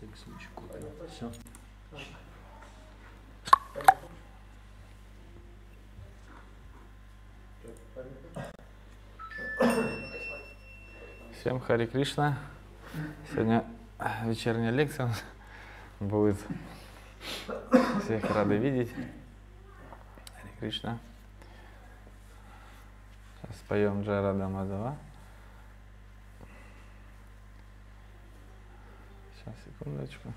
всякий 0.00 0.16
случай 0.16 0.48
купил. 0.54 0.88
Все. 1.08 1.30
Всем 11.38 11.60
Хари 11.60 11.86
Кришна. 11.86 12.38
Сегодня 13.30 13.64
вечерняя 14.24 14.70
лекция 14.70 15.12
будет. 16.00 16.38
Всех 18.04 18.24
рады 18.30 18.56
видеть. 18.56 18.92
Хари 18.92 20.52
Кришна. 20.60 20.98
Сейчас 23.42 23.56
споем 23.58 24.02
Джарада 24.02 24.48
Мадава. 24.48 24.96
Сейчас, 29.50 29.54
секундочку. 29.64 30.32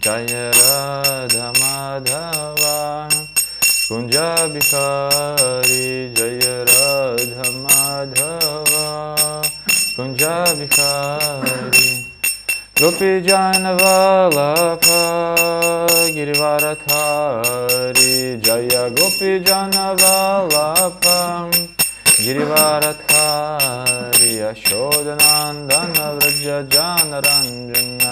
Jaya 0.00 0.59
Bihari 10.60 12.04
Gopi 12.76 13.24
Janavala 13.24 14.76
Pa 14.76 15.00
Girivarathari 16.12 18.36
Jaya 18.44 18.92
Gopi 18.92 19.40
Janavala 19.40 20.92
Pa 21.00 21.48
गिरिवारथारि 22.20 24.28
यशोदनान्दनव्रज 24.40 26.44
जानरञ्जन 26.72 28.02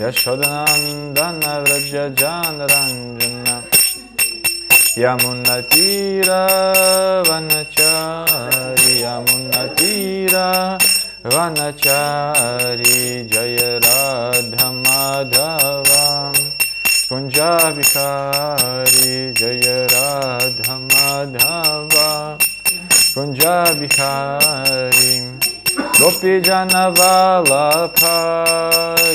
यशोदनान्दनव्रज 0.00 1.92
जानरञ्जन 2.20 3.46
यमुनतीरवनचारि 5.02 6.24
यमुनतीरा 9.02 10.48
वनचारी 11.24 12.94
जय 13.28 13.56
राधमाधवा 13.84 16.00
कुञ्जाभिहारी 17.08 19.12
जय 19.32 19.86
राधमाधवा 19.92 22.08
कुञ्जाभिहारी 23.14 25.14
गोपी 26.00 26.34
जनवल्लभा 26.40 28.16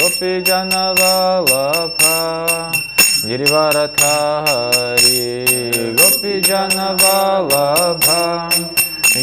गोपीजनवलभा 0.00 2.14
गिरिवरथारि 3.28 4.95
जनवल्लभं 6.48 8.50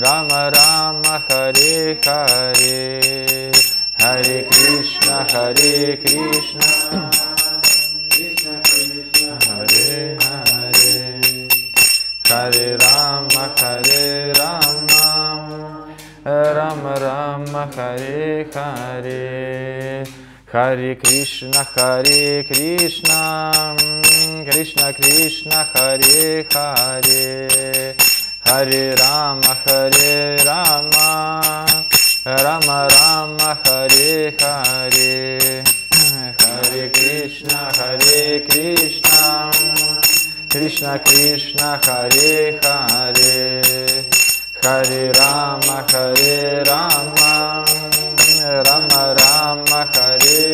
राम 0.06 0.28
राम 0.56 1.02
हरे 1.28 1.94
करे 2.08 2.80
हरे 4.02 4.42
कृष्ण 4.50 5.20
हरे 5.34 5.96
कृष्ण 6.08 6.60
कृष्ण 8.16 8.60
कृष्ण 8.66 9.38
हरे 9.46 10.18
हरे 10.24 11.48
हरे 12.32 12.68
राम 12.84 13.28
हरे 13.62 14.32
राम 14.40 14.88
राम 16.58 16.88
राम 17.04 17.58
हरे 17.78 18.44
खरे 18.56 20.17
Krishna 20.50 21.68
Hare 21.76 22.42
Krishna 22.46 23.76
Krishna 24.46 24.94
Krishna 24.94 25.68
Hare 25.76 26.46
Hare 26.50 27.96
Hare 28.46 28.96
Rama 28.96 29.58
Hare 29.66 30.38
Rama 30.46 31.66
Rama 32.26 32.88
Rama 32.90 33.60
Hare 33.66 34.36
Hare 34.40 35.64
Hare 36.40 36.90
Krishna 36.92 37.70
Hare 37.76 38.40
Krishna 40.48 41.78
Hare 41.84 42.58
Hare 42.64 43.62
Hare 44.64 45.12
Rama 45.12 45.86
Hare 45.92 46.64
Rama 46.64 47.66
Rama 47.68 47.68
Rama 48.48 48.88
Hare 48.88 48.96
Hare 48.96 49.07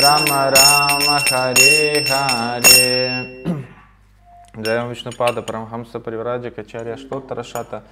Rama 0.00 0.50
Rama 0.50 1.18
Hare 1.28 2.04
Hare 2.08 3.64
Джаям 4.56 4.90
Вишнупада 4.90 5.42
Парамхамса 5.42 5.98
Паривраджа 5.98 6.50
Качарья 6.50 6.96
Штоттара 6.96 7.42
Шата 7.42 7.82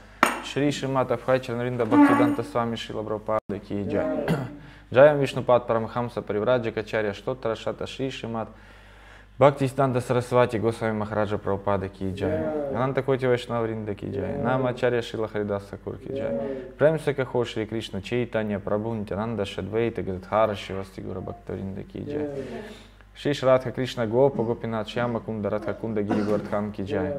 Шри 0.44 0.70
Шимата 0.70 1.16
Бхачарнаринда 1.16 1.84
Бхактиданта 1.84 2.44
Свами 2.44 2.76
Шила 2.76 3.02
Прабхупада 3.02 3.58
Ки 3.58 3.88
Джай. 3.88 4.26
Джая 4.94 5.12
Ом 5.12 5.18
Вишнупад 5.18 5.66
Парамхамса 5.66 6.22
Паривраджа 6.22 6.70
Качарья 6.70 7.12
Аштоттара 7.12 7.56
Шата 7.56 7.88
Шри 7.88 8.10
Шимат 8.10 8.48
Бхактисиддханта 9.38 10.00
Сарасвати 10.00 10.58
Госвами 10.58 10.92
Махараджа 10.92 11.38
Прабхупада 11.38 11.88
Ки 11.88 12.10
Джай 12.14 12.38
Ананта 12.74 13.02
Коти 13.02 13.26
Вайшнавринда 13.26 13.94
Ки 13.94 14.06
Джай 14.06 14.38
Намачарья 14.38 15.02
Шрила 15.02 15.28
Харидаса 15.28 15.76
Тхакур 15.76 15.98
Ки 15.98 16.10
Джай 16.12 16.40
Премсе 16.78 16.98
Кахо 16.98 17.44
Шри 17.44 17.66
Кришна 17.66 18.00
Чайтанья 18.00 18.58
Прабху 18.58 18.94
Нитянанда 18.94 19.44
Шри 19.44 19.65
Адвайта 19.65 20.02
Гададхара 20.02 20.54
Шривасади 20.54 21.02
Гаура 21.02 21.20
Бхактавринда 21.20 21.82
Ки 21.82 21.98
Джай 21.98 22.30
Шри 23.14 23.34
Шри 23.34 23.49
Радха 23.49 23.72
Кришна 23.72 24.06
Гопа 24.06 24.42
Гопинатх 24.42 24.88
Шьяма 24.88 25.20
Кунда 25.20 25.50
Радха 25.50 25.74
Кунда 25.74 26.02
Гири 26.02 26.22
Говардхан 26.22 26.72
Ки 26.72 26.82
Джай. 26.82 27.12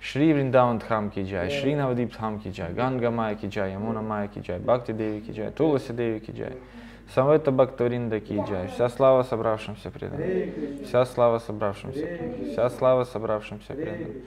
Шри 0.00 0.32
Вриндаван 0.32 0.78
Дхам 0.78 1.10
Ки 1.10 1.24
Джай. 1.24 1.50
Шри 1.50 1.74
Навадип 1.74 2.12
Дхам 2.12 2.40
Ки 2.40 2.50
Джай. 2.50 2.72
Ганга 2.72 3.10
Майя 3.10 3.36
Ки 3.36 3.46
Джай. 3.46 3.72
Ямуна 3.72 4.02
Майя 4.02 4.28
Ки 4.28 4.40
Джай. 4.40 4.58
Бхакти 4.58 4.92
Деви 4.92 5.20
Ки 5.20 5.32
Джай. 5.32 5.50
Туласи 5.50 5.92
Деви 5.92 6.20
Ки 6.20 6.32
Джай. 6.32 6.52
Самвета 7.14 7.50
Бхактавринда 7.50 8.20
Ки 8.20 8.40
Джай. 8.48 8.68
Вся 8.68 8.88
слава 8.88 9.22
собравшимся 9.24 9.90
преданным. 9.90 10.84
Вся 10.84 11.04
слава 11.06 11.38
собравшимся 11.38 12.06
преданным. 12.06 12.50
Вся 12.52 12.70
слава 12.70 13.04
собравшимся 13.04 13.74
преданным. 13.74 14.22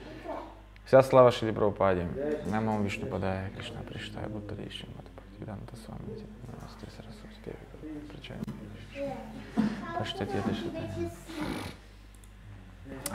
Вся 0.86 1.02
слава 1.02 1.32
Шри 1.32 1.52
Прабхупаде. 1.52 2.08
Намам 2.52 2.84
Вишну 2.84 3.08
Падая, 3.08 3.50
Кришна 3.56 3.80
Приштая, 3.88 4.28
Будда 4.28 4.56
Риши, 4.56 4.86
Мата 4.96 5.10
Бхактивиданта 5.16 5.76
Свамити, 5.78 6.26
Намасте 6.48 6.88
Сарасвати 6.96 7.36
Деви, 7.46 7.96
Причай. 8.12 8.38
Паштати 9.98 10.38
Дашатая. 10.46 11.12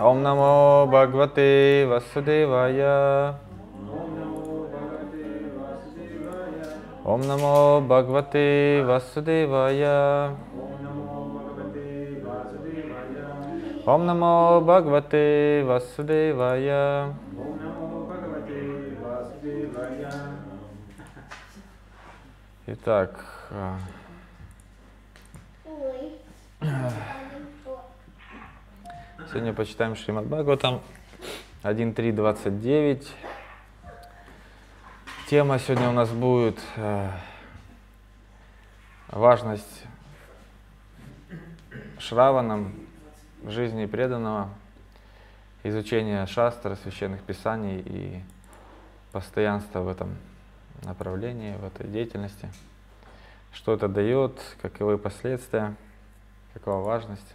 Ом 0.01 0.23
Намо 0.23 0.87
Бхагавате 0.87 1.87
Васудевая. 1.87 3.35
Ом 7.09 7.23
Намо 7.23 7.81
Бхагавате 7.81 8.85
Васудевая. 8.85 10.37
Ом 13.87 14.05
Намо 14.05 14.61
Бхагавате 14.61 15.65
Васудевая. 15.65 17.15
Итак, 22.67 23.25
а, 23.51 23.79
сегодня 29.31 29.55
почитаем 29.55 29.97
Шримад 29.97 30.27
Бхагаватам 30.27 30.83
1.3.29. 31.63 33.07
Тема 35.29 35.59
сегодня 35.59 35.91
у 35.91 35.93
нас 35.93 36.09
будет 36.09 36.59
э, 36.77 37.11
важность 39.09 39.85
Шраванам 41.99 42.73
жизни 43.45 43.85
преданного, 43.85 44.49
изучение 45.65 46.27
шастр, 46.27 46.77
священных 46.77 47.23
писаний 47.25 47.83
и 47.85 48.23
постоянство 49.13 49.81
в 49.81 49.89
этом 49.89 50.17
направлении, 50.85 51.55
в 51.57 51.65
этой 51.65 51.87
деятельности. 51.89 52.51
Что 53.53 53.75
это 53.75 53.87
дает, 53.87 54.41
каковы 54.63 54.97
последствия, 54.97 55.75
какова 56.55 56.83
важность. 56.83 57.35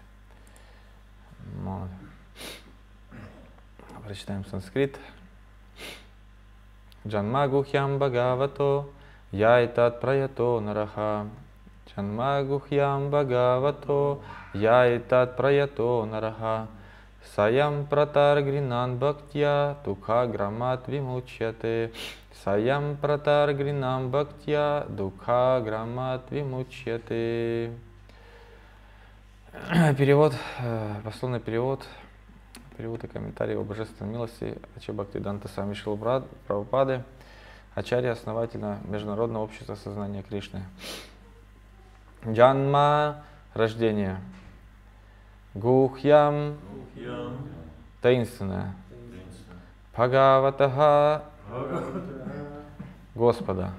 Вот. 1.61 1.89
Прочитаем 4.03 4.45
санскрит. 4.45 4.97
Джанмагухьям 7.07 7.97
Бхагавато 7.97 8.85
Яйтат 9.31 9.99
Праято 9.99 10.59
Нараха. 10.59 11.27
Джанмагухьям 11.87 13.09
Бхагавато 13.09 14.19
Яйтат 14.53 15.35
Праято 15.35 16.05
Нараха. 16.05 16.67
Саям 17.35 17.85
Пратар 17.87 18.41
Гринан 18.41 18.97
Бхактья 18.97 19.75
Туха 19.83 20.27
Грамат 20.27 20.87
Вимучьяте. 20.87 21.91
Саям 22.43 22.97
Пратар 23.01 23.53
Гринам 23.53 24.09
Бхактья 24.09 24.85
Духа 24.87 25.61
Грамат 25.63 26.21
Вимучьяте. 26.29 27.71
Перевод, 29.97 30.33
э, 30.59 30.95
пословный 31.03 31.39
перевод, 31.39 31.85
перевод 32.77 33.03
и 33.03 33.07
комментарий 33.07 33.55
о 33.55 33.63
божественной 33.63 34.11
милости 34.11 34.57
Ачи 34.75 34.91
Бхактиданта 34.91 35.47
Сами 35.47 35.73
Прабхупады, 36.47 37.03
Ачарья, 37.75 38.11
основателя 38.11 38.79
Международного 38.85 39.43
общества 39.43 39.75
сознания 39.75 40.23
Кришны. 40.23 40.63
Джанма– 42.27 43.23
рождение. 43.53 44.19
Гухьям– 45.53 46.57
таинственное. 48.01 48.73
Бхагаватаха– 49.91 51.25
Господа. 53.15 53.71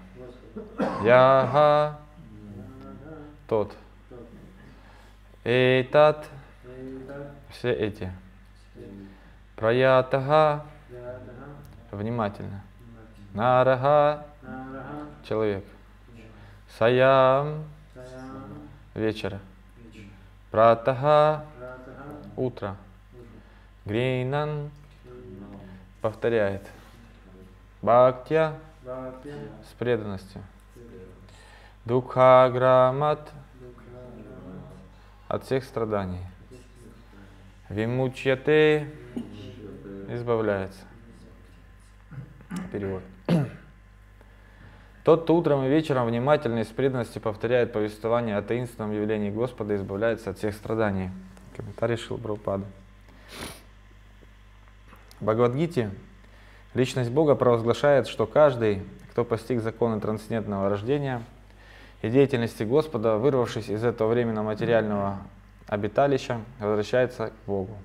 Яха– 1.02 1.98
тот. 3.48 3.74
Эйтат– 5.44 6.28
все 7.50 7.72
эти. 7.72 8.10
Праятаха– 9.56 10.64
внимательно. 11.92 12.62
Нарага– 13.32 14.26
человек. 15.28 15.64
Саям– 16.78 17.64
вечера. 18.94 19.40
Пратаха– 20.50 21.44
утро. 22.36 22.76
Гринан– 23.84 24.70
повторяет. 26.00 26.66
Бхактя– 27.80 28.54
с 28.84 29.74
преданностью. 29.78 30.42
Дукхаграмат– 31.84 33.30
от 35.28 35.44
всех 35.44 35.64
страданий. 35.64 36.20
Вимучьяте 37.68 38.88
избавляется. 40.08 40.80
Перевод. 42.72 43.02
Тот, 45.04 45.24
кто 45.24 45.36
утром 45.36 45.64
и 45.64 45.68
вечером 45.68 46.06
внимательно 46.06 46.60
и 46.60 46.64
с 46.64 46.68
преданностью 46.68 47.20
повторяет 47.20 47.72
повествование 47.72 48.36
о 48.36 48.42
таинственном 48.42 48.92
явлении 48.92 49.30
Господа, 49.30 49.76
избавляется 49.76 50.30
от 50.30 50.38
всех 50.38 50.54
страданий. 50.54 51.10
Комментарий 51.56 51.96
Шилбрупада. 51.96 52.64
В 55.20 55.24
Бхагавадгите 55.24 55.90
личность 56.74 57.10
Бога 57.10 57.34
провозглашает, 57.34 58.06
что 58.06 58.26
каждый, 58.26 58.82
кто 59.10 59.24
постиг 59.24 59.60
законы 59.60 60.00
трансцендентного 60.00 60.68
рождения– 60.68 61.22
и 62.04 62.10
деятельности 62.10 62.64
Господа, 62.64 63.16
вырвавшись 63.16 63.70
из 63.70 63.82
этого 63.82 64.10
временного 64.10 64.44
материального 64.44 65.20
обиталища, 65.66 66.40
возвращается 66.58 67.28
к 67.28 67.46
Богу. 67.46 67.76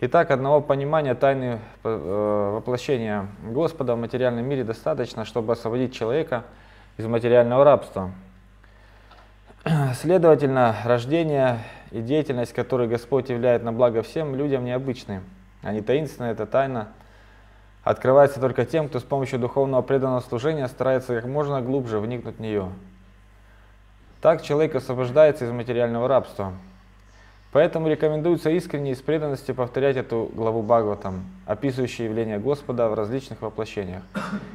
Итак, 0.00 0.30
одного 0.30 0.60
понимания 0.60 1.14
тайны 1.14 1.58
э, 1.82 2.50
воплощения 2.54 3.26
Господа 3.42 3.96
в 3.96 3.98
материальном 3.98 4.44
мире 4.44 4.62
достаточно, 4.62 5.24
чтобы 5.24 5.54
освободить 5.54 5.92
человека 5.92 6.44
из 6.96 7.06
материального 7.06 7.64
рабства. 7.64 8.12
Следовательно, 9.94 10.76
рождение 10.84 11.58
и 11.90 12.00
деятельность, 12.00 12.52
которую 12.52 12.88
Господь 12.88 13.28
являет 13.28 13.64
на 13.64 13.72
благо 13.72 14.02
всем 14.02 14.36
людям, 14.36 14.64
необычны. 14.64 15.22
Они 15.62 15.80
таинственны, 15.80 16.28
это 16.28 16.46
тайна 16.46 16.88
открывается 17.82 18.38
только 18.38 18.64
тем, 18.64 18.88
кто 18.88 19.00
с 19.00 19.02
помощью 19.02 19.38
духовного 19.38 19.82
преданного 19.82 20.20
служения 20.20 20.68
старается 20.68 21.14
как 21.16 21.24
можно 21.24 21.60
глубже 21.60 21.98
вникнуть 21.98 22.36
в 22.36 22.40
нее. 22.40 22.68
Так 24.20 24.42
человек 24.42 24.74
освобождается 24.74 25.44
из 25.44 25.50
материального 25.50 26.06
рабства. 26.06 26.52
Поэтому 27.50 27.88
рекомендуется 27.88 28.50
искренне 28.50 28.92
и 28.92 28.94
с 28.94 29.00
преданностью 29.00 29.54
повторять 29.54 29.96
эту 29.96 30.30
главу 30.34 30.62
Бхагаватам, 30.62 31.24
описывающую 31.46 32.08
явление 32.08 32.38
Господа 32.38 32.88
в 32.88 32.94
различных 32.94 33.40
воплощениях. 33.40 34.02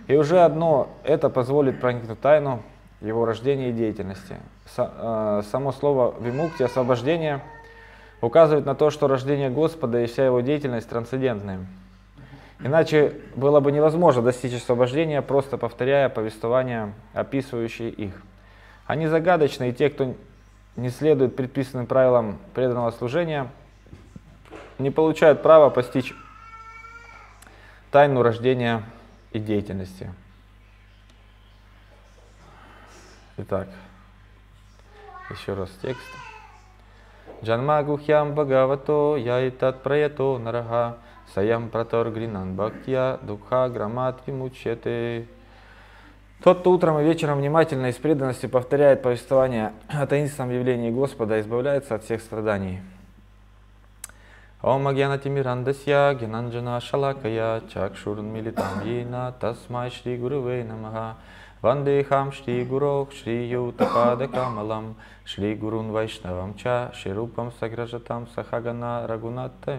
И 0.08 0.16
уже 0.16 0.42
одно 0.42 0.90
это 1.04 1.30
позволит 1.30 1.80
проникнуть 1.82 2.22
тайну 2.22 2.62
его 3.02 3.26
рождения 3.26 3.70
и 3.70 3.74
деятельности. 3.74 4.38
Э, 4.78 5.42
само 5.52 5.72
слово 5.72 6.14
«вимукти»— 6.20 6.64
освобождение 6.64 7.42
указывает 8.22 8.66
на 8.66 8.76
то, 8.76 8.92
что 8.92 9.08
рождение 9.08 9.50
Господа 9.50 10.02
и 10.02 10.06
вся 10.06 10.26
его 10.26 10.42
деятельность 10.42 10.88
трансцендентны. 10.88 11.66
Иначе 12.64 13.14
было 13.36 13.60
бы 13.60 13.72
невозможно 13.72 14.22
достичь 14.22 14.54
освобождения, 14.54 15.22
просто 15.22 15.58
повторяя 15.58 16.08
повествования, 16.08 16.94
описывающие 17.14 17.90
их. 17.90 18.22
Они 18.86 19.08
загадочны, 19.08 19.70
и 19.70 19.74
те, 19.74 19.90
кто 19.90 20.14
не 20.76 20.90
следует 20.90 21.36
предписанным 21.36 21.86
правилам 21.86 22.40
преданного 22.54 22.92
служения, 22.92 23.52
не 24.80 24.92
получают 24.92 25.42
права 25.42 25.70
постичь 25.70 26.14
тайну 27.92 28.24
рождения 28.24 28.84
и 29.32 29.40
деятельности. 29.40 30.14
Итак, 33.38 33.68
еще 35.30 35.54
раз 35.54 35.70
текст. 35.82 36.04
Джанма 37.44 37.84
гухьям 37.84 38.34
бхагавато 38.34 39.16
яитат 39.18 39.84
праято 39.84 40.38
нарага 40.38 40.98
саям 41.34 41.70
пратор 41.70 42.10
гринан 42.10 42.56
бхактья 42.56 43.20
дукха 43.22 43.70
грамат 43.70 44.22
вимучете. 44.26 45.28
Тот, 46.44 46.60
кто 46.60 46.72
утром 46.72 47.00
и 47.00 47.06
вечером 47.06 47.38
внимательно 47.38 47.86
и 47.86 47.94
с 47.94 47.96
преданностью 47.96 48.50
повторяет 48.50 49.02
повествование 49.02 49.72
о 49.88 50.06
таинственном 50.06 50.52
явлении 50.52 50.92
Господа, 50.92 51.40
избавляется 51.40 51.96
от 51.96 52.04
всех 52.04 52.22
страданий. 52.22 52.82
Om 54.62 54.88
Agyanati 54.88 55.30
Mirandasya 55.30 56.18
Gyananjana 56.20 56.82
Shalakaya 56.82 57.62
Chakshurun 57.70 58.32
Militam 58.32 58.82
Yena 58.84 59.34
Tasmai 59.40 59.90
Shri 59.90 60.18
Guruve 60.18 60.66
Namaha 60.66 61.16
Vandeham 61.62 62.34
Shri 62.34 62.66
Guru 62.66 63.08
Shri 63.12 63.50
Yutapada 63.50 64.28
Kamalam 64.28 64.96
Shri 65.26 65.56
Gurun 65.56 65.92
Vaishnavam 65.92 66.58
Cha 66.58 66.92
Shri 66.92 67.12
Rupam 67.12 67.52
Sagrajatam 67.54 68.28
Sahagana 68.34 69.06
Ragunata 69.06 69.78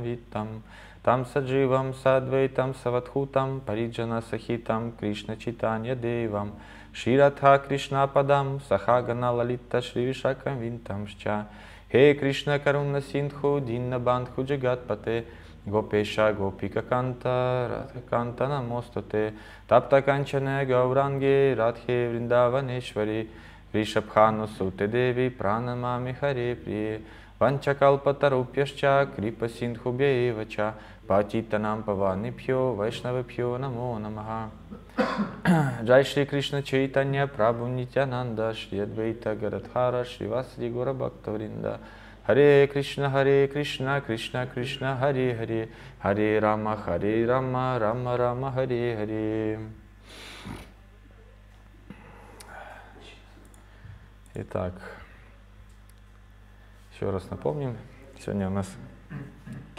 Vitam 1.05 1.25
Tam 1.25 1.25
Sajivam 1.25 1.95
Sadvaitam 1.95 2.75
Savathutam 2.75 3.61
Parijana 3.61 4.23
Sahitam 4.23 4.97
Krishna 4.97 5.37
Chitanya 5.37 5.95
Devam 5.97 6.51
Shri 6.93 7.17
Radha 7.17 7.59
Krishna 7.59 8.09
Padam 8.09 8.61
Sahagana 8.61 9.37
Lalita 9.37 9.81
Shri 9.83 10.07
Vishakam 10.07 10.59
Vintam 10.59 11.07
Shcha 11.07 11.47
He 11.89 12.15
Krishna 12.15 12.59
Karuna 12.59 13.03
Sindhu 13.03 13.61
Dinna 13.65 14.01
Bandhu 14.01 14.47
Jagatpate 14.47 15.25
Gopesha 15.69 16.35
Gopika 16.35 16.83
Kanta 16.83 17.69
Radha 17.71 18.01
Kanta 18.11 18.49
Namostate 18.49 19.33
Tapta 19.69 20.03
Kanchana 20.03 20.67
Gaurangi 20.67 21.55
Radhe 21.57 22.09
Vrindavaneshwari 22.13 23.29
Rishabhanu 23.75 24.49
Sute 24.49 24.91
Devi 24.91 25.31
Pranamami 25.31 26.15
Hare 26.19 26.57
Priye 26.57 27.01
Vanchakalpatarupyascha 27.41 29.09
Pavanipyo 31.07 32.77
Vaishnavapyo 32.77 33.59
Namo 33.59 33.99
Namaha 34.01 34.51
Jai 35.85 36.03
Shri 36.03 36.25
Krishna 36.25 36.63
Chaitanya 36.63 37.27
Prabhu 37.27 37.69
Nityananda 37.69 38.55
Shri 38.55 38.79
Advaita 38.79 39.37
Garadhara 39.37 40.05
Shri 40.05 40.27
Vasadi 40.27 40.73
Gora 40.73 40.95
Bhaktavrinda 40.95 41.79
Hare 42.27 42.67
Krishna 42.69 43.11
Hare 43.11 43.49
Krishna 43.49 44.01
Krishna 44.01 44.47
Krishna 44.47 44.97
Hare 44.97 45.35
Hare 45.37 45.69
Hare 45.99 46.41
Rama 46.41 46.77
Hare 46.77 47.27
Rama 47.27 47.79
Rama 47.79 48.17
Rama 48.17 48.51
Hare 48.51 48.97
Hare 48.97 49.59
Итак, 54.37 54.73
еще 56.93 57.09
раз 57.11 57.31
напомним, 57.31 57.77
сегодня 58.19 58.49
у 58.49 58.51
нас 58.51 58.67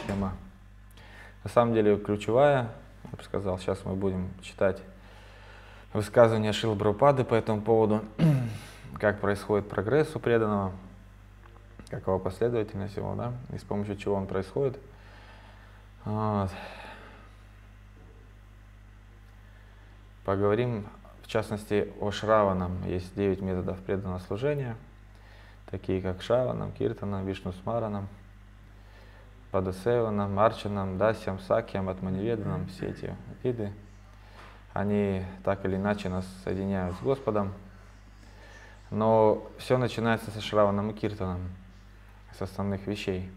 тема 0.06 0.32
на 1.46 1.52
самом 1.52 1.74
деле 1.74 1.96
ключевая, 1.96 2.72
я 3.04 3.16
бы 3.16 3.22
сказал, 3.22 3.56
сейчас 3.60 3.84
мы 3.84 3.94
будем 3.94 4.30
читать 4.42 4.82
высказывания 5.92 6.52
Шил 6.52 6.74
Брупады 6.74 7.22
по 7.22 7.34
этому 7.34 7.60
поводу, 7.60 8.04
как 8.98 9.20
происходит 9.20 9.68
прогресс 9.68 10.16
у 10.16 10.18
преданного, 10.18 10.72
какова 11.88 12.18
последовательность 12.18 12.96
его, 12.96 13.14
да, 13.14 13.32
и 13.54 13.58
с 13.58 13.62
помощью 13.62 13.96
чего 13.96 14.16
он 14.16 14.26
происходит. 14.26 14.76
Вот. 16.04 16.50
Поговорим, 20.24 20.84
в 21.22 21.28
частности, 21.28 21.92
о 22.00 22.10
Шраванам. 22.10 22.84
Есть 22.88 23.14
9 23.14 23.40
методов 23.40 23.78
преданного 23.78 24.18
служения, 24.18 24.74
такие 25.70 26.02
как 26.02 26.22
Шраванам, 26.22 26.72
Киртанам, 26.72 27.24
Вишну 27.24 27.52
Смаранам, 27.52 28.08
Падасеванам, 29.50 30.38
Арчанам, 30.38 30.98
Дасям, 30.98 31.38
Сакьям, 31.40 31.88
Атманиведанам, 31.88 32.66
все 32.66 32.88
эти 32.88 33.14
виды– 33.42 33.72
они 34.76 35.24
так 35.42 35.64
или 35.64 35.76
иначе 35.76 36.10
нас 36.10 36.26
соединяют 36.44 36.96
с 36.96 37.00
Господом. 37.00 37.54
Но 38.90 39.46
все 39.58 39.78
начинается 39.78 40.30
со 40.30 40.40
Шраваном 40.40 40.90
и 40.90 40.92
Киртаном, 40.92 41.40
с 42.38 42.42
основных 42.42 42.86
вещей. 42.86 43.30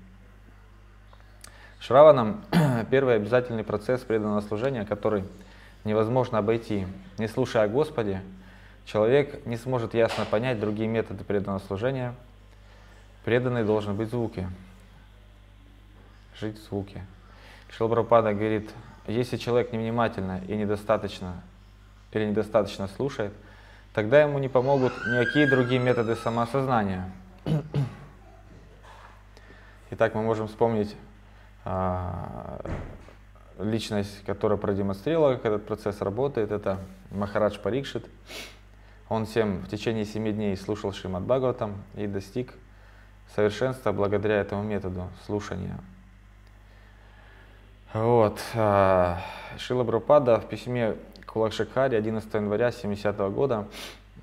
Шраваном– 1.79 2.43
первый 2.91 3.15
обязательный 3.15 3.63
процесс 3.63 4.01
преданного 4.01 4.41
служения, 4.41 4.85
который 4.85 5.23
невозможно 5.85 6.39
обойти. 6.39 6.85
Не 7.17 7.29
слушая 7.29 7.63
о 7.63 7.67
Господе, 7.69 8.21
человек 8.85 9.45
не 9.45 9.55
сможет 9.55 9.93
ясно 9.93 10.25
понять 10.25 10.59
другие 10.59 10.89
методы 10.89 11.23
преданного 11.23 11.59
служения. 11.59 12.13
Преданный 13.23 13.63
должен 13.63 13.95
быть 13.95 14.09
в 14.09 14.11
звуке, 14.11 14.49
жить 16.39 16.57
в 16.57 16.63
звуке. 16.63 17.05
Шилбрапада 17.69 18.33
говорит, 18.33 18.71
если 19.07 19.37
человек 19.37 19.73
невнимательно 19.73 20.41
и 20.47 20.55
недостаточно 20.55 21.41
или 22.11 22.25
недостаточно 22.25 22.87
слушает, 22.87 23.33
тогда 23.93 24.21
ему 24.21 24.39
не 24.39 24.47
помогут 24.47 24.93
никакие 25.07 25.47
другие 25.47 25.79
методы 25.79 26.15
самоосознания. 26.15 27.11
Итак, 29.91 30.15
мы 30.15 30.21
можем 30.21 30.47
вспомнить 30.47 30.95
а, 31.65 32.59
личность, 33.59 34.23
которая 34.25 34.57
продемонстрировала, 34.57 35.35
как 35.35 35.45
этот 35.45 35.65
процесс 35.67 36.01
работает. 36.01 36.51
Это 36.51 36.79
Махарадж 37.11 37.59
Парикшит. 37.59 38.05
Он 39.09 39.25
всем 39.25 39.61
в 39.61 39.67
течение 39.67 40.05
семи 40.05 40.31
дней 40.31 40.55
слушал 40.55 40.93
Шримад 40.93 41.23
Бхагаватам 41.23 41.83
и 41.95 42.07
достиг 42.07 42.53
совершенства 43.35 43.91
благодаря 43.91 44.39
этому 44.39 44.63
методу 44.63 45.09
слушания. 45.25 45.79
Вот. 47.93 48.39
А, 48.53 49.19
Шила 49.57 49.83
Брупада 49.83 50.39
в 50.39 50.47
письме 50.47 50.95
к 51.25 51.35
Лакшакаре 51.35 51.97
11 51.97 52.31
января 52.35 52.71
70 52.71 53.15
-го 53.17 53.31
года 53.31 53.67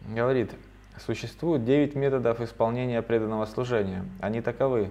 говорит, 0.09 0.53
существует 1.05 1.65
9 1.65 1.97
методов 1.97 2.41
исполнения 2.41 3.03
преданного 3.03 3.45
служения. 3.47 4.05
Они 4.21 4.41
таковы. 4.41 4.91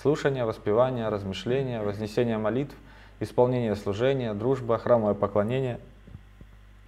Слушание, 0.00 0.44
воспевание, 0.44 1.08
размышление, 1.08 1.82
вознесение 1.82 2.38
молитв, 2.38 2.74
исполнение 3.18 3.74
служения, 3.74 4.34
дружба, 4.34 4.78
храмовое 4.78 5.14
поклонение, 5.14 5.80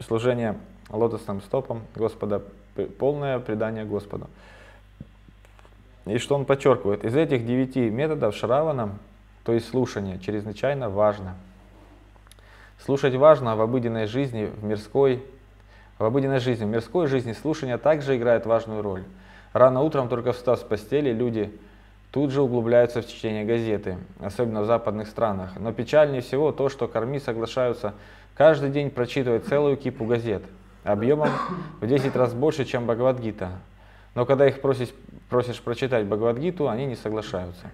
служение 0.01 0.57
лотосным 0.89 1.43
стопом 1.43 1.83
Господа, 1.97 2.43
полное 2.99 3.41
предание 3.41 3.85
Господу. 3.85 4.29
И 6.07 6.19
что 6.19 6.37
он 6.37 6.45
подчеркивает? 6.45 7.05
Из 7.05 7.17
этих 7.17 7.45
девяти 7.45 7.91
методов 7.91 8.37
Шравана 8.37 8.99
то 9.45 9.53
есть 9.53 9.69
слушание 9.69 10.19
чрезвычайно 10.19 10.89
важно. 10.89 11.35
Слушать 12.85 13.15
важно 13.15 13.57
в 13.57 13.61
обыденной 13.61 14.07
жизни, 14.07 14.47
в 14.47 14.65
мирской, 14.65 15.23
в 15.99 16.05
обыденной 16.05 16.41
жизни, 16.41 16.65
в 16.65 16.69
мирской 16.69 17.07
жизни 17.07 17.33
слушание 17.33 17.79
также 17.79 18.17
играет 18.17 18.47
важную 18.47 18.83
роль. 18.83 19.05
Рано 19.53 19.83
утром, 19.83 20.09
только 20.09 20.33
встав 20.33 20.59
с 20.59 20.63
постели, 20.63 21.13
люди 21.13 21.53
тут 22.11 22.31
же 22.31 22.43
углубляются 22.43 23.03
в 23.03 23.09
чтение 23.09 23.45
газеты, 23.45 23.99
особенно 24.21 24.63
в 24.63 24.67
западных 24.67 25.09
странах. 25.09 25.53
Но 25.59 25.73
печальнее 25.73 26.23
всего 26.23 26.53
то, 26.53 26.69
что 26.69 26.89
корми 26.89 27.21
соглашаются 27.21 27.95
каждый 28.35 28.71
день 28.71 28.91
прочитывать 28.91 29.47
целую 29.47 29.77
кипу 29.77 30.05
газет, 30.05 30.43
объемом 30.85 31.31
в 31.81 31.87
10 31.87 32.17
раз 32.17 32.33
больше, 32.35 32.65
чем 32.65 32.87
Бхагавадгита. 32.87 33.51
Но 34.15 34.27
когда 34.27 34.47
их 34.49 34.61
просишь, 34.61 34.91
просишь 35.29 35.61
прочитать 35.61 36.07
Бхагавадгиту, 36.07 36.69
они 36.69 36.87
не 36.87 36.97
соглашаются. 36.97 37.67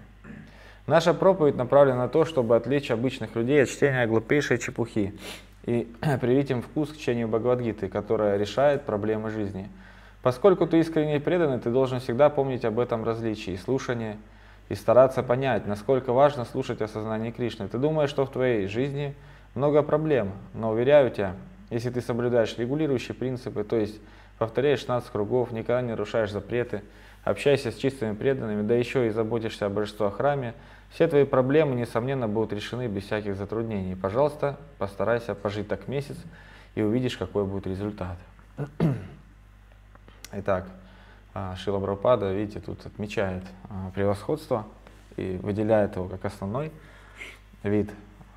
Наша 0.91 1.13
проповедь 1.13 1.55
направлена 1.55 1.99
на 1.99 2.09
то, 2.09 2.25
чтобы 2.25 2.53
отвлечь 2.53 2.91
обычных 2.91 3.33
людей 3.37 3.63
от 3.63 3.69
чтения 3.69 4.05
глупейшей 4.07 4.57
чепухи 4.57 5.17
и 5.63 5.89
привить 6.19 6.51
им 6.51 6.61
вкус 6.61 6.89
к 6.89 6.97
чтению 6.97 7.29
Бхагавадгиты, 7.29 7.87
которая 7.87 8.35
решает 8.35 8.81
проблемы 8.81 9.29
жизни. 9.29 9.69
Поскольку 10.21 10.67
ты 10.67 10.79
искренне 10.81 11.21
преданный, 11.21 11.59
ты 11.59 11.69
должен 11.69 12.01
всегда 12.01 12.29
помнить 12.29 12.65
об 12.65 12.77
этом 12.77 13.05
различии, 13.05 13.55
слушании 13.55 14.17
и 14.67 14.75
стараться 14.75 15.23
понять, 15.23 15.65
насколько 15.65 16.11
важно 16.11 16.43
слушать 16.43 16.81
о 16.81 16.89
сознании 16.89 17.31
Кришны. 17.31 17.69
Ты 17.69 17.77
думаешь, 17.77 18.09
что 18.09 18.25
в 18.25 18.29
твоей 18.29 18.67
жизни 18.67 19.15
много 19.55 19.83
проблем, 19.83 20.33
но 20.53 20.71
уверяю 20.71 21.09
тебя, 21.09 21.35
если 21.69 21.89
ты 21.89 22.01
соблюдаешь 22.01 22.57
регулирующие 22.57 23.15
принципы, 23.15 23.63
то 23.63 23.77
есть 23.77 24.01
повторяешь 24.37 24.79
16 24.79 25.09
кругов, 25.09 25.53
никогда 25.53 25.81
не 25.83 25.91
нарушаешь 25.91 26.31
запреты, 26.31 26.81
общайся 27.23 27.71
с 27.71 27.75
чистыми 27.75 28.13
преданными, 28.13 28.63
да 28.63 28.75
еще 28.75 29.07
и 29.07 29.11
заботишься 29.11 29.67
о 29.67 29.69
божестве 29.69 30.09
храме, 30.09 30.53
все 30.93 31.07
твои 31.07 31.23
проблемы, 31.23 31.75
несомненно, 31.75 32.27
будут 32.27 32.53
решены 32.53 32.87
без 32.87 33.03
всяких 33.05 33.35
затруднений. 33.35 33.95
Пожалуйста, 33.95 34.57
постарайся 34.77 35.35
пожить 35.35 35.67
так 35.67 35.87
месяц 35.87 36.17
и 36.75 36.81
увидишь, 36.81 37.17
какой 37.17 37.45
будет 37.45 37.65
результат. 37.65 38.17
Итак, 40.33 40.67
а, 41.33 41.55
Шила 41.55 41.79
Брапада, 41.79 42.33
видите, 42.33 42.59
тут 42.59 42.85
отмечает 42.85 43.43
а, 43.69 43.91
превосходство 43.91 44.67
и 45.15 45.39
выделяет 45.41 45.95
его 45.95 46.07
как 46.07 46.25
основной 46.25 46.71
вид 47.63 47.89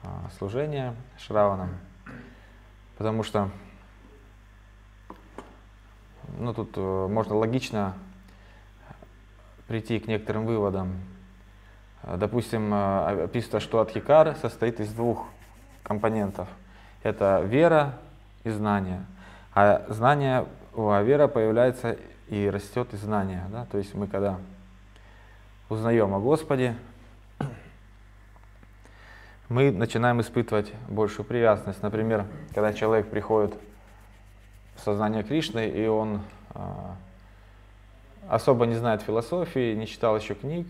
а, 0.04 0.30
служения 0.38 0.94
Шраванам, 1.18 1.70
потому 2.96 3.24
что 3.24 3.50
ну, 6.38 6.52
тут 6.52 6.72
э, 6.76 7.06
можно 7.08 7.36
логично 7.36 7.94
прийти 9.68 10.00
к 10.00 10.06
некоторым 10.08 10.46
выводам. 10.46 10.94
Допустим, 12.06 12.72
э, 12.72 13.24
описано, 13.24 13.60
что 13.60 13.80
Адхикар 13.80 14.36
состоит 14.36 14.80
из 14.80 14.92
двух 14.92 15.26
компонентов. 15.82 16.48
Это 17.02 17.40
вера 17.44 17.94
и 18.44 18.50
знание. 18.50 19.04
А 19.54 19.84
знание, 19.88 20.46
а 20.76 21.02
вера 21.02 21.28
появляется 21.28 21.96
и 22.28 22.48
растет 22.48 22.92
из 22.92 23.00
знания. 23.00 23.44
Да? 23.50 23.66
То 23.70 23.78
есть 23.78 23.94
мы 23.94 24.06
когда 24.06 24.38
узнаем 25.68 26.14
о 26.14 26.20
Господе, 26.20 26.74
мы 29.48 29.70
начинаем 29.70 30.20
испытывать 30.20 30.72
большую 30.88 31.26
привязанность. 31.26 31.82
Например, 31.82 32.26
когда 32.54 32.72
человек 32.72 33.08
приходит 33.08 33.54
в 34.76 34.80
сознание 34.80 35.22
Кришны, 35.22 35.68
и 35.68 35.86
он 35.86 36.22
а, 36.50 36.96
особо 38.28 38.66
не 38.66 38.74
знает 38.74 39.02
философии, 39.02 39.74
не 39.74 39.86
читал 39.86 40.16
еще 40.16 40.34
книг, 40.34 40.66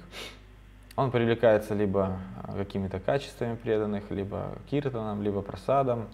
он 0.97 1.11
привлекается 1.11 1.75
либо 1.75 2.19
какими-то 2.55 3.01
качествами 3.01 3.57
преданных, 3.57 4.11
либо 4.11 4.53
киртаном, 4.71 5.23
либо 5.23 5.43
просадом. 5.43 6.09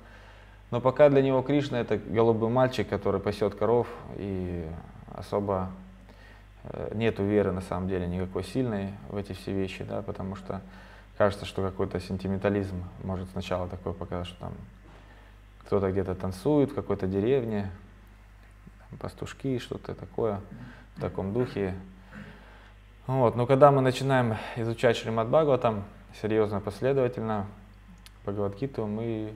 Но 0.71 0.81
пока 0.81 1.09
для 1.09 1.23
него 1.23 1.43
Кришна 1.43 1.81
это 1.81 1.99
голубой 1.99 2.49
мальчик, 2.49 2.89
который 2.89 3.21
пасет 3.21 3.55
коров, 3.55 3.89
и 4.17 4.67
особо 5.15 5.71
э, 6.63 6.93
нету 6.95 7.25
веры 7.25 7.53
на 7.53 7.61
самом 7.61 7.89
деле 7.89 8.07
никакой 8.07 8.45
сильной 8.45 8.91
в 9.09 9.17
эти 9.17 9.33
все 9.33 9.53
вещи, 9.53 9.85
да, 9.85 10.03
потому 10.03 10.37
что 10.37 10.61
кажется, 11.19 11.45
что 11.45 11.63
какой-то 11.63 12.01
сентиментализм 12.01 12.85
может 13.03 13.29
сначала 13.31 13.69
такой 13.69 13.93
показать, 13.93 14.29
что 14.29 14.41
там 14.41 14.53
кто-то 15.67 15.91
где-то 15.91 16.15
танцует 16.15 16.71
в 16.71 16.75
какой-то 16.75 17.07
деревне, 17.07 17.71
пастушки, 18.99 19.59
что-то 19.59 19.95
такое 19.95 20.41
в 20.97 21.01
таком 21.01 21.33
духе. 21.33 21.75
Вот. 23.11 23.35
Но 23.35 23.45
когда 23.45 23.73
мы 23.73 23.83
начинаем 23.83 24.37
изучать 24.55 24.97
Шримад 24.97 25.27
Бхагаватам 25.27 25.83
серьезно, 26.23 26.61
последовательно, 26.61 27.47
Бхагавадгиту, 28.23 28.87
мы 28.87 29.35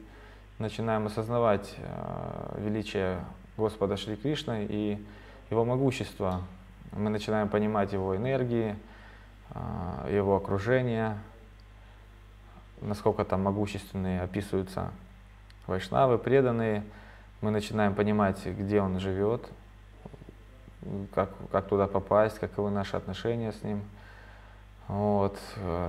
начинаем 0.61 1.07
осознавать 1.07 1.75
э, 1.79 2.61
величие 2.61 3.19
Господа 3.57 3.97
Шри 3.97 4.15
Кришны 4.15 4.65
и 4.71 5.05
его 5.51 5.65
могущество. 5.65 6.43
Мы 6.93 7.11
начинаем 7.11 7.49
понимать 7.49 7.93
его 7.93 8.17
энергии, 8.17 8.77
э, 9.51 10.15
его 10.15 10.37
окружение, 10.37 11.19
насколько 12.81 13.25
там 13.25 13.43
могущественные 13.43 14.23
описываются 14.23 14.93
вайшнавы, 15.67 16.19
преданные. 16.19 16.85
Мы 17.41 17.51
начинаем 17.51 17.97
понимать, 17.97 18.47
где 18.47 18.81
он 18.81 19.01
живет, 19.01 19.45
как, 21.15 21.31
как 21.51 21.67
туда 21.69 21.87
попасть, 21.87 22.39
каковы 22.39 22.71
наши 22.71 22.97
отношения 22.97 23.53
с 23.53 23.63
ним. 23.63 23.83
Вот. 24.89 25.39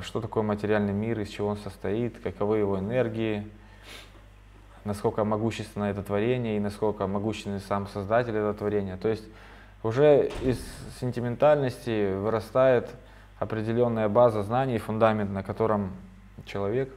Что 0.02 0.22
такое 0.22 0.44
материальный 0.44 0.94
мир, 0.94 1.20
из 1.20 1.30
чего 1.30 1.50
он 1.50 1.58
состоит, 1.58 2.20
каковы 2.20 2.60
его 2.60 2.80
энергии, 2.80 3.50
насколько 4.86 5.24
могущественно 5.24 5.86
это 5.86 6.04
творение 6.04 6.58
и 6.58 6.60
насколько 6.60 7.08
могущественный 7.08 7.60
сам 7.60 7.88
создатель 7.88 8.36
этого 8.36 8.54
творения. 8.54 8.98
То 8.98 9.10
есть 9.10 9.26
уже 9.84 10.32
из 10.42 10.60
сентиментальности 11.00 12.14
вырастает 12.16 12.90
определенная 13.38 14.08
база 14.10 14.44
знаний, 14.44 14.78
фундамент, 14.78 15.32
на 15.32 15.44
котором 15.44 15.92
человек 16.46 16.90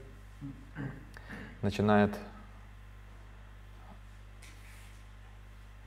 начинает 1.63 2.15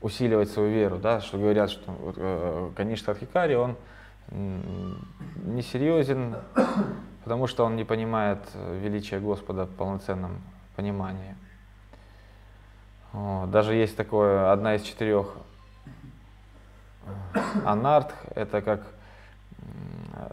усиливать 0.01 0.49
свою 0.49 0.71
веру, 0.71 0.97
да, 0.97 1.21
что 1.21 1.37
говорят, 1.37 1.69
что 1.69 1.93
э, 2.17 2.71
Каништа 2.75 3.11
Адхикари, 3.11 3.55
он 3.55 3.75
несерьезен, 5.45 6.35
потому 7.23 7.47
что 7.47 7.65
он 7.65 7.75
не 7.75 7.83
понимает 7.83 8.39
величия 8.55 9.19
Господа 9.19 9.65
в 9.65 9.69
полноценном 9.69 10.41
понимании. 10.75 11.35
Вот. 13.11 13.51
Даже 13.51 13.75
есть 13.75 13.97
такое, 13.97 14.51
одна 14.51 14.75
из 14.75 14.83
четырех 14.83 15.35
анартх, 17.65 18.15
это 18.35 18.61
как 18.61 18.81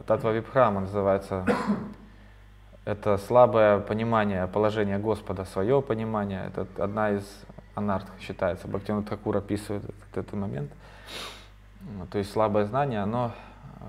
Татва 0.06 0.32
Випхрама 0.32 0.82
называется, 0.82 1.44
это 2.84 3.18
слабое 3.18 3.80
понимание 3.80 4.46
положения 4.46 4.98
Господа, 4.98 5.44
свое 5.44 5.82
понимание, 5.82 6.46
это 6.46 6.66
одна 6.82 7.10
из 7.10 7.24
анарт 7.78 8.06
считается. 8.20 8.68
Бхактивинод 8.68 9.08
Такур 9.08 9.36
описывает 9.36 9.84
этот, 9.84 10.16
этот 10.16 10.32
момент. 10.34 10.70
Ну, 11.80 12.06
то 12.06 12.18
есть 12.18 12.30
слабое 12.32 12.66
знание, 12.66 13.00
оно 13.00 13.32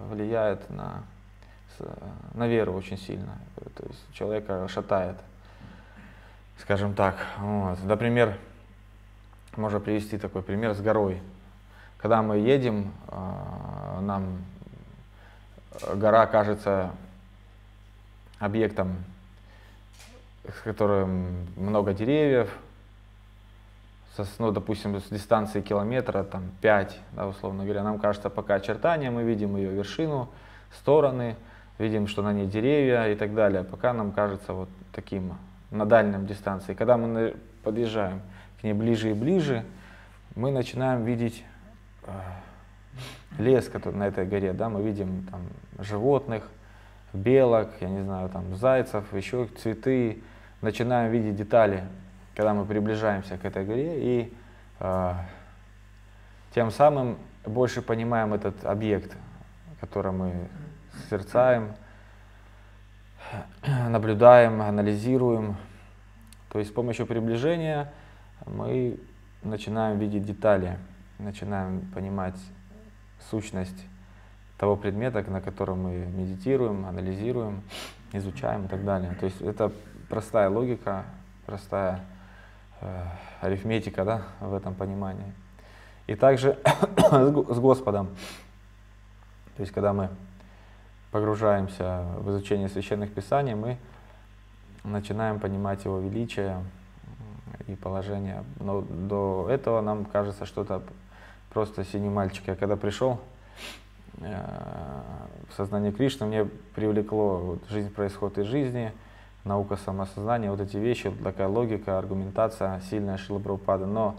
влияет 0.09 0.69
на, 0.69 1.03
на 2.33 2.47
веру 2.47 2.73
очень 2.73 2.97
сильно. 2.97 3.37
То 3.75 3.85
есть 3.87 3.99
человека 4.13 4.67
шатает, 4.67 5.17
скажем 6.59 6.93
так. 6.93 7.15
Вот. 7.39 7.83
Например, 7.83 8.37
можно 9.55 9.79
привести 9.79 10.17
такой 10.17 10.41
пример 10.41 10.73
с 10.73 10.81
горой. 10.81 11.21
Когда 11.97 12.21
мы 12.21 12.37
едем, 12.37 12.93
а, 13.07 13.99
нам 14.01 14.43
гора 15.95 16.27
кажется 16.27 16.91
объектом, 18.39 19.03
с 20.45 20.61
которым 20.61 21.47
много 21.57 21.93
деревьев, 21.93 22.49
со, 24.25 24.41
ну, 24.41 24.51
допустим, 24.51 24.99
с 24.99 25.09
дистанции 25.09 25.61
километра, 25.61 26.23
там, 26.23 26.51
5, 26.61 26.99
да, 27.13 27.27
условно 27.27 27.63
говоря, 27.63 27.83
нам 27.83 27.99
кажется 27.99 28.29
пока 28.29 28.55
очертания, 28.55 29.11
мы 29.11 29.23
видим 29.23 29.55
ее 29.55 29.71
вершину, 29.71 30.29
стороны, 30.73 31.35
видим, 31.77 32.07
что 32.07 32.21
на 32.21 32.33
ней 32.33 32.47
деревья 32.47 33.07
и 33.07 33.15
так 33.15 33.33
далее, 33.33 33.63
пока 33.63 33.93
нам 33.93 34.11
кажется 34.11 34.53
вот 34.53 34.69
таким 34.93 35.33
на 35.71 35.85
дальнем 35.85 36.25
дистанции. 36.25 36.73
Когда 36.73 36.97
мы 36.97 37.35
подъезжаем 37.63 38.21
к 38.59 38.63
ней 38.63 38.73
ближе 38.73 39.11
и 39.11 39.13
ближе, 39.13 39.63
мы 40.35 40.51
начинаем 40.51 41.03
видеть 41.05 41.43
э, 42.05 42.11
лес, 43.37 43.67
который 43.69 43.95
на 43.95 44.07
этой 44.07 44.25
горе, 44.25 44.53
да, 44.53 44.69
мы 44.69 44.81
видим 44.81 45.25
там 45.29 45.41
животных, 45.79 46.43
белок, 47.13 47.69
я 47.79 47.89
не 47.89 48.03
знаю, 48.03 48.29
там 48.29 48.55
зайцев, 48.55 49.13
еще 49.13 49.47
цветы, 49.61 50.21
начинаем 50.61 51.11
видеть 51.11 51.35
детали 51.35 51.83
когда 52.39 52.53
мы 52.53 52.63
приближаемся 52.63 53.37
к 53.37 53.43
этой 53.43 53.65
горе 53.65 53.99
и 53.99 54.33
э, 54.79 55.13
тем 56.55 56.71
самым 56.71 57.17
больше 57.45 57.81
понимаем 57.81 58.33
этот 58.33 58.63
объект, 58.63 59.13
который 59.81 60.13
мы 60.13 60.47
созерцаем, 60.93 61.73
наблюдаем, 63.89 64.61
анализируем. 64.61 65.57
То 66.47 66.59
есть 66.59 66.71
с 66.71 66.73
помощью 66.73 67.07
приближения 67.07 67.91
мы 68.45 68.97
начинаем 69.43 69.99
видеть 69.99 70.25
детали, 70.25 70.77
начинаем 71.17 71.81
понимать 71.93 72.39
сущность 73.29 73.85
того 74.57 74.77
предмета, 74.77 75.29
на 75.29 75.41
котором 75.41 75.83
мы 75.83 76.05
медитируем, 76.05 76.85
анализируем, 76.85 77.63
изучаем 78.13 78.63
и 78.63 78.67
так 78.69 78.85
далее. 78.85 79.13
То 79.19 79.25
есть 79.25 79.41
это 79.41 79.73
простая 80.07 80.49
логика, 80.49 81.03
простая 81.45 81.99
арифметика 83.41 84.05
да, 84.05 84.21
в 84.39 84.53
этом 84.53 84.73
понимании. 84.75 85.33
И 86.07 86.15
также 86.15 86.57
с 87.11 87.59
Господом. 87.59 88.07
То 89.55 89.61
есть, 89.61 89.73
когда 89.73 89.93
мы 89.93 90.09
погружаемся 91.11 92.05
в 92.17 92.29
изучение 92.31 92.69
священных 92.69 93.13
писаний, 93.13 93.55
мы 93.55 93.77
начинаем 94.83 95.39
понимать 95.39 95.85
его 95.85 95.99
величие 95.99 96.63
и 97.67 97.75
положение. 97.75 98.43
Но 98.59 98.81
до 98.81 99.47
этого 99.49 99.81
нам 99.81 100.05
кажется 100.05 100.45
что-то 100.45 100.81
просто 101.49 101.83
синий 101.83 102.09
мальчик. 102.09 102.47
Я 102.47 102.55
когда 102.55 102.75
пришел 102.75 103.19
э, 104.17 104.43
в 105.49 105.53
сознание 105.55 105.91
Кришны, 105.91 106.25
мне 106.25 106.45
привлекло, 106.75 107.37
вот, 107.37 107.69
жизнь 107.69 107.91
происходит 107.91 108.39
из 108.39 108.45
жизни, 108.45 108.93
наука 109.43 109.77
самосознания, 109.77 110.51
вот 110.51 110.59
эти 110.59 110.77
вещи, 110.77 111.11
такая 111.23 111.47
логика, 111.47 111.97
аргументация 111.97 112.81
сильная 112.89 113.17
Шила 113.17 113.39
Прабхупада. 113.39 113.85
Но 113.85 114.15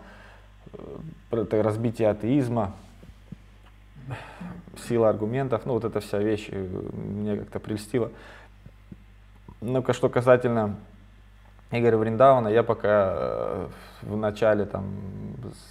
это 1.30 1.62
разбитие 1.62 2.08
атеизма, 2.08 2.74
сила 4.88 5.08
аргументов, 5.08 5.66
ну 5.66 5.74
вот 5.74 5.84
эта 5.84 6.00
вся 6.00 6.18
вещь 6.18 6.48
э, 6.50 6.90
мне 6.92 7.36
как-то 7.36 7.60
прельстила. 7.60 8.10
Ну, 9.60 9.84
что 9.92 10.08
касательно 10.08 10.76
Игоря 11.70 11.98
Вриндауна, 11.98 12.48
я 12.48 12.62
пока 12.62 13.12
э, 13.14 13.68
в 14.02 14.16
начале 14.16 14.64
там, 14.64 14.86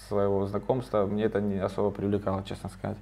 своего 0.07 0.45
знакомства, 0.45 1.05
мне 1.05 1.25
это 1.25 1.41
не 1.41 1.57
особо 1.57 1.91
привлекало, 1.91 2.43
честно 2.43 2.69
сказать. 2.69 2.97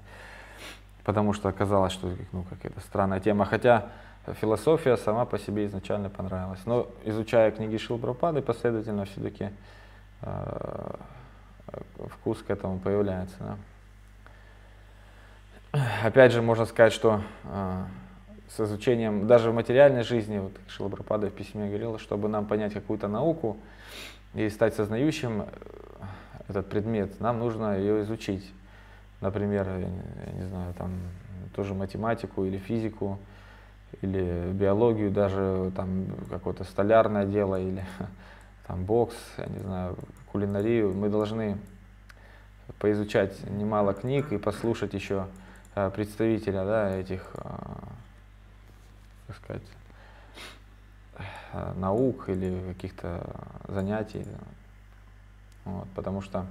Потому 1.03 1.33
что 1.33 1.49
оказалось, 1.49 1.93
что 1.93 2.09
ну, 2.31 2.43
какая-то 2.49 2.79
странная 2.81 3.19
тема. 3.19 3.45
Хотя 3.45 3.87
философия 4.33 4.97
сама 4.97 5.25
по 5.25 5.37
себе 5.37 5.65
изначально 5.65 6.09
понравилась. 6.09 6.59
Но 6.65 6.87
изучая 7.05 7.51
книги 7.51 7.77
Шилпрапады, 7.77 8.41
последовательно 8.41 9.05
все-таки 9.05 9.49
э, 10.21 10.95
вкус 12.09 12.41
к 12.43 12.49
этому 12.49 12.79
появляется. 12.79 13.37
Да. 13.39 13.57
Опять 16.03 16.31
же, 16.31 16.41
можно 16.41 16.65
сказать, 16.65 16.93
что 16.93 17.21
э, 17.43 17.83
с 18.49 18.59
изучением 18.59 19.27
даже 19.27 19.51
в 19.51 19.53
материальной 19.53 20.03
жизни, 20.03 20.39
вот 20.39 20.53
Шилапрапада 20.67 21.27
в 21.27 21.33
письме 21.33 21.67
говорил, 21.67 21.99
чтобы 21.99 22.29
нам 22.29 22.45
понять 22.45 22.73
какую-то 22.73 23.07
науку 23.07 23.57
и 24.33 24.49
стать 24.49 24.75
сознающим 24.75 25.41
э, 25.41 25.45
этот 26.47 26.69
предмет, 26.69 27.19
нам 27.19 27.39
нужно 27.39 27.77
ее 27.77 28.03
изучить. 28.03 28.51
Например, 29.21 29.67
я 29.67 30.31
не 30.33 30.45
знаю, 30.47 30.73
там 30.75 30.91
тоже 31.55 31.73
математику 31.73 32.45
или 32.45 32.57
физику, 32.57 33.19
или 34.01 34.51
биологию, 34.53 35.11
даже 35.11 35.71
там 35.75 36.05
какое-то 36.29 36.63
столярное 36.63 37.25
дело, 37.25 37.59
или 37.59 37.85
там 38.67 38.83
бокс, 38.83 39.15
я 39.37 39.45
не 39.45 39.59
знаю, 39.59 39.97
кулинарию, 40.31 40.93
мы 40.93 41.09
должны 41.09 41.57
поизучать 42.79 43.49
немало 43.49 43.93
книг 43.93 44.31
и 44.31 44.37
послушать 44.37 44.93
еще 44.93 45.27
э, 45.75 45.89
представителя 45.89 46.65
да, 46.65 46.95
этих, 46.95 47.31
э, 47.35 47.49
так 49.27 49.35
сказать, 49.37 49.63
э, 51.53 51.73
наук 51.77 52.29
или 52.29 52.73
каких-то 52.73 53.25
занятий. 53.67 54.25
Вот, 55.65 55.87
потому 55.95 56.21
что, 56.21 56.45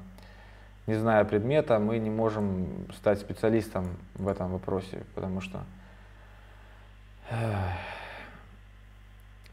не 0.87 0.95
зная 0.95 1.25
предмета, 1.25 1.79
мы 1.79 1.99
не 1.99 2.11
можем 2.11 2.87
стать 2.95 3.21
специалистом 3.21 3.87
в 4.15 4.29
этом 4.29 4.51
вопросе, 4.51 5.05
потому 5.15 5.41
что 5.41 5.63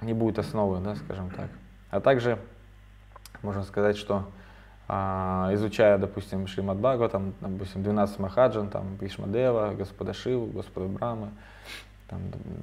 не 0.01 0.13
будет 0.13 0.39
основы, 0.39 0.79
да, 0.79 0.95
скажем 0.95 1.29
так. 1.29 1.49
А 1.89 1.99
также 1.99 2.38
можно 3.41 3.63
сказать, 3.63 3.97
что 3.97 4.25
а, 4.88 5.49
изучая, 5.53 5.97
допустим, 5.97 6.47
Шримад 6.47 6.77
Бхагава, 6.77 7.09
там, 7.09 7.33
допустим, 7.39 7.83
12 7.83 8.19
Махаджан, 8.19 8.69
там, 8.69 8.95
Вишмадева, 8.99 9.73
Господа 9.77 10.13
Шиву, 10.13 10.47
Господа 10.47 10.88
Брамы, 10.88 11.29
там, 12.09 12.19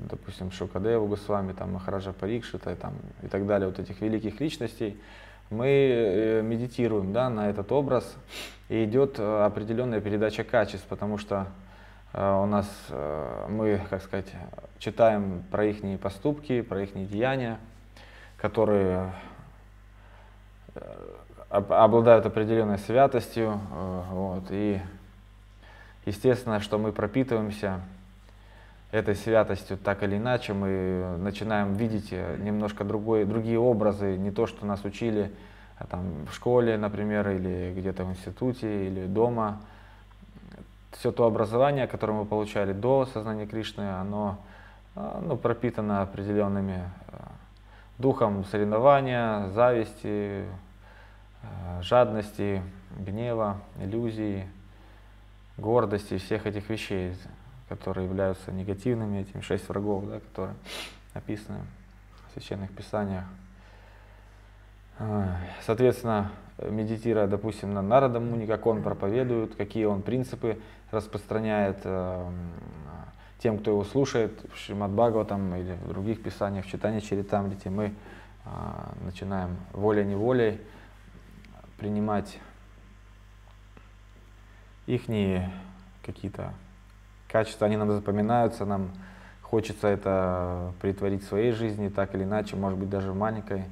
допустим, 0.09 0.51
Шукадеву 0.51 1.07
Госвами, 1.07 1.53
там, 1.53 1.73
Махараджа 1.73 2.13
Парикшита 2.13 2.77
там, 2.77 2.95
и 3.23 3.27
так 3.27 3.47
далее, 3.47 3.69
вот 3.69 3.79
этих 3.79 4.01
великих 4.01 4.41
личностей, 4.41 5.01
мы 5.51 5.67
э, 5.67 6.43
медитируем 6.43 7.13
да, 7.13 7.29
на 7.29 7.51
этот 7.51 7.73
образ, 7.73 8.17
и 8.69 8.85
идет 8.85 9.19
э, 9.19 9.45
определенная 9.45 10.01
передача 10.01 10.45
качеств, 10.45 10.87
потому 10.89 11.19
что 11.19 11.49
у 12.13 12.47
нас 12.47 12.67
мы, 13.49 13.81
как 13.89 14.03
сказать, 14.03 14.33
читаем 14.79 15.45
про 15.51 15.67
их 15.67 16.01
поступки, 16.01 16.61
про 16.61 16.83
их 16.83 16.93
деяния, 17.09 17.59
которые 18.37 19.13
обладают 21.51 22.27
определенной 22.27 22.79
святостью. 22.79 23.61
Э, 23.73 24.03
вот, 24.11 24.45
и 24.51 24.81
естественно, 26.07 26.61
что 26.61 26.79
мы 26.79 26.93
пропитываемся 26.93 27.81
этой 28.93 29.15
святостью 29.15 29.77
так 29.77 30.03
или 30.03 30.17
иначе, 30.17 30.53
мы 30.53 31.17
начинаем 31.19 31.75
видеть 31.75 32.09
э, 32.13 32.37
немножко 32.39 32.85
другой, 32.85 33.25
другие 33.25 33.59
образы, 33.59 34.17
не 34.17 34.31
то, 34.31 34.47
что 34.47 34.65
нас 34.65 34.85
учили 34.85 35.33
там, 35.89 36.27
в 36.27 36.35
школе, 36.35 36.77
например, 36.77 37.29
или 37.31 37.75
где-то 37.77 38.05
в 38.05 38.11
институте, 38.11 38.87
или 38.87 39.07
дома. 39.07 39.61
Все 40.93 41.13
то 41.13 41.25
образование, 41.25 41.87
которое 41.87 42.15
мы 42.15 42.25
получали 42.25 42.73
до 42.73 43.07
сознания 43.07 43.47
Кришны, 43.47 43.83
оно 43.83 44.39
ну, 44.95 45.37
пропитано 45.37 46.03
определенными 46.03 46.91
духом 47.99 48.45
соревнования, 48.45 49.49
зависти, 49.51 50.47
Э, 51.43 51.83
жадности, 51.83 52.63
гнева, 52.99 53.59
иллюзии, 53.79 54.47
гордости, 55.57 56.19
всех 56.19 56.47
этих 56.47 56.69
вещей, 56.69 57.17
которые 57.69 58.07
являются 58.07 58.53
негативными, 58.53 59.21
этими 59.21 59.41
шесть 59.41 59.69
врагов, 59.69 60.07
да, 60.07 60.21
которые 60.21 60.55
описаны 61.15 61.59
в 62.29 62.35
священных 62.35 62.71
писаниях. 62.73 63.25
Соответственно, 65.65 66.31
медитируя, 66.59 67.27
допустим, 67.27 67.73
на 67.73 67.81
Нарада 67.81 68.21
Муни, 68.21 68.45
как 68.45 68.67
он 68.67 68.83
проповедует, 68.83 69.55
какие 69.55 69.87
он 69.87 70.03
принципы 70.03 70.59
распространяет 70.91 71.79
э, 71.85 72.31
тем, 73.39 73.59
кто 73.59 73.71
его 73.71 73.85
слушает, 73.85 74.33
в 74.53 74.59
Шримад 74.59 74.91
там 75.29 75.55
или 75.55 75.77
в 75.85 75.89
других 75.89 76.23
писаниях, 76.23 76.67
в 76.67 76.69
читании 76.69 77.01
Чаритамрити, 77.01 77.69
мы 77.69 77.95
начинаем 79.05 79.57
волей-неволей 79.73 80.61
принимать 81.79 82.39
их 84.87 85.09
какие-то 86.05 86.53
качества, 87.29 87.67
они 87.67 87.77
нам 87.77 87.91
запоминаются, 87.93 88.65
нам 88.65 88.91
хочется 89.43 89.89
это 89.89 90.73
притворить 90.81 91.25
в 91.25 91.29
своей 91.29 91.53
жизни, 91.53 91.89
так 91.89 92.15
или 92.15 92.25
иначе, 92.25 92.57
может 92.57 92.79
быть, 92.79 92.91
даже 92.91 93.13
в 93.13 93.17
маленькой 93.17 93.65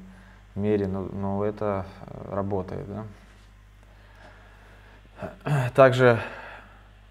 мере, 0.55 0.87
но, 0.87 1.01
но 1.03 1.45
это 1.45 1.85
работает. 2.29 2.85
Да? 5.21 5.69
Также 5.75 6.19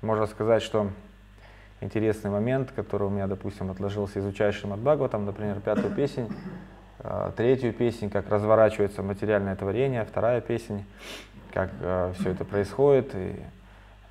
можно 0.02 0.26
сказать, 0.26 0.62
что 0.62 0.90
интересный 1.80 2.30
момент, 2.30 2.72
который 2.72 3.08
у 3.08 3.10
меня, 3.10 3.26
допустим, 3.26 3.70
отложился 3.70 4.18
изучающим 4.18 4.72
от 4.72 5.10
там, 5.10 5.24
например, 5.26 5.60
пятую 5.60 5.94
песнь, 5.94 6.28
Э, 7.00 7.30
третью 7.36 7.72
песнь, 7.72 8.10
как 8.10 8.28
разворачивается 8.28 9.02
материальное 9.02 9.54
творение, 9.54 10.04
вторая 10.04 10.40
песня, 10.40 10.84
как 11.52 11.70
э, 11.80 12.12
все 12.18 12.30
это 12.30 12.44
происходит, 12.44 13.14
и 13.14 13.36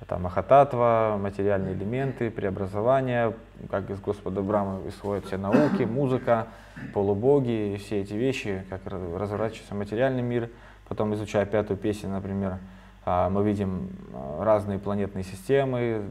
там 0.06 0.22
Махататва, 0.22 1.18
материальные 1.20 1.74
элементы, 1.74 2.30
преобразование, 2.30 3.34
как 3.70 3.90
из 3.90 4.00
Господа 4.00 4.40
Брамы 4.40 4.88
исходят 4.88 5.26
все 5.26 5.36
науки, 5.36 5.82
музыка, 5.82 6.46
полубоги, 6.94 7.78
все 7.84 8.00
эти 8.00 8.14
вещи, 8.14 8.64
как 8.70 8.80
разворачивается 8.86 9.74
материальный 9.74 10.22
мир. 10.22 10.48
Потом, 10.88 11.12
изучая 11.12 11.44
пятую 11.44 11.76
песню, 11.76 12.08
например, 12.08 12.56
мы 13.30 13.44
видим 13.44 13.90
э, 14.12 14.42
разные 14.42 14.78
планетные 14.78 15.24
системы, 15.24 16.10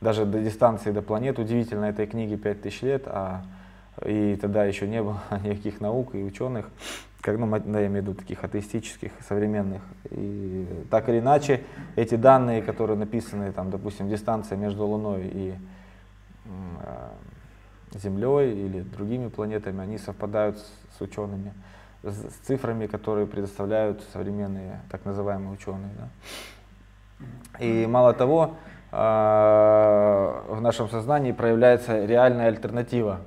даже 0.00 0.24
до 0.24 0.40
дистанции 0.40 0.90
до 0.90 1.02
планет, 1.02 1.38
удивительно, 1.38 1.86
этой 1.86 2.06
книге 2.06 2.36
5000 2.36 2.82
лет, 2.82 3.02
а 3.06 3.42
и 4.04 4.36
тогда 4.40 4.64
еще 4.64 4.88
не 4.88 5.02
было 5.02 5.20
никаких 5.44 5.80
наук 5.80 6.14
и 6.14 6.22
ученых, 6.22 6.68
как, 7.20 7.38
ну, 7.38 7.46
да, 7.48 7.80
я 7.80 7.86
имею 7.86 8.02
в 8.02 8.06
виду 8.08 8.14
таких 8.14 8.44
атеистических, 8.44 9.10
современных. 9.26 9.82
И 10.10 10.66
так 10.90 11.08
или 11.08 11.20
иначе, 11.20 11.62
эти 11.96 12.16
данные, 12.16 12.60
которые 12.60 12.98
написаны, 12.98 13.50
там, 13.52 13.70
допустим, 13.70 14.10
дистанция 14.10 14.58
между 14.58 14.84
Луной 14.86 15.30
и 15.32 15.54
э, 16.44 17.98
Землей 17.98 18.52
или 18.66 18.80
другими 18.80 19.28
планетами, 19.28 19.80
они 19.80 19.96
совпадают 19.96 20.58
с, 20.58 20.98
с 20.98 21.00
учеными, 21.00 21.54
с, 22.10 22.46
цифрами, 22.46 22.86
которые 22.86 23.26
предоставляют 23.26 24.02
современные 24.12 24.80
так 24.90 25.04
называемые 25.04 25.52
ученые. 25.52 25.90
Да. 25.98 27.24
И 27.58 27.86
мало 27.86 28.12
того, 28.12 28.56
э, 28.92 28.96
в 30.48 30.60
нашем 30.60 30.88
сознании 30.88 31.32
проявляется 31.32 32.04
реальная 32.04 32.48
альтернатива 32.48 33.20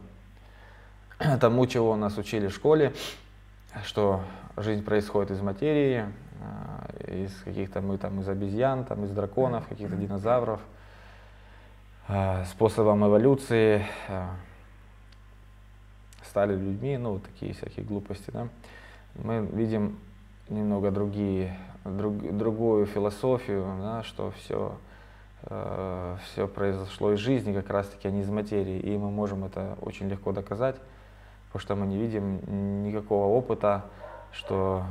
тому, 1.39 1.65
чего 1.67 1.95
нас 1.95 2.17
учили 2.17 2.47
в 2.47 2.53
школе, 2.53 2.93
что 3.83 4.21
жизнь 4.57 4.83
происходит 4.83 5.31
из 5.31 5.41
материи, 5.41 6.05
э, 7.05 7.23
из 7.23 7.33
каких-то 7.43 7.81
мы 7.81 7.97
там 7.97 8.19
из 8.21 8.29
обезьян, 8.29 8.85
там 8.85 9.05
из 9.05 9.11
драконов, 9.11 9.67
каких-то 9.67 9.95
динозавров, 9.95 10.61
э, 12.07 12.45
способом 12.45 13.05
эволюции 13.05 13.85
стали 16.37 16.55
людьми, 16.55 16.97
ну 16.97 17.19
такие 17.19 17.53
всякие 17.53 17.83
глупости, 17.83 18.29
да. 18.31 18.47
Мы 19.15 19.39
видим 19.53 19.97
немного 20.49 20.91
другие, 20.91 21.57
друг, 21.83 22.37
другую 22.37 22.85
философию, 22.85 23.65
да, 23.81 24.03
что 24.03 24.31
все 24.31 24.77
все 25.41 26.47
произошло 26.47 27.13
из 27.13 27.19
жизни, 27.19 27.53
как 27.53 27.69
раз 27.69 27.87
таки, 27.87 28.07
а 28.07 28.11
не 28.11 28.21
из 28.21 28.29
материи, 28.29 28.79
и 28.79 28.97
мы 28.97 29.11
можем 29.11 29.45
это 29.45 29.77
очень 29.81 30.09
легко 30.09 30.31
доказать 30.31 30.75
потому 31.47 31.61
что 31.61 31.75
мы 31.75 31.87
не 31.87 31.97
видим 31.97 32.83
никакого 32.83 33.25
опыта, 33.25 33.85
что 34.31 34.83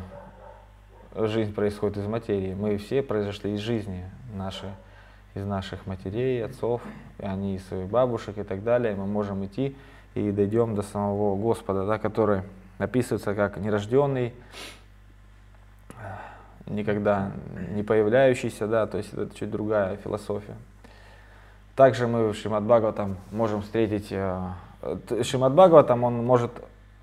жизнь 1.15 1.55
происходит 1.55 1.99
из 1.99 2.07
материи. 2.07 2.55
Мы 2.55 2.77
все 2.79 3.03
произошли 3.03 3.55
из 3.55 3.61
жизни, 3.61 4.05
наши, 4.35 4.75
из 5.35 5.45
наших 5.45 5.87
матерей, 5.87 6.45
отцов, 6.45 6.83
и 7.19 7.25
они 7.25 7.57
из 7.57 7.67
своих 7.67 7.89
бабушек 7.89 8.39
и 8.39 8.43
так 8.43 8.65
далее. 8.65 8.97
Мы 8.97 9.07
можем 9.07 9.45
идти 9.45 9.77
и 10.17 10.33
дойдем 10.33 10.75
до 10.75 10.83
самого 10.83 11.37
Господа, 11.37 11.87
да, 11.87 11.99
который 11.99 12.43
описывается 12.79 13.35
как 13.35 13.59
нерожденный, 13.59 14.33
никогда 16.67 17.33
не 17.75 17.83
появляющийся, 17.83 18.67
да, 18.67 18.87
то 18.87 18.99
есть 18.99 19.13
это 19.13 19.35
чуть 19.39 19.51
другая 19.51 19.97
философия. 19.97 20.57
Также 21.75 22.07
мы 22.07 22.29
в 22.29 22.35
Шримад 22.35 22.97
там 22.97 23.19
можем 23.31 23.61
встретить 23.61 24.09
э, 24.11 24.51
Шимадбагова, 25.23 25.85
там 25.85 26.05
он 26.05 26.25
может 26.25 26.51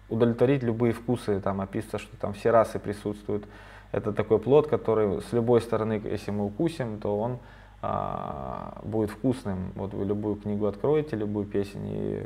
удовлетворить 0.09 0.63
любые 0.63 0.93
вкусы, 0.93 1.39
там 1.39 1.61
описано, 1.61 1.99
что 1.99 2.17
там 2.17 2.33
все 2.33 2.49
расы 2.49 2.79
присутствуют. 2.79 3.45
Это 3.91 4.11
такой 4.11 4.39
плод, 4.39 4.67
который 4.67 5.21
с 5.21 5.31
любой 5.31 5.61
стороны, 5.61 6.01
если 6.03 6.31
мы 6.31 6.45
укусим, 6.45 6.99
то 6.99 7.17
он 7.17 7.37
а, 7.83 8.81
будет 8.83 9.11
вкусным. 9.11 9.71
Вот 9.75 9.93
вы 9.93 10.05
любую 10.05 10.37
книгу 10.37 10.65
откроете, 10.65 11.15
любую 11.15 11.45
песню, 11.45 11.81
и 11.83 12.25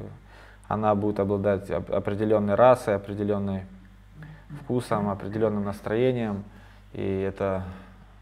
она 0.68 0.96
будет 0.96 1.20
обладать 1.20 1.70
определенной 1.70 2.56
расой, 2.56 2.96
определенным 2.96 3.62
вкусом, 4.64 5.10
определенным 5.10 5.64
настроением, 5.64 6.44
и 6.94 7.22
это 7.22 7.64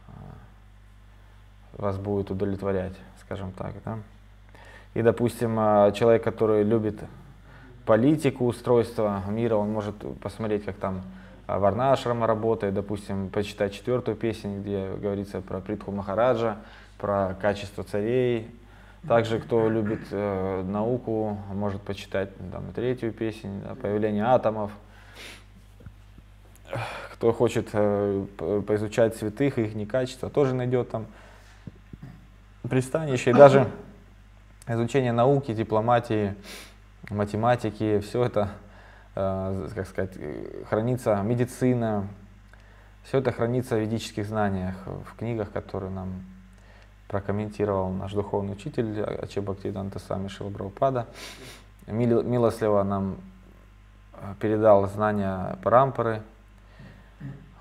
а, 0.07 1.81
вас 1.81 1.97
будет 1.97 2.31
удовлетворять, 2.31 2.93
скажем 3.21 3.51
так. 3.51 3.73
Да? 3.83 3.99
И, 4.93 5.01
допустим, 5.01 5.55
а, 5.57 5.91
человек, 5.91 6.23
который 6.23 6.63
любит 6.63 6.99
политику 7.85 8.45
устройства 8.45 9.23
мира, 9.27 9.55
он 9.55 9.71
может 9.71 9.95
посмотреть, 10.19 10.65
как 10.65 10.75
там 10.75 11.01
Варнашрама 11.47 12.25
работает, 12.25 12.73
допустим, 12.73 13.29
почитать 13.29 13.73
четвертую 13.73 14.17
песню, 14.17 14.59
где 14.59 14.89
говорится 14.99 15.41
про 15.41 15.59
Притху 15.59 15.91
Махараджа, 15.91 16.57
про 16.97 17.35
качество 17.39 17.83
царей. 17.83 18.49
Также, 19.07 19.39
кто 19.39 19.69
любит 19.69 20.01
э, 20.09 20.63
науку, 20.63 21.37
может 21.53 21.81
почитать 21.81 22.29
там, 22.51 22.73
третью 22.73 23.13
песню, 23.13 23.61
да, 23.63 23.75
появление 23.75 24.23
атомов. 24.23 24.71
Кто 27.13 27.31
хочет 27.31 27.69
э, 27.73 28.25
поизучать 28.65 29.15
святых, 29.15 29.59
их 29.59 29.75
не 29.75 29.85
качество, 29.85 30.31
тоже 30.31 30.55
найдет 30.55 30.89
там 30.89 31.05
пристанище. 32.67 33.29
И 33.29 33.33
даже 33.33 33.69
изучение 34.67 35.11
науки, 35.11 35.53
дипломатии, 35.53 36.33
математики, 37.11 37.99
все 37.99 38.23
это, 38.25 38.49
э, 39.13 39.69
как 39.75 39.87
сказать, 39.87 40.17
хранится 40.67 41.21
медицина, 41.21 42.07
все 43.03 43.19
это 43.19 43.31
хранится 43.31 43.75
в 43.75 43.79
ведических 43.81 44.25
знаниях, 44.25 44.75
в 44.87 45.15
книгах, 45.15 45.51
которые 45.51 45.91
нам 45.91 46.25
прокомментировал 47.07 47.89
наш 47.91 48.13
духовный 48.13 48.53
учитель 48.53 49.01
Аче 49.01 49.41
Бхактиданта 49.41 49.99
Сами 49.99 50.27
Шилабрапада. 50.27 51.07
Милостливо 51.87 52.83
нам 52.83 53.17
э, 54.13 54.33
передал 54.39 54.87
знания 54.87 55.57
Парампары, 55.63 56.23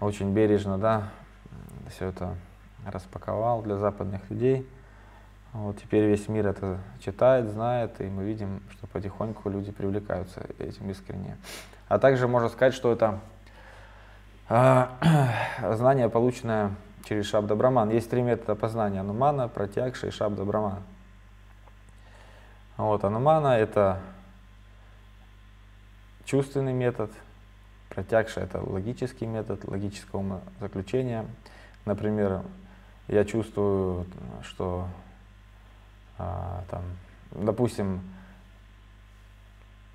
очень 0.01 0.33
бережно, 0.33 0.79
да, 0.79 1.11
все 1.91 2.07
это 2.07 2.35
распаковал 2.87 3.63
для 3.63 3.77
западных 3.77 4.29
людей. 4.31 4.67
Вот 5.53 5.79
теперь 5.81 6.05
весь 6.05 6.27
мир 6.29 6.49
это 6.49 6.79
читает, 7.01 7.49
знает, 7.49 8.01
и 8.01 8.05
мы 8.05 8.25
видим, 8.25 8.61
что 8.71 8.87
потихоньку 8.87 9.49
люди 9.49 9.71
привлекаются 9.71 10.43
этим 10.59 10.91
искренне. 10.91 11.37
А 11.89 11.99
также 11.99 12.27
можно 12.27 12.49
сказать, 12.49 12.75
что 12.75 12.91
это 12.91 13.21
э, 14.49 14.87
знание, 15.75 16.09
полученное 16.09 16.73
через 17.05 17.27
Шабда 17.27 17.55
Браман. 17.55 17.91
Есть 17.91 18.11
три 18.11 18.23
метода 18.23 18.55
познания. 18.55 19.01
Анумана, 19.01 19.49
Пратьякша 19.49 20.09
и 20.09 20.11
Шабда 20.11 20.45
Браман. 20.45 20.83
Вот, 22.77 23.05
Анумана— 23.05 23.49
это 23.59 24.01
чувственный 26.25 26.73
метод, 26.73 27.13
Пратьякша— 27.89 28.41
это 28.43 28.61
логический 28.61 29.27
метод, 29.27 29.65
логического 29.69 30.41
заключения. 30.59 31.27
Например, 31.85 32.43
я 33.07 33.25
чувствую, 33.25 34.07
что 34.43 34.89
а, 36.19 36.65
там, 36.71 36.83
допустим, 37.31 38.01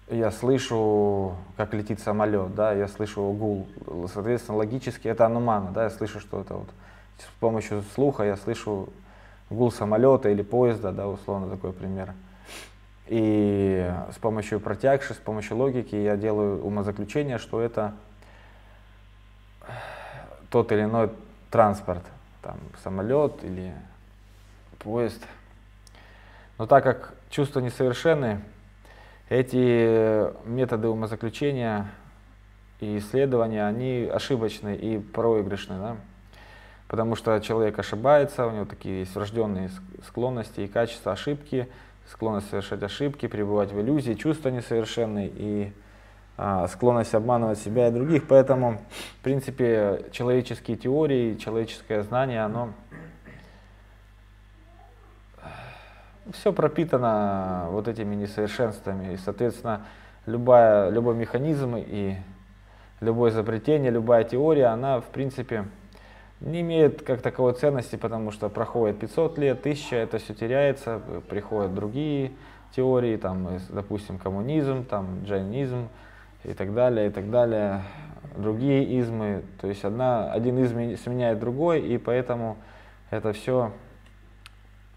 я 0.09 0.31
слышу, 0.31 1.35
как 1.57 1.73
летит 1.73 1.99
самолет, 1.99 2.55
да, 2.55 2.73
я 2.73 2.87
слышу 2.87 3.21
гул, 3.33 3.67
соответственно, 4.13 4.57
логически 4.57 5.07
это 5.07 5.25
анумана, 5.25 5.71
да, 5.71 5.83
я 5.83 5.89
слышу, 5.89 6.19
что 6.19 6.41
это 6.41 6.55
вот 6.55 6.69
с 7.21 7.39
помощью 7.39 7.83
слуха 7.95 8.23
я 8.23 8.35
слышу 8.35 8.89
гул 9.49 9.71
самолета 9.71 10.29
или 10.29 10.41
поезда, 10.41 10.91
да, 10.91 11.07
условно 11.07 11.49
такой 11.49 11.73
пример. 11.73 12.13
И 13.07 13.91
с 14.11 14.19
помощью 14.19 14.59
протягши, 14.59 15.13
с 15.13 15.17
помощью 15.17 15.57
логики 15.57 15.95
я 15.95 16.15
делаю 16.15 16.63
умозаключение, 16.63 17.39
что 17.39 17.59
это 17.59 17.93
тот 20.51 20.71
или 20.71 20.83
иной 20.83 21.09
транспорт, 21.49 22.03
там 22.41 22.57
самолет 22.83 23.43
или 23.43 23.73
поезд. 24.77 25.25
Но 26.57 26.67
так 26.67 26.83
как 26.83 27.13
чувства 27.29 27.61
несовершенны, 27.61 28.41
эти 29.29 30.47
методы 30.47 30.87
умозаключения 30.87 31.87
и 32.79 32.97
исследования, 32.97 33.65
они 33.65 34.09
ошибочны 34.11 34.75
и 34.75 34.99
проигрышны. 34.99 35.79
Да? 35.79 35.97
Потому 36.89 37.15
что 37.15 37.39
человек 37.39 37.77
ошибается, 37.79 38.47
у 38.47 38.51
него 38.51 38.65
такие 38.65 39.01
есть 39.01 39.15
врожденные 39.15 39.69
склонности 40.05 40.61
и 40.61 40.67
качества 40.67 41.13
ошибки, 41.13 41.69
склонность 42.11 42.49
совершать 42.49 42.81
ошибки, 42.81 43.27
пребывать 43.27 43.71
в 43.71 43.79
иллюзии, 43.79 44.15
чувства 44.15 44.49
несовершенные 44.49 45.31
и 45.33 45.71
а, 46.35 46.67
склонность 46.67 47.13
обманывать 47.13 47.59
себя 47.59 47.89
и 47.89 47.91
других. 47.91 48.27
Поэтому, 48.27 48.81
в 49.19 49.23
принципе, 49.23 50.05
человеческие 50.11 50.77
теории, 50.77 51.35
человеческое 51.35 52.01
знание, 52.01 52.41
оно 52.43 52.73
все 56.33 56.51
пропитано 56.51 57.67
вот 57.69 57.87
этими 57.87 58.15
несовершенствами. 58.15 59.13
И, 59.13 59.17
соответственно, 59.17 59.85
любая, 60.25 60.89
любой 60.89 61.13
механизм 61.15 61.75
и 61.77 62.15
любое 62.99 63.29
изобретение, 63.29 63.91
любая 63.91 64.23
теория, 64.23 64.67
она, 64.67 65.01
в 65.01 65.07
принципе, 65.07 65.65
не 66.41 66.61
имеет 66.61 67.01
как 67.01 67.21
таковой 67.21 67.53
ценности, 67.53 67.95
потому 67.95 68.31
что 68.31 68.49
проходит 68.49 68.99
500 68.99 69.37
лет, 69.37 69.59
1000, 69.59 69.95
это 69.95 70.17
все 70.19 70.33
теряется, 70.33 71.01
приходят 71.29 71.73
другие 71.73 72.31
теории, 72.75 73.17
там, 73.17 73.59
допустим, 73.69 74.17
коммунизм, 74.17 74.85
там, 74.85 75.23
джайнизм 75.25 75.89
и 76.43 76.53
так 76.53 76.73
далее, 76.73 77.07
и 77.07 77.09
так 77.09 77.29
далее, 77.29 77.83
другие 78.37 78.99
измы, 78.99 79.43
то 79.59 79.67
есть 79.67 79.83
одна, 79.83 80.31
один 80.31 80.63
изм 80.63 80.95
сменяет 80.97 81.39
другой, 81.39 81.81
и 81.81 81.97
поэтому 81.97 82.57
это 83.09 83.33
все 83.33 83.73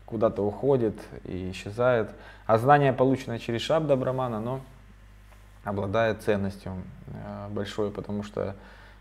куда-то 0.07 0.43
уходит 0.43 0.95
и 1.25 1.51
исчезает. 1.51 2.11
А 2.47 2.59
знание, 2.59 2.93
полученное 2.93 3.39
через 3.39 3.63
Шабда 3.63 3.97
Брамана, 3.97 4.37
оно 4.37 4.61
обладает 5.65 6.23
ценностью 6.23 6.75
э, 7.07 7.49
большой, 7.51 7.91
потому 7.91 8.23
что 8.23 8.55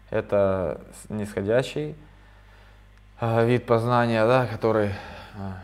это 0.10 0.82
нисходящий 1.10 1.96
вид 3.22 3.66
познания, 3.66 4.26
да, 4.26 4.48
который 4.48 4.92
а, 5.38 5.58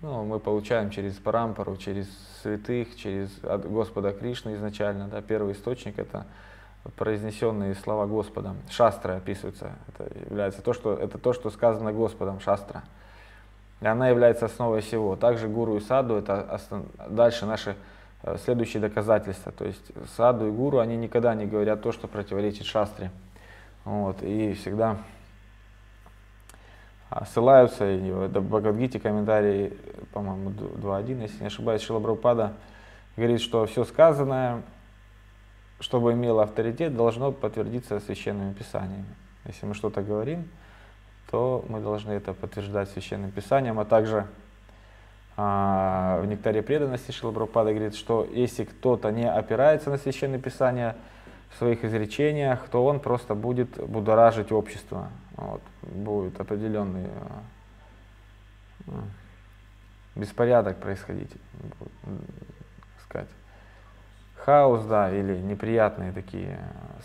ну, 0.00 0.24
мы 0.24 0.38
получаем 0.38 0.90
через 0.90 1.14
Парампару, 1.14 1.76
через 1.76 2.06
святых, 2.42 2.96
через 2.96 3.30
от 3.42 3.68
Господа 3.70 4.12
Кришны 4.12 4.54
изначально. 4.54 5.08
Да, 5.08 5.20
первый 5.22 5.52
источник 5.52 5.98
это 5.98 6.26
произнесенные 6.96 7.74
слова 7.74 8.06
Господа. 8.06 8.54
Шастра 8.70 9.16
описывается. 9.16 9.72
Это 9.88 10.10
является 10.28 10.62
то, 10.62 10.72
что, 10.72 10.94
это 10.94 11.18
то, 11.18 11.32
что 11.32 11.50
сказано 11.50 11.92
Господом, 11.92 12.40
шастра. 12.40 12.82
И 13.80 13.86
она 13.86 14.08
является 14.08 14.46
основой 14.46 14.80
всего. 14.80 15.16
Также 15.16 15.48
гуру 15.48 15.76
и 15.76 15.80
саду 15.80 16.14
это 16.16 16.42
основ... 16.42 16.84
дальше 17.08 17.46
наши 17.46 17.76
э, 18.22 18.36
следующие 18.44 18.80
доказательства. 18.80 19.52
То 19.52 19.64
есть 19.64 19.84
саду 20.16 20.46
и 20.46 20.50
гуру, 20.50 20.78
они 20.78 20.96
никогда 20.96 21.34
не 21.34 21.46
говорят 21.46 21.82
то, 21.82 21.92
что 21.92 22.08
противоречит 22.08 22.66
шастре. 22.66 23.10
Вот, 23.84 24.22
и 24.22 24.54
всегда 24.54 24.98
ссылаются, 27.26 27.90
и 27.90 28.10
в 28.10 28.28
Бхагавадгите 28.28 28.98
комментарии, 28.98 29.76
по-моему, 30.12 30.50
2.1, 30.50 31.22
если 31.22 31.40
не 31.40 31.46
ошибаюсь, 31.46 31.82
Шила 31.82 32.00
Прабхупада 32.00 32.54
говорит, 33.16 33.40
что 33.40 33.66
все 33.66 33.84
сказанное, 33.84 34.62
чтобы 35.80 36.12
имело 36.12 36.42
авторитет, 36.42 36.96
должно 36.96 37.30
подтвердиться 37.30 38.00
священными 38.00 38.52
писаниями. 38.52 39.06
Если 39.44 39.66
мы 39.66 39.74
что-то 39.74 40.02
говорим, 40.02 40.48
то 41.30 41.64
мы 41.68 41.80
должны 41.80 42.12
это 42.12 42.32
подтверждать 42.32 42.90
священным 42.90 43.30
писанием, 43.30 43.78
а 43.78 43.84
также 43.84 44.26
а, 45.36 46.20
в 46.20 46.26
нектаре 46.26 46.62
преданности 46.62 47.10
Шила 47.10 47.32
Прабхупада 47.32 47.70
говорит, 47.70 47.94
что 47.94 48.26
если 48.32 48.64
кто-то 48.64 49.10
не 49.10 49.30
опирается 49.30 49.90
на 49.90 49.98
священное 49.98 50.38
писание, 50.38 50.96
своих 51.58 51.84
изречениях, 51.84 52.68
то 52.68 52.84
он 52.84 53.00
просто 53.00 53.34
будет 53.34 53.76
будоражить 53.78 54.52
общество. 54.52 55.08
Вот, 55.36 55.62
будет 55.82 56.40
определенный 56.40 57.08
э, 58.86 58.92
беспорядок 60.14 60.78
происходить, 60.78 61.30
сказать, 63.04 63.28
хаос, 64.36 64.84
да, 64.84 65.10
или 65.10 65.36
неприятные 65.36 66.12
такие 66.12 66.58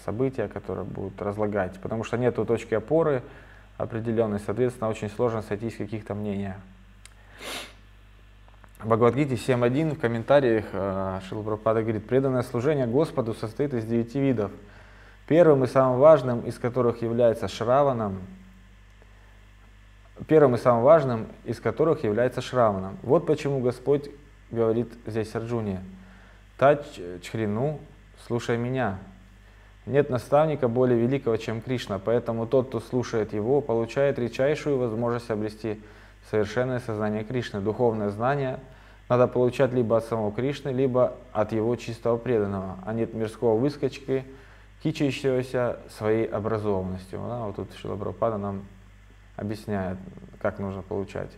события, 0.05 0.47
которые 0.47 0.85
будут 0.85 1.21
разлагать, 1.21 1.79
потому 1.81 2.03
что 2.03 2.17
нет 2.17 2.35
точки 2.35 2.73
опоры 2.73 3.23
определенной, 3.77 4.39
соответственно, 4.39 4.89
очень 4.89 5.09
сложно 5.09 5.41
сойтись 5.41 5.75
в 5.75 5.77
каких-то 5.77 6.13
мнениях. 6.13 6.57
Бхагавадгите 8.83 9.33
7.1 9.35 9.95
в 9.95 9.99
комментариях 9.99 10.63
э, 10.71 11.19
Шила 11.27 11.43
Прабхупада 11.43 11.81
говорит, 11.81 12.07
преданное 12.07 12.43
служение 12.43 12.87
Господу 12.87 13.33
состоит 13.33 13.73
из 13.73 13.83
девяти 13.83 14.21
видов. 14.21 14.51
Первым 15.27 15.65
и 15.65 15.67
самым 15.67 15.99
важным 15.99 16.39
из 16.41 16.57
которых 16.57 17.01
является 17.01 17.49
Шраваном, 17.49 18.19
первым 20.27 20.55
и 20.55 20.57
самым 20.57 20.83
важным 20.83 21.27
из 21.43 21.59
которых 21.59 22.05
является 22.05 22.39
Шраваном. 22.39 22.97
Вот 23.03 23.25
почему 23.25 23.59
Господь 23.59 24.09
говорит 24.49 24.87
здесь 25.05 25.35
Арджуне, 25.35 25.83
Тач 26.57 26.79
Чхрину, 27.21 27.81
слушай 28.27 28.57
меня. 28.57 28.97
Нет 29.87 30.09
наставника 30.09 30.69
более 30.69 30.97
великого, 30.97 31.35
чем 31.35 31.61
Кришна, 31.61 31.99
поэтому 31.99 32.47
тот, 32.47 32.69
кто 32.69 32.79
слушает 32.79 33.33
его, 33.33 33.59
получает 33.59 34.17
редчайшую 34.17 34.77
возможность 34.77 35.29
обрести 35.29 35.81
совершенное 36.29 36.79
сознание 36.79 37.23
Кришны, 37.23 37.61
духовное 37.61 38.09
знание, 38.09 38.59
надо 39.09 39.27
получать 39.27 39.73
либо 39.73 39.97
от 39.97 40.05
самого 40.05 40.31
Кришны, 40.31 40.69
либо 40.69 41.15
от 41.33 41.51
его 41.51 41.75
чистого 41.75 42.17
преданного, 42.17 42.77
а 42.85 42.93
нет 42.93 43.13
мирского 43.13 43.57
выскочки, 43.57 44.23
кичащегося 44.83 45.79
своей 45.89 46.25
образованностью. 46.25 47.19
Да, 47.27 47.39
вот 47.45 47.55
тут 47.55 47.73
Шила 47.73 47.95
Прабхупада 47.95 48.37
нам 48.37 48.65
объясняет, 49.35 49.97
как 50.41 50.59
нужно 50.59 50.81
получать 50.81 51.31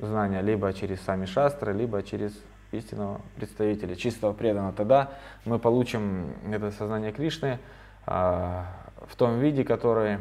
знания 0.00 0.40
либо 0.40 0.72
через 0.72 1.00
сами 1.00 1.26
шастры, 1.26 1.72
либо 1.72 2.02
через 2.02 2.32
истинного 2.72 3.20
представителя, 3.36 3.96
чистого 3.96 4.32
преданного. 4.32 4.72
Тогда 4.72 5.10
мы 5.44 5.58
получим 5.58 6.32
это 6.50 6.70
сознание 6.70 7.12
Кришны 7.12 7.58
а, 8.06 8.66
в 9.08 9.16
том 9.16 9.38
виде, 9.40 9.64
который 9.64 10.18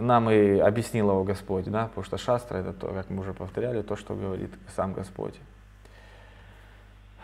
нам 0.00 0.30
и 0.30 0.58
объяснил 0.58 1.10
его 1.10 1.24
Господь, 1.24 1.64
да, 1.66 1.86
потому 1.86 2.04
что 2.04 2.18
шастра 2.18 2.58
это 2.58 2.72
то, 2.72 2.88
как 2.88 3.10
мы 3.10 3.20
уже 3.20 3.32
повторяли, 3.34 3.82
то, 3.82 3.96
что 3.96 4.14
говорит 4.14 4.50
сам 4.74 4.92
Господь. 4.92 5.34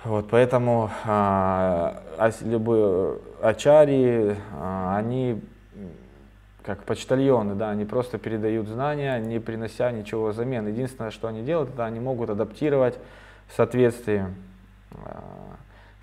Вот, 0.04 0.28
поэтому 0.28 0.90
а, 1.06 2.02
любые 2.42 3.18
ачари, 3.40 4.36
а, 4.52 4.96
они 4.98 5.40
как 6.62 6.84
почтальоны, 6.84 7.54
да, 7.54 7.70
они 7.70 7.84
просто 7.84 8.18
передают 8.18 8.68
знания, 8.68 9.18
не 9.18 9.38
принося 9.38 9.90
ничего 9.92 10.28
взамен. 10.28 10.66
Единственное, 10.66 11.10
что 11.10 11.28
они 11.28 11.42
делают, 11.42 11.70
это 11.70 11.84
они 11.84 12.00
могут 12.00 12.30
адаптировать 12.30 12.98
в 13.48 13.56
соответствии 13.56 14.26
а, 14.92 15.24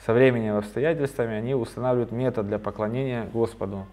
со 0.06 0.14
временем 0.14 0.56
и 0.56 0.58
обстоятельствами, 0.58 1.36
они 1.36 1.54
устанавливают 1.54 2.12
метод 2.12 2.48
для 2.48 2.58
поклонения 2.58 3.28
Господу 3.32 3.86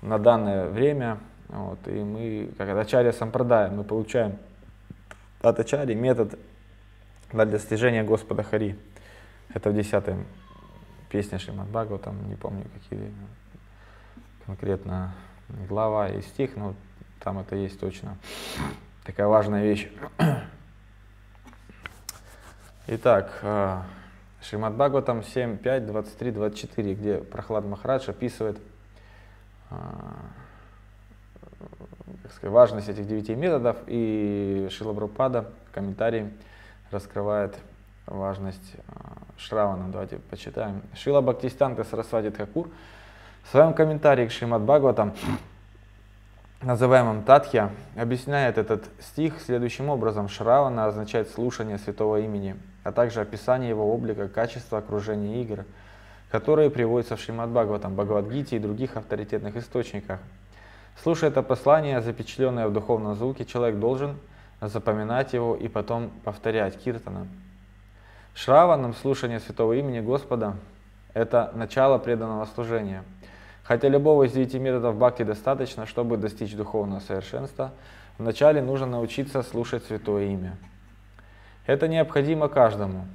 на 0.00 0.18
данное 0.18 0.68
время. 0.68 1.18
Вот, 1.48 1.86
и 1.88 1.92
мы, 1.92 2.50
как 2.56 2.68
от 2.68 2.78
Ачарья 2.78 3.12
Сампрадая, 3.12 3.70
мы 3.70 3.84
получаем 3.84 4.38
от 5.40 5.60
Ачари 5.60 5.94
метод 5.94 6.38
для 7.32 7.44
достижения 7.44 8.02
Господа 8.02 8.42
Хари. 8.42 8.78
Это 9.52 9.70
в 9.70 9.74
десятой 9.74 10.16
песне 11.10 11.38
Шримад 11.38 11.68
там 12.02 12.28
не 12.28 12.34
помню 12.34 12.64
какие 12.74 13.12
конкретно 14.46 15.14
глава 15.68 16.08
и 16.08 16.22
стих, 16.22 16.56
но 16.56 16.74
там 17.20 17.38
это 17.38 17.56
есть 17.56 17.78
точно. 17.78 18.16
Такая 19.04 19.26
важная 19.26 19.62
вещь. 19.62 19.88
Итак, 22.86 23.38
Шримад 24.42 24.74
Бхагаватам 24.74 25.22
7, 25.22 25.56
5, 25.56 25.86
23, 25.86 26.30
24, 26.32 26.94
где 26.94 27.18
Прохлад 27.18 27.64
Махарадж 27.64 28.10
описывает 28.10 28.58
э, 29.70 29.74
как 32.22 32.32
сказать, 32.32 32.52
важность 32.52 32.88
этих 32.88 33.06
девяти 33.06 33.34
методов, 33.34 33.76
и 33.86 34.68
Шила 34.70 34.92
Брупада 34.92 35.46
в 35.70 35.74
комментарии 35.74 36.30
раскрывает 36.90 37.56
важность 38.06 38.74
э, 38.74 38.80
Шравана. 39.36 39.88
Давайте 39.90 40.18
почитаем. 40.18 40.82
Шила 40.94 41.20
Бхактистанка 41.20 41.84
Сарасвати 41.84 42.30
Тхакур 42.30 42.68
в 43.42 43.50
своем 43.50 43.74
комментарии 43.74 44.26
к 44.26 44.32
Шримад 44.32 44.62
Бхагаватам, 44.62 45.14
называемом 46.62 47.22
Татхья, 47.24 47.70
объясняет 47.96 48.58
этот 48.58 48.84
стих 49.00 49.40
следующим 49.40 49.88
образом. 49.88 50.28
Шравана 50.28 50.86
означает 50.86 51.30
слушание 51.30 51.78
святого 51.78 52.20
имени, 52.20 52.56
а 52.84 52.92
также 52.92 53.20
описание 53.20 53.70
его 53.70 53.92
облика, 53.92 54.28
качества 54.28 54.78
окружения 54.78 55.42
игр, 55.42 55.64
которые 56.30 56.70
приводятся 56.70 57.16
в 57.16 57.20
Шримад 57.20 57.50
Бхагаватам, 57.50 57.94
Бхагавадгите 57.94 58.56
и 58.56 58.58
других 58.58 58.96
авторитетных 58.96 59.56
источниках. 59.56 60.20
Слушая 61.02 61.30
это 61.30 61.42
послание, 61.42 62.00
запечатленное 62.00 62.68
в 62.68 62.72
духовном 62.72 63.14
звуке, 63.14 63.44
человек 63.44 63.78
должен 63.78 64.16
запоминать 64.60 65.32
его 65.32 65.54
и 65.54 65.68
потом 65.68 66.10
повторять 66.24 66.78
киртана. 66.82 67.26
Шраваном 68.34 68.94
слушание 68.94 69.40
святого 69.40 69.74
имени 69.74 70.00
Господа– 70.00 70.56
это 71.14 71.52
начало 71.54 71.98
преданного 71.98 72.44
служения– 72.46 73.04
Хотя 73.64 73.88
любого 73.88 74.24
из 74.24 74.32
девяти 74.32 74.58
методов 74.58 74.96
бхакти 74.96 75.22
достаточно, 75.22 75.86
чтобы 75.86 76.18
достичь 76.18 76.54
духовного 76.54 77.00
совершенства, 77.00 77.72
вначале 78.18 78.60
нужно 78.60 78.86
научиться 78.86 79.42
слушать 79.42 79.84
Святое 79.84 80.26
Имя. 80.26 80.56
Это 81.66 81.88
необходимо 81.88 82.48
каждому. 82.48 83.06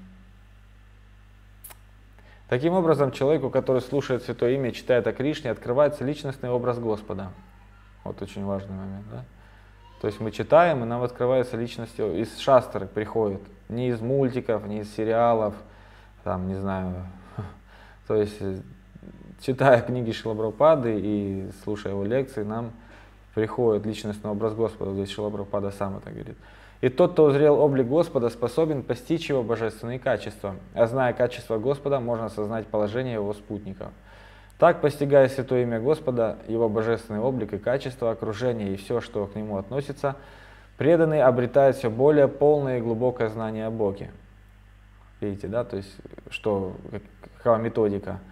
Таким 2.50 2.74
образом, 2.74 3.12
человеку, 3.12 3.52
который 3.52 3.80
слушает 3.80 4.24
Святое 4.24 4.56
Имя 4.56 4.70
и 4.70 4.74
читает 4.74 5.06
о 5.06 5.14
Кришне, 5.14 5.52
открывается 5.52 6.04
личностный 6.04 6.50
образ 6.50 6.80
Господа. 6.80 7.32
Вот 8.10 8.22
очень 8.24 8.44
важный 8.44 8.76
момент. 8.76 9.06
Да? 9.12 9.24
То 10.02 10.08
есть 10.08 10.20
мы 10.20 10.32
читаем, 10.32 10.82
и 10.82 10.88
нам 10.88 11.04
открывается 11.04 11.58
личность, 11.58 12.00
из 12.00 12.40
шастры 12.40 12.88
приходит, 12.88 13.42
не 13.70 13.90
из 13.90 14.02
мультиков, 14.02 14.66
не 14.66 14.80
из 14.80 14.96
сериалов, 14.96 15.54
там, 16.24 16.48
не 16.48 16.56
знаю, 16.56 17.06
то 18.08 18.16
есть 18.16 18.42
читая 19.42 19.82
книги 19.82 20.12
Шилабрапады 20.12 21.00
и 21.00 21.50
слушая 21.64 21.94
его 21.94 22.04
лекции, 22.04 22.42
нам 22.42 22.72
приходит 23.36 23.86
личностный 23.86 24.32
образ 24.32 24.56
Господа. 24.56 24.94
Здесь 24.94 25.12
Шилабрапада 25.12 25.70
сам 25.70 25.98
это 25.98 26.10
говорит. 26.10 26.38
И 26.82 26.90
тот, 26.90 27.12
кто 27.12 27.26
узрел 27.26 27.60
облик 27.60 27.86
Господа, 27.86 28.30
способен 28.30 28.82
постичь 28.82 29.30
его 29.30 29.44
божественные 29.44 30.00
качества. 30.00 30.56
А 30.74 30.88
зная 30.88 31.14
качество 31.14 31.60
Господа, 31.60 32.00
можно 32.00 32.26
осознать 32.26 32.66
положение 32.66 33.16
его 33.16 33.34
спутников. 33.34 33.90
Так, 34.60 34.82
постигая 34.82 35.28
святое 35.30 35.64
имя 35.64 35.80
Господа, 35.80 36.38
его 36.48 36.70
божественный 36.70 37.20
облик 37.20 37.54
и 37.54 37.58
качество, 37.58 38.12
окружение 38.12 38.74
и 38.74 38.76
все, 38.76 39.02
что 39.02 39.26
к 39.26 39.36
нему 39.36 39.58
относится, 39.58 40.18
преданный 40.78 41.24
обретает 41.24 41.78
все 41.78 41.90
более 41.90 42.28
полное 42.28 42.78
и 42.78 42.82
глубокое 42.82 43.30
знание 43.30 43.66
о 43.66 43.72
Боге. 43.72 44.12
Видите, 45.22 45.48
да, 45.48 45.64
то 45.64 45.78
есть, 45.78 45.96
что, 46.30 46.76
какова 47.38 47.58
методика– 47.58 48.20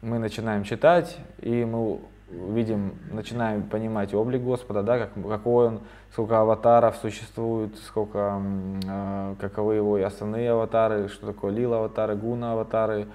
мы 0.00 0.18
начинаем 0.18 0.64
читать, 0.64 1.16
и 1.40 1.64
мы 1.64 1.98
видим, 2.30 2.94
начинаем 3.10 3.62
понимать 3.62 4.14
облик 4.14 4.42
Господа, 4.42 4.82
да, 4.82 4.98
как, 4.98 5.10
какой 5.28 5.68
он, 5.68 5.80
сколько 6.12 6.40
аватаров 6.40 6.96
существует, 6.96 7.76
сколько, 7.78 8.40
э, 8.86 9.34
каковы 9.40 9.74
его 9.74 9.96
основные 9.96 10.50
аватары, 10.50 11.08
что 11.08 11.26
такое 11.26 11.52
лила 11.52 11.78
аватары, 11.78 12.14
гуна 12.14 12.52
аватары, 12.52 13.08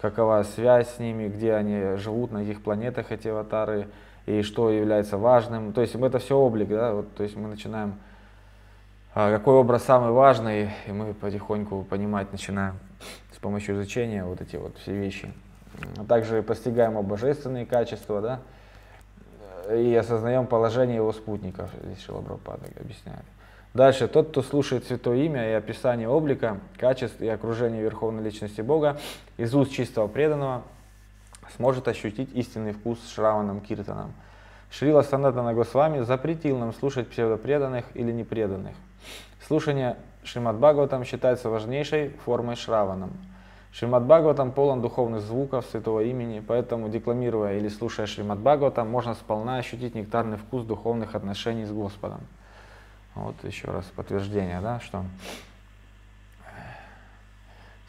какова 0.00 0.42
связь 0.42 0.94
с 0.94 0.98
ними, 0.98 1.28
где 1.28 1.54
они 1.54 1.96
живут, 1.96 2.32
на 2.32 2.40
каких 2.40 2.62
планетах 2.62 3.12
эти 3.12 3.28
аватары, 3.28 3.88
и 4.26 4.42
что 4.42 4.70
является 4.70 5.18
важным. 5.18 5.72
То 5.72 5.80
есть 5.80 5.94
это 5.94 6.18
все 6.18 6.36
облик, 6.36 6.68
да, 6.68 6.94
вот, 6.94 7.14
то 7.14 7.22
есть 7.22 7.36
мы 7.36 7.48
начинаем, 7.48 7.94
э, 9.14 9.30
какой 9.36 9.54
образ 9.54 9.84
самый 9.84 10.12
важный, 10.12 10.70
и 10.86 10.92
мы 10.92 11.14
потихоньку 11.14 11.82
понимать 11.82 12.32
начинаем 12.32 12.78
с 13.32 13.38
помощью 13.38 13.76
изучения 13.76 14.24
вот 14.24 14.40
эти 14.40 14.56
вот 14.56 14.76
все 14.78 14.92
вещи 14.92 15.32
а 15.96 16.04
также 16.04 16.42
постигаем 16.42 17.00
божественные 17.02 17.66
качества, 17.66 18.20
да, 18.20 18.40
и 19.74 19.94
осознаем 19.94 20.46
положение 20.46 20.96
его 20.96 21.12
спутников, 21.12 21.70
здесь 21.82 22.02
Шилабрапада 22.04 22.66
объясняет. 22.78 23.24
Дальше, 23.72 24.08
тот, 24.08 24.30
кто 24.30 24.42
слушает 24.42 24.84
Святое 24.84 25.24
Имя 25.24 25.50
и 25.50 25.52
описание 25.52 26.08
облика, 26.08 26.58
качеств 26.76 27.20
и 27.20 27.28
окружения 27.28 27.82
Верховной 27.82 28.22
Личности 28.22 28.60
Бога 28.60 28.98
из 29.36 29.54
уст 29.54 29.72
чистого 29.72 30.08
преданного, 30.08 30.62
сможет 31.56 31.86
ощутить 31.86 32.30
истинный 32.34 32.72
вкус 32.72 32.98
Шраваном 33.08 33.60
Киртаном. 33.60 34.12
Шрила 34.70 35.02
Санатана 35.02 35.54
Госвами 35.54 36.02
запретил 36.02 36.58
нам 36.58 36.72
слушать 36.72 37.08
псевдопреданных 37.08 37.84
или 37.94 38.12
непреданных. 38.12 38.74
Слушание 39.46 39.96
Шримад 40.24 40.56
Бхагаватам 40.56 41.04
считается 41.04 41.48
важнейшей 41.48 42.10
формой 42.24 42.56
Шраваном– 42.56 43.12
Шримад 43.72 44.04
Бхагаватам 44.04 44.50
полон 44.50 44.82
духовных 44.82 45.22
звуков 45.22 45.64
святого 45.70 46.00
имени, 46.00 46.42
поэтому 46.44 46.88
декламируя 46.88 47.56
или 47.56 47.68
слушая 47.68 48.06
Шримад 48.06 48.40
Бхагаватам, 48.40 48.90
можно 48.90 49.14
сполна 49.14 49.58
ощутить 49.58 49.94
нектарный 49.94 50.38
вкус 50.38 50.64
духовных 50.64 51.14
отношений 51.14 51.64
с 51.64 51.70
Господом. 51.70 52.20
Вот 53.14 53.42
еще 53.44 53.68
раз 53.68 53.84
подтверждение, 53.86 54.60
да, 54.60 54.80
что 54.80 55.04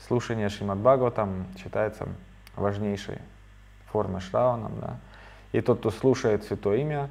слушание 0.08 0.50
Шримад 0.50 0.80
Бхагаватам 0.80 1.46
считается 1.58 2.08
важнейшей 2.56 3.20
формой 3.92 4.22
шраваном, 4.22 4.80
да. 4.80 4.98
И 5.52 5.62
тот, 5.62 5.80
кто 5.80 5.92
слушает 5.92 6.44
Святое 6.44 6.78
Имя 6.78 7.10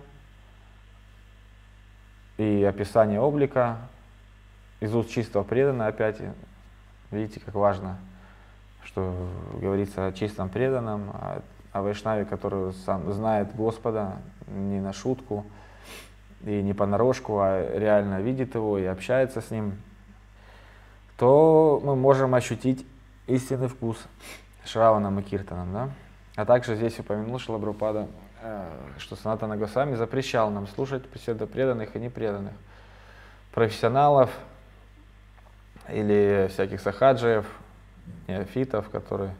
и 2.39 2.65
описание 2.65 3.21
облика 3.21 3.79
из 4.81 4.95
уст 4.95 5.11
чистого 5.11 5.45
преданного, 5.45 5.89
опять, 5.89 6.19
видите, 7.11 7.41
как 7.41 7.55
важно– 7.55 7.99
что 8.85 9.15
говорится 9.61 10.07
о 10.07 10.13
чистом 10.13 10.49
преданном, 10.49 11.11
о, 11.11 11.43
о 11.73 11.83
Вайшнаве, 11.83 12.25
который 12.25 12.73
сам 12.73 13.13
знает 13.13 13.55
Господа 13.55 14.17
не 14.49 14.81
на 14.81 14.93
шутку 14.93 15.47
и 16.45 16.62
не 16.62 16.72
понарошку, 16.72 17.38
а 17.41 17.78
реально 17.78 18.20
видит 18.20 18.55
его 18.55 18.78
и 18.78 18.84
общается 18.84 19.41
с 19.41 19.51
ним, 19.51 19.80
то 21.16 21.80
мы 21.84 21.97
можем 21.97 22.34
ощутить 22.34 22.86
истинный 23.26 23.68
вкус 23.68 23.99
Шраваном 24.64 25.18
и 25.20 25.22
Киртаном. 25.22 25.72
Да? 25.72 25.91
А 26.36 26.45
также 26.47 26.76
здесь 26.76 26.99
упомянул 26.99 27.38
Шалабрупада, 27.38 28.09
э, 28.43 28.70
что 28.99 29.16
Санатана 29.16 29.57
Госвами 29.57 29.95
запрещал 29.95 30.51
нам 30.51 30.66
слушать 30.68 31.07
преданных 31.07 31.95
и 31.97 31.99
непреданных, 31.99 32.55
профессионалов 33.53 34.30
или 35.88 36.49
всяких 36.51 36.80
сахаджиев, 36.80 37.47
неофитов, 38.28 38.88
которые 38.88 39.34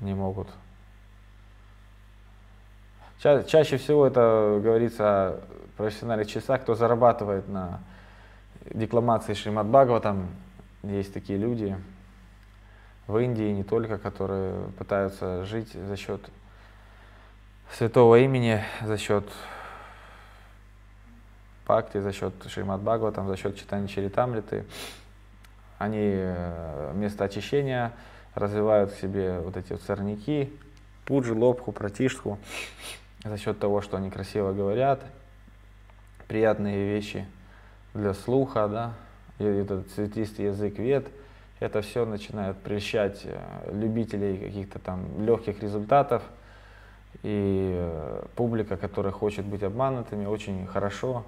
не 0.00 0.14
могут. 0.14 0.48
Ча 3.26 3.42
чаще 3.42 3.76
всего 3.76 4.06
это 4.06 4.60
говорится 4.62 5.04
о 5.04 5.40
профессиональных 5.76 6.28
часах, 6.28 6.62
кто 6.62 6.76
зарабатывает 6.76 7.48
на 7.48 7.80
декламации 8.72 9.34
Шримад 9.34 9.66
там 10.00 10.28
Есть 10.84 11.12
такие 11.12 11.36
люди 11.36 11.76
в 13.08 13.18
Индии, 13.18 13.50
не 13.50 13.64
только, 13.64 13.98
которые 13.98 14.68
пытаются 14.78 15.44
жить 15.44 15.72
за 15.72 15.96
счет 15.96 16.20
святого 17.72 18.20
имени, 18.20 18.62
за 18.84 18.96
счет 18.96 19.24
Пакти, 21.64 21.98
за 21.98 22.12
счет 22.12 22.32
Шримад 22.46 22.84
там 23.12 23.26
за 23.26 23.36
счет 23.36 23.56
читания 23.56 23.88
Чаритамриты. 23.88 24.64
Они 25.78 26.12
э, 26.12 26.92
вместо 26.94 27.24
очищения 27.24 27.90
развивают 28.36 28.92
в 28.92 29.00
себе 29.00 29.40
вот 29.40 29.56
эти 29.56 29.72
вот 29.72 29.82
сорняки, 29.82 30.56
пуджи, 31.04 31.34
лобху, 31.34 31.72
протишку, 31.72 32.38
за 33.24 33.36
счет 33.38 33.58
того, 33.58 33.80
что 33.80 33.96
они 33.96 34.10
красиво 34.10 34.52
говорят, 34.52 35.02
приятные 36.28 36.94
вещи 36.94 37.26
для 37.94 38.14
слуха, 38.14 38.68
да, 38.68 38.94
и 39.38 39.44
этот 39.44 39.90
цветистый 39.90 40.46
язык 40.46 40.78
вет, 40.78 41.08
это 41.60 41.80
все 41.82 42.04
начинает 42.04 42.56
прельщать 42.58 43.22
э, 43.24 43.38
любителей 43.72 44.36
каких-то 44.36 44.78
там 44.78 45.24
легких 45.24 45.62
результатов, 45.62 46.22
и 47.22 47.74
э, 47.76 48.24
публика, 48.34 48.76
которая 48.76 49.12
хочет 49.12 49.46
быть 49.46 49.62
обманутыми, 49.62 50.26
очень 50.26 50.66
хорошо, 50.66 51.24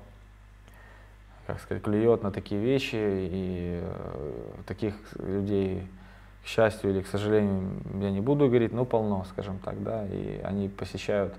как 1.47 1.61
сказать, 1.61 1.83
клюет 1.83 2.23
на 2.23 2.31
такие 2.31 2.61
вещи, 2.61 2.97
и 2.97 3.81
э, 3.83 4.33
таких 4.67 4.95
людей 5.19 5.89
к 6.45 6.47
счастью 6.47 6.91
или 6.91 7.03
к 7.03 7.07
сожалению, 7.07 7.71
я 8.01 8.11
не 8.11 8.21
буду 8.21 8.49
говорить, 8.49 8.73
но 8.73 8.85
полно, 8.85 9.25
скажем 9.31 9.59
так, 9.59 9.83
да, 9.83 10.07
и 10.07 10.41
они 10.45 10.69
посещают 10.69 11.35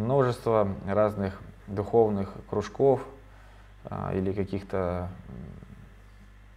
множество 0.00 0.68
разных 0.86 1.40
духовных 1.66 2.32
кружков 2.48 3.04
а, 3.84 4.12
или 4.14 4.32
каких-то 4.32 5.08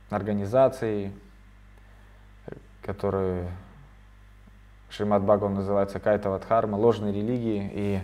организаций, 0.09 1.11
которые 2.81 3.49
Шримад 4.89 5.23
Бхагаван 5.23 5.55
называется 5.55 5.99
Кайтавадхарма, 5.99 6.75
ложные 6.75 7.13
религии, 7.13 7.71
и 7.73 8.01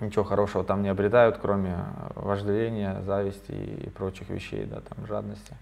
ничего 0.00 0.24
хорошего 0.24 0.64
там 0.64 0.82
не 0.82 0.88
обретают, 0.88 1.38
кроме 1.38 1.76
вожделения, 2.14 3.02
зависти 3.02 3.52
и 3.52 3.90
прочих 3.90 4.28
вещей, 4.30 4.64
да, 4.64 4.80
там, 4.80 5.06
жадности 5.06 5.54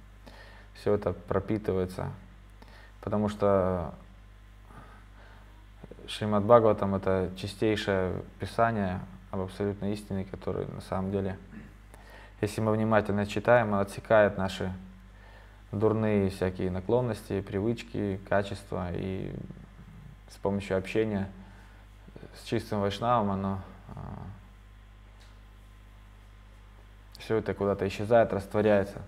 все 0.81 0.95
это 0.95 1.13
пропитывается. 1.13 2.11
Потому 3.01 3.29
что 3.29 3.95
Шримад 6.09 6.45
Бхагаватам 6.45 6.95
это 6.95 7.31
чистейшее 7.37 8.23
писание 8.41 9.01
об 9.31 9.41
абсолютной 9.41 9.93
истине, 9.93 10.25
которое 10.25 10.67
на 10.67 10.81
самом 10.81 11.13
деле, 11.13 11.39
если 12.41 12.63
мы 12.63 12.73
внимательно 12.73 13.27
читаем, 13.27 13.75
отсекает 13.75 14.39
наши 14.39 14.73
дурные 15.71 16.31
всякие 16.31 16.71
наклонности, 16.71 17.43
привычки, 17.43 18.19
качества, 18.27 18.89
и 18.95 19.35
с 20.31 20.37
помощью 20.39 20.79
общения 20.79 21.31
с 22.35 22.45
чистым 22.45 22.81
вайшнавом 22.81 23.31
оно 23.31 23.61
а, 23.95 24.01
все 27.19 27.37
это 27.37 27.53
куда-то 27.53 27.87
исчезает, 27.87 28.33
растворяется. 28.33 29.03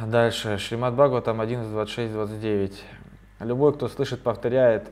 Дальше, 0.00 0.58
Шримад 0.58 0.94
Бхагаватам 0.94 1.40
11, 1.40 1.72
26, 1.72 2.12
29. 2.12 2.84
Любой, 3.42 3.74
кто 3.74 3.88
слышит, 3.88 4.22
повторяет 4.22 4.88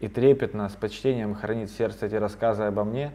и 0.00 0.08
трепетно, 0.08 0.68
с 0.68 0.72
почтением 0.72 1.34
хранит 1.34 1.70
в 1.70 1.76
сердце 1.76 2.06
эти 2.06 2.16
рассказы 2.16 2.64
обо 2.64 2.82
мне, 2.84 3.12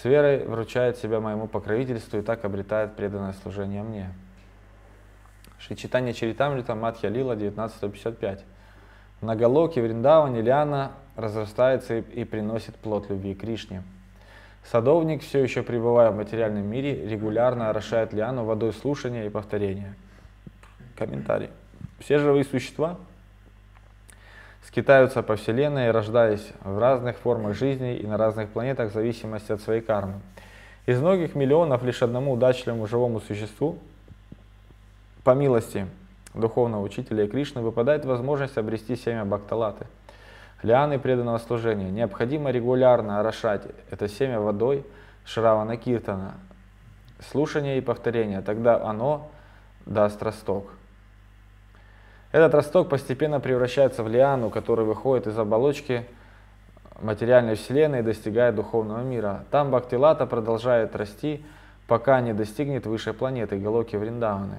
с 0.00 0.04
верой 0.04 0.46
вручает 0.46 0.96
себя 0.96 1.20
моему 1.20 1.46
покровительству 1.46 2.18
и 2.18 2.22
так 2.22 2.44
обретает 2.44 2.96
преданное 2.96 3.34
служение 3.42 3.82
мне. 3.82 4.10
Шичитание 5.58 6.14
Чаритамрита 6.14 6.74
Мадхья 6.74 7.10
Лила 7.10 7.32
1955. 7.32 8.44
На 9.20 9.36
Галоке 9.36 9.82
Вриндаване 9.82 10.90
разрастается 11.16 11.98
и, 11.98 12.00
и 12.20 12.24
приносит 12.24 12.74
плод 12.76 13.10
любви 13.10 13.34
Кришне. 13.34 13.82
Садовник, 14.70 15.22
все 15.22 15.42
еще 15.42 15.62
пребывая 15.62 16.10
в 16.10 16.16
материальном 16.16 16.66
мире, 16.66 17.06
регулярно 17.06 17.70
орошает 17.70 18.12
Лиану 18.12 18.44
водой 18.44 18.72
слушания 18.72 19.26
и 19.26 19.28
повторения– 19.28 19.94
Комментарий. 20.96 21.50
Все 21.98 22.18
живые 22.18 22.44
существа 22.44 22.98
скитаются 24.66 25.22
по 25.22 25.36
Вселенной, 25.36 25.90
рождаясь 25.90 26.52
в 26.62 26.78
разных 26.78 27.16
формах 27.18 27.54
жизни 27.54 27.96
и 27.96 28.06
на 28.06 28.16
разных 28.16 28.50
планетах 28.50 28.90
в 28.90 28.94
зависимости 28.94 29.52
от 29.52 29.60
своей 29.60 29.80
кармы. 29.80 30.20
Из 30.86 31.00
многих 31.00 31.34
миллионов 31.34 31.82
лишь 31.82 32.02
одному 32.02 32.32
удачливому 32.32 32.86
живому 32.86 33.20
существу, 33.20 33.78
по 35.22 35.34
милости 35.34 35.86
духовного 36.34 36.82
учителя 36.82 37.24
и 37.24 37.28
Кришны, 37.28 37.60
выпадает 37.60 38.04
возможность 38.04 38.58
обрести 38.58 38.96
семя 38.96 39.24
Бхакталаты, 39.24 39.86
лианы 40.62 40.98
преданного 40.98 41.38
служения. 41.38 41.90
Необходимо 41.90 42.50
регулярно 42.50 43.20
орошать 43.20 43.62
это 43.90 44.08
семя 44.08 44.40
водой 44.40 44.84
Шравана 45.24 45.76
Киртана, 45.76 46.34
слушание 47.30 47.78
и 47.78 47.80
повторение, 47.80 48.42
тогда 48.42 48.82
оно 48.82 49.30
даст 49.86 50.22
росток. 50.22 50.70
Этот 52.36 52.52
росток 52.52 52.90
постепенно 52.90 53.40
превращается 53.40 54.02
в 54.02 54.08
лиану, 54.08 54.50
которая 54.50 54.84
выходит 54.84 55.26
из 55.26 55.38
оболочки 55.38 56.04
материальной 57.00 57.54
вселенной 57.54 58.00
и 58.00 58.02
достигает 58.02 58.54
духовного 58.54 59.00
мира. 59.00 59.44
Там 59.50 59.70
Бхактилата 59.70 60.26
продолжает 60.26 60.94
расти, 60.94 61.42
пока 61.86 62.20
не 62.20 62.34
достигнет 62.34 62.84
высшей 62.84 63.14
планеты 63.14 63.56
Галоки 63.56 63.96
Вриндаваны, 63.96 64.58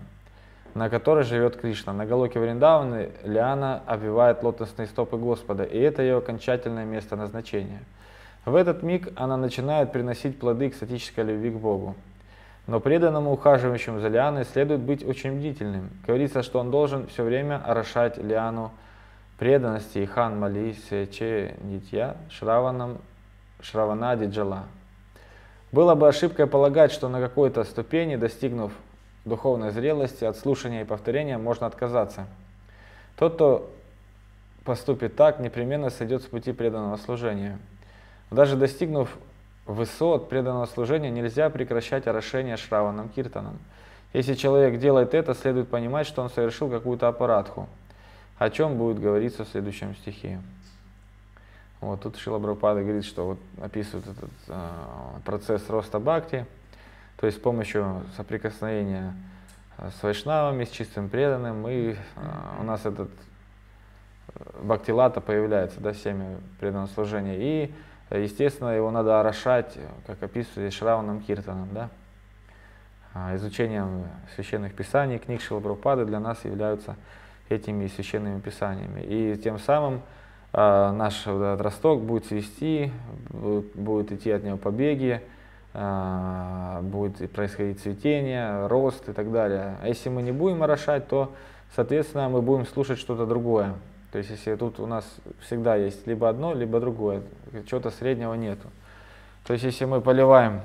на 0.73 0.89
которой 0.89 1.23
живет 1.23 1.57
Кришна. 1.57 1.93
На 1.93 2.07
Галоке 2.07 2.39
Вриндаваны 2.39 3.11
лиана 3.23 3.83
обвивает 3.85 4.41
лотосные 4.41 4.87
стопы 4.87 5.17
Господа, 5.17 5.63
и 5.63 5.77
это 5.77 6.01
ее 6.01 6.17
окончательное 6.17 6.85
место 6.85 7.15
назначения. 7.15 7.83
В 8.43 8.55
этот 8.55 8.81
миг 8.81 9.09
она 9.15 9.37
начинает 9.37 9.91
приносить 9.91 10.39
плоды 10.39 10.69
экстатической 10.69 11.23
любви 11.23 11.51
к 11.51 11.57
Богу. 11.57 11.93
Но 12.67 12.81
преданному 12.81 13.31
ухаживающему 13.31 14.01
за 14.01 14.09
лианой 14.09 14.43
следует 14.43 14.81
быть 14.81 15.05
очень 15.05 15.37
бдительным. 15.37 15.89
Говорится, 16.05 16.43
что 16.43 16.59
он 16.59 16.69
должен 16.69 17.07
все 17.07 17.23
время 17.23 17.61
орошать 17.65 18.17
лиану 18.17 18.71
преданности 19.37 20.03
хан 20.05 20.37
мали 20.37 20.73
сече 20.89 21.55
нитья 21.61 22.17
шраванам 22.29 22.97
шраванади 23.61 24.25
джала. 24.25 24.65
Было 25.71 25.95
бы 25.95 26.07
ошибкой 26.07 26.47
полагать, 26.47 26.91
что 26.91 27.07
на 27.07 27.21
какой-то 27.21 27.63
ступени, 27.63 28.15
достигнув 28.15 28.73
духовной 29.25 29.71
зрелости, 29.71 30.25
от 30.25 30.37
слушания 30.37 30.81
и 30.81 30.85
повторения 30.85 31.37
можно 31.37 31.67
отказаться. 31.67 32.25
Тот, 33.17 33.35
кто 33.35 33.69
поступит 34.63 35.15
так, 35.15 35.39
непременно 35.39 35.89
сойдет 35.89 36.23
с 36.23 36.25
пути 36.25 36.51
преданного 36.51 36.97
служения. 36.97 37.59
Даже 38.31 38.55
достигнув 38.55 39.09
высот 39.67 40.29
преданного 40.29 40.65
служения 40.65 41.09
нельзя 41.09 41.49
прекращать 41.49 42.07
орошение 42.07 42.57
Шраваном 42.57 43.09
Киртаном. 43.09 43.59
Если 44.13 44.33
человек 44.33 44.79
делает 44.79 45.13
это, 45.13 45.33
следует 45.33 45.69
понимать, 45.69 46.07
что 46.07 46.23
он 46.23 46.29
совершил 46.29 46.69
какую-то 46.69 47.07
аппаратху, 47.07 47.67
о 48.37 48.49
чем 48.49 48.77
будет 48.77 48.99
говориться 48.99 49.43
в 49.43 49.49
следующем 49.49 49.95
стихе. 49.95 50.39
Вот 51.81 52.01
тут 52.01 52.17
Шила 52.17 52.39
Брапада 52.39 52.81
говорит, 52.81 53.05
что 53.05 53.27
вот 53.27 53.39
описывает 53.61 54.07
этот 54.07 54.31
э, 54.47 54.69
процесс 55.25 55.69
роста 55.69 55.99
бхакти, 55.99 56.47
то 57.17 57.27
есть 57.27 57.37
с 57.37 57.41
помощью 57.41 58.01
соприкосновения 58.15 59.13
с 59.77 60.01
вайшнавами, 60.01 60.63
с 60.63 60.69
чистым 60.69 61.07
преданным, 61.07 61.61
мы, 61.61 61.71
э, 61.71 61.95
у 62.59 62.63
нас 62.63 62.85
этот 62.85 63.11
бхактилата 64.61 65.21
появляется, 65.21 65.79
да, 65.79 65.93
семя 65.93 66.37
преданного 66.59 66.87
служения, 66.87 67.35
и 67.37 67.71
Естественно, 68.09 68.69
его 68.69 68.89
надо 68.89 69.19
орошать, 69.19 69.77
как 70.05 70.23
описывали 70.23 70.69
Шраваном 70.69 71.21
Киртаном. 71.21 71.69
Да? 71.73 71.89
А, 73.13 73.35
изучением 73.35 74.05
священных 74.35 74.73
писаний, 74.73 75.17
книг 75.17 75.41
Шилабрупады 75.41 76.05
для 76.05 76.19
нас 76.19 76.45
являются 76.45 76.95
этими 77.49 77.87
священными 77.87 78.39
писаниями. 78.39 79.01
И 79.01 79.37
тем 79.37 79.57
самым 79.59 80.01
э, 80.53 80.91
наш 80.91 81.25
росток 81.25 82.01
будет 82.01 82.25
свести, 82.25 82.91
будет, 83.29 84.11
идти 84.11 84.31
от 84.31 84.43
него 84.43 84.57
побеги, 84.57 85.21
э, 85.73 86.79
будет 86.83 87.31
происходить 87.31 87.81
цветение, 87.81 88.67
рост 88.67 89.09
и 89.09 89.13
так 89.13 89.31
далее. 89.31 89.77
А 89.81 89.87
если 89.87 90.09
мы 90.09 90.21
не 90.21 90.31
будем 90.31 90.61
орошать, 90.61 91.07
то, 91.07 91.33
соответственно, 91.75 92.29
мы 92.29 92.41
будем 92.41 92.65
слушать 92.67 92.99
что-то 92.99 93.25
другое. 93.25 93.73
То 94.11 94.19
есть 94.19 94.29
если 94.29 94.55
тут 94.55 94.79
у 94.79 94.85
нас 94.85 95.05
всегда 95.41 95.75
есть 95.75 96.07
либо 96.07 96.29
одно, 96.29 96.53
либо 96.53 96.79
другое, 96.79 97.21
чего-то 97.69 97.91
среднего 97.91 98.33
нету. 98.33 98.67
То 99.45 99.53
есть 99.53 99.65
если 99.65 99.85
мы 99.85 100.01
поливаем 100.01 100.61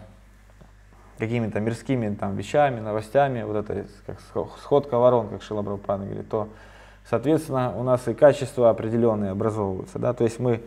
какими-то 1.18 1.61
мирскими 1.61 2.14
там 2.14 2.36
вещами, 2.36 2.80
новостями, 2.80 3.43
вот 3.43 3.57
это 3.57 3.86
как 4.07 4.18
сходка 4.61 4.99
ворон, 4.99 5.28
как 5.28 5.43
Шилабрапан 5.43 6.07
говорит, 6.07 6.28
то, 6.28 6.49
соответственно, 7.09 7.76
у 7.76 7.82
нас 7.82 8.07
и 8.09 8.14
качества 8.14 8.70
определенные 8.70 9.30
образовываются, 9.30 9.99
да, 9.99 10.14
то 10.14 10.24
есть 10.24 10.38
мы 10.38 10.62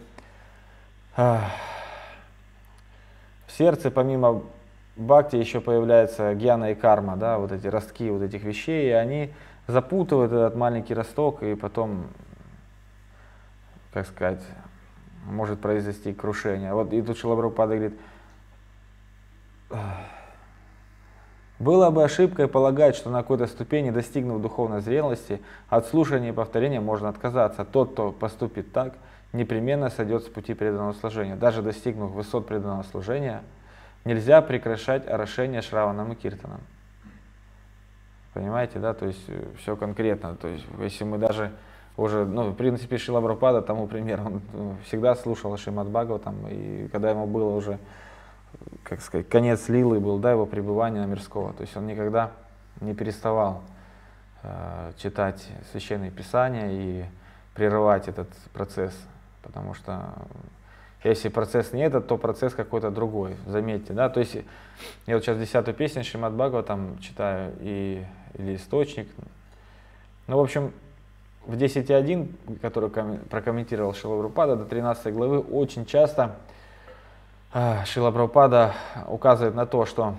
э, 1.17 1.39
в 3.47 3.51
сердце 3.51 3.91
помимо 3.91 4.43
бхакти 4.95 5.36
еще 5.36 5.59
появляется 5.59 6.34
гьяна 6.36 6.71
и 6.71 6.76
карма, 6.76 7.17
да, 7.17 7.38
вот 7.38 7.51
эти 7.51 7.67
ростки 7.67 8.09
вот 8.09 8.21
этих 8.21 8.43
вещей, 8.43 8.89
и 8.89 8.91
они 8.91 9.34
запутывают 9.67 10.32
этот 10.32 10.55
маленький 10.55 10.93
росток, 10.93 11.43
и 11.43 11.55
потом, 11.55 12.05
как 13.95 14.07
сказать, 14.07 14.41
может 15.23 15.61
произойти 15.61 16.13
крушение. 16.13 16.73
Вот 16.73 16.91
и 16.91 17.01
тут 17.01 17.17
Шилабрапада 17.17 17.75
говорит, 17.75 17.99
было 21.59 21.89
бы 21.91 22.03
ошибкой 22.03 22.49
полагать, 22.49 22.97
что 22.97 23.09
на 23.09 23.21
какой-то 23.21 23.47
ступени, 23.47 23.91
достигнув 23.91 24.41
духовной 24.41 24.81
зрелости, 24.81 25.41
от 25.69 25.87
слушания 25.87 26.29
и 26.29 26.33
повторения 26.33 26.81
можно 26.81 27.07
отказаться. 27.07 27.63
Тот, 27.63 27.93
кто 27.93 28.11
поступит 28.11 28.73
так, 28.73 28.95
непременно 29.31 29.89
сойдет 29.89 30.23
с 30.23 30.27
пути 30.27 30.53
преданного 30.53 30.91
служения. 30.91 31.37
Даже 31.37 31.61
достигнув 31.61 32.11
высот 32.11 32.47
преданного 32.47 32.83
служения, 32.83 33.43
нельзя 34.03 34.41
прекращать 34.41 35.07
орошение 35.07 35.61
Шраваном 35.61 36.11
и 36.11 36.15
Киртаном. 36.15 36.59
Понимаете, 38.33 38.79
да, 38.79 38.93
то 38.93 39.05
есть 39.05 39.23
э, 39.29 39.41
все 39.59 39.77
конкретно. 39.77 40.35
То 40.35 40.49
есть 40.49 40.65
если 40.79 41.05
мы 41.05 41.17
даже 41.17 41.53
уже, 41.97 42.25
ну, 42.25 42.49
в 42.49 42.55
принципе, 42.55 42.97
Шила 42.97 43.21
Брапада 43.21 43.61
тому 43.61 43.87
пример, 43.87 44.21
он 44.21 44.41
ну, 44.53 44.75
всегда 44.85 45.15
слушал 45.15 45.55
Шимат 45.57 45.87
там, 46.23 46.47
и 46.49 46.87
когда 46.89 47.09
ему 47.09 47.25
было 47.25 47.55
уже 47.55 47.79
как 48.83 49.01
сказать, 49.01 49.27
конец 49.27 49.67
Лилы 49.69 49.99
был, 49.99 50.19
да, 50.19 50.31
его 50.31 50.45
пребывания 50.45 51.01
на 51.01 51.05
мирского. 51.05 51.53
То 51.53 51.61
есть 51.61 51.75
он 51.75 51.87
никогда 51.87 52.31
не 52.81 52.93
переставал 52.93 53.63
э, 54.43 54.91
читать 54.97 55.47
священные 55.71 56.11
писания 56.11 56.69
и 56.69 57.05
прерывать 57.53 58.07
этот 58.07 58.29
процесс, 58.53 58.93
потому 59.41 59.73
что 59.73 60.13
если 61.03 61.29
процесс 61.29 61.71
не 61.71 61.83
этот, 61.83 62.07
то 62.07 62.17
процесс 62.17 62.53
какой-то 62.53 62.89
другой, 62.91 63.35
заметьте, 63.45 63.93
да, 63.93 64.09
то 64.09 64.19
есть 64.19 64.37
я 65.05 65.15
вот 65.15 65.23
сейчас 65.23 65.37
десятую 65.37 65.75
песню 65.75 66.03
Шримад 66.03 66.33
Бхагава 66.33 66.63
там 66.63 66.97
читаю 66.99 67.53
и, 67.59 68.03
или 68.33 68.55
источник, 68.55 69.07
ну, 70.27 70.37
в 70.37 70.41
общем, 70.41 70.73
в 71.45 71.53
10.1, 71.53 72.59
который 72.61 72.89
прокомментировал 72.89 73.93
Шилаврупада 73.93 74.55
до 74.55 74.65
13 74.65 75.13
главы, 75.13 75.39
очень 75.39 75.85
часто 75.85 76.35
а, 77.53 77.85
Шила 77.85 78.11
Прабхупада 78.11 78.73
указывает 79.07 79.55
на 79.55 79.65
то, 79.65 79.85
что 79.85 80.15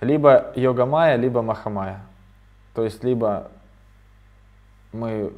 либо 0.00 0.52
йога 0.54 0.86
майя, 0.86 1.16
либо 1.16 1.42
махамая. 1.42 2.00
То 2.74 2.84
есть 2.84 3.02
либо 3.02 3.50
мы 4.92 5.32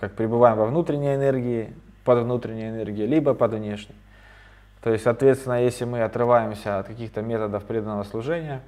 как 0.00 0.14
пребываем 0.14 0.56
во 0.56 0.66
внутренней 0.66 1.14
энергии, 1.14 1.72
под 2.04 2.24
внутренней 2.24 2.68
энергией, 2.68 3.06
либо 3.06 3.34
под 3.34 3.52
внешней. 3.52 3.96
То 4.82 4.90
есть, 4.90 5.04
соответственно, 5.04 5.62
если 5.62 5.84
мы 5.84 6.02
отрываемся 6.02 6.78
от 6.78 6.86
каких-то 6.86 7.20
методов 7.20 7.64
преданного 7.64 8.04
служения, 8.04 8.62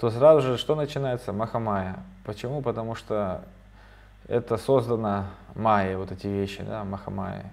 то 0.00 0.10
сразу 0.10 0.40
же 0.40 0.58
что 0.58 0.74
начинается? 0.74 1.32
Махамая. 1.32 1.96
Почему? 2.24 2.62
Потому 2.62 2.94
что 2.94 3.44
это 4.28 4.56
создано 4.56 5.26
майей, 5.54 5.96
вот 5.96 6.12
эти 6.12 6.26
вещи, 6.26 6.62
да, 6.62 6.84
махамая 6.84 7.50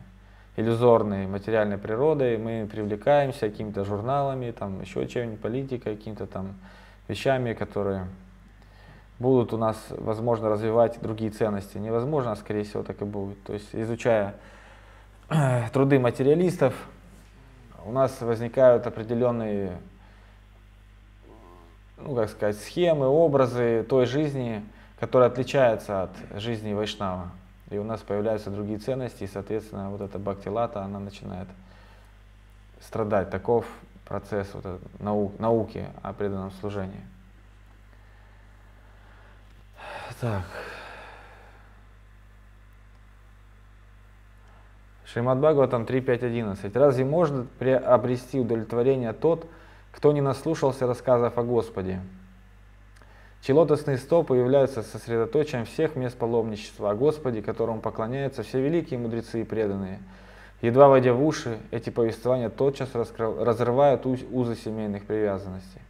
иллюзорной 0.55 1.25
материальной 1.27 1.77
природой, 1.77 2.37
мы 2.37 2.67
привлекаемся 2.69 3.49
какими-то 3.49 3.85
журналами, 3.85 4.51
там 4.51 4.81
еще 4.81 5.07
чем-нибудь, 5.07 5.39
политикой, 5.39 5.95
какими-то 5.95 6.27
там 6.27 6.55
вещами, 7.07 7.53
которые 7.53 8.07
будут 9.19 9.53
у 9.53 9.57
нас, 9.57 9.77
возможно, 9.89 10.49
развивать 10.49 10.99
другие 11.01 11.31
ценности. 11.31 11.77
Невозможно, 11.77 12.31
а 12.31 12.35
скорее 12.35 12.63
всего 12.63 12.83
так 12.83 13.01
и 13.01 13.05
будет. 13.05 13.41
То 13.43 13.53
есть 13.53 13.69
изучая 13.73 14.35
труды 15.73 15.99
материалистов, 15.99 16.73
у 17.85 17.91
нас 17.91 18.19
возникают 18.21 18.85
определенные, 18.87 19.77
ну 21.97 22.15
как 22.15 22.29
сказать, 22.29 22.57
схемы, 22.57 23.07
образы 23.07 23.85
той 23.87 24.05
жизни, 24.05 24.63
которая 24.99 25.29
отличается 25.29 26.03
от 26.03 26.11
жизни 26.35 26.73
Вайшнава 26.73 27.31
и 27.69 27.77
у 27.77 27.83
нас 27.83 28.01
появляются 28.01 28.49
другие 28.49 28.79
ценности, 28.79 29.23
и, 29.23 29.27
соответственно, 29.27 29.91
вот 29.91 30.01
эта 30.01 30.17
бхактилата, 30.17 30.81
она 30.81 30.99
начинает 30.99 31.47
страдать. 32.81 33.29
Таков 33.29 33.65
процесс 34.05 34.49
вот 34.53 34.65
нау 34.99 35.31
науки 35.37 35.85
о 36.01 36.13
преданном 36.13 36.51
служении. 36.51 37.01
Так. 40.19 40.43
Шримад 45.05 45.37
Бхагаватам 45.37 45.83
3.5.11. 45.83 46.77
Разве 46.77 47.05
может 47.05 47.49
приобрести 47.51 48.39
удовлетворение 48.39 49.13
тот, 49.13 49.47
кто 49.91 50.11
не 50.11 50.21
наслушался 50.21 50.87
рассказов 50.87 51.37
о 51.37 51.43
Господе? 51.43 52.01
Чьи 53.41 53.55
лотосные 53.55 53.97
стопы 53.97 54.35
являются 54.35 54.83
сосредоточием 54.83 55.65
всех 55.65 55.95
мест 55.95 56.17
паломничества 56.17 56.91
о 56.91 56.95
Господе, 56.95 57.41
которому 57.41 57.79
поклоняются 57.79 58.43
все 58.43 58.61
великие 58.61 58.99
мудрецы 58.99 59.41
и 59.41 59.43
преданные. 59.45 59.99
Едва 60.61 60.89
войдя 60.89 61.13
в 61.13 61.23
уши, 61.23 61.57
эти 61.71 61.89
повествования 61.89 62.49
тотчас 62.49 62.89
разрывают 62.93 64.05
узы 64.05 64.55
семейных 64.55 65.05
привязанностей. 65.05 65.81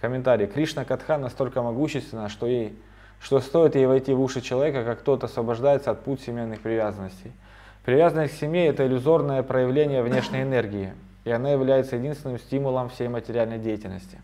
Комментарий. 0.00 0.48
Кришна 0.48 0.84
Катха 0.84 1.16
настолько 1.16 1.62
могущественна, 1.62 2.28
что, 2.28 2.46
ей, 2.46 2.76
что 3.20 3.38
стоит 3.38 3.76
ей 3.76 3.86
войти 3.86 4.12
в 4.12 4.20
уши 4.20 4.40
человека, 4.40 4.84
как 4.84 5.02
тот 5.02 5.22
освобождается 5.22 5.92
от 5.92 6.02
путь 6.02 6.20
семейных 6.22 6.60
привязанностей. 6.60 7.32
Привязанность 7.84 8.34
к 8.34 8.40
семье– 8.40 8.66
это 8.68 8.84
иллюзорное 8.84 9.42
проявление 9.44 10.02
внешней 10.02 10.42
энергии, 10.42 10.92
и 11.24 11.30
она 11.30 11.52
является 11.52 11.96
единственным 11.96 12.38
стимулом 12.38 12.88
всей 12.88 13.08
материальной 13.08 13.58
деятельности. 13.58 14.20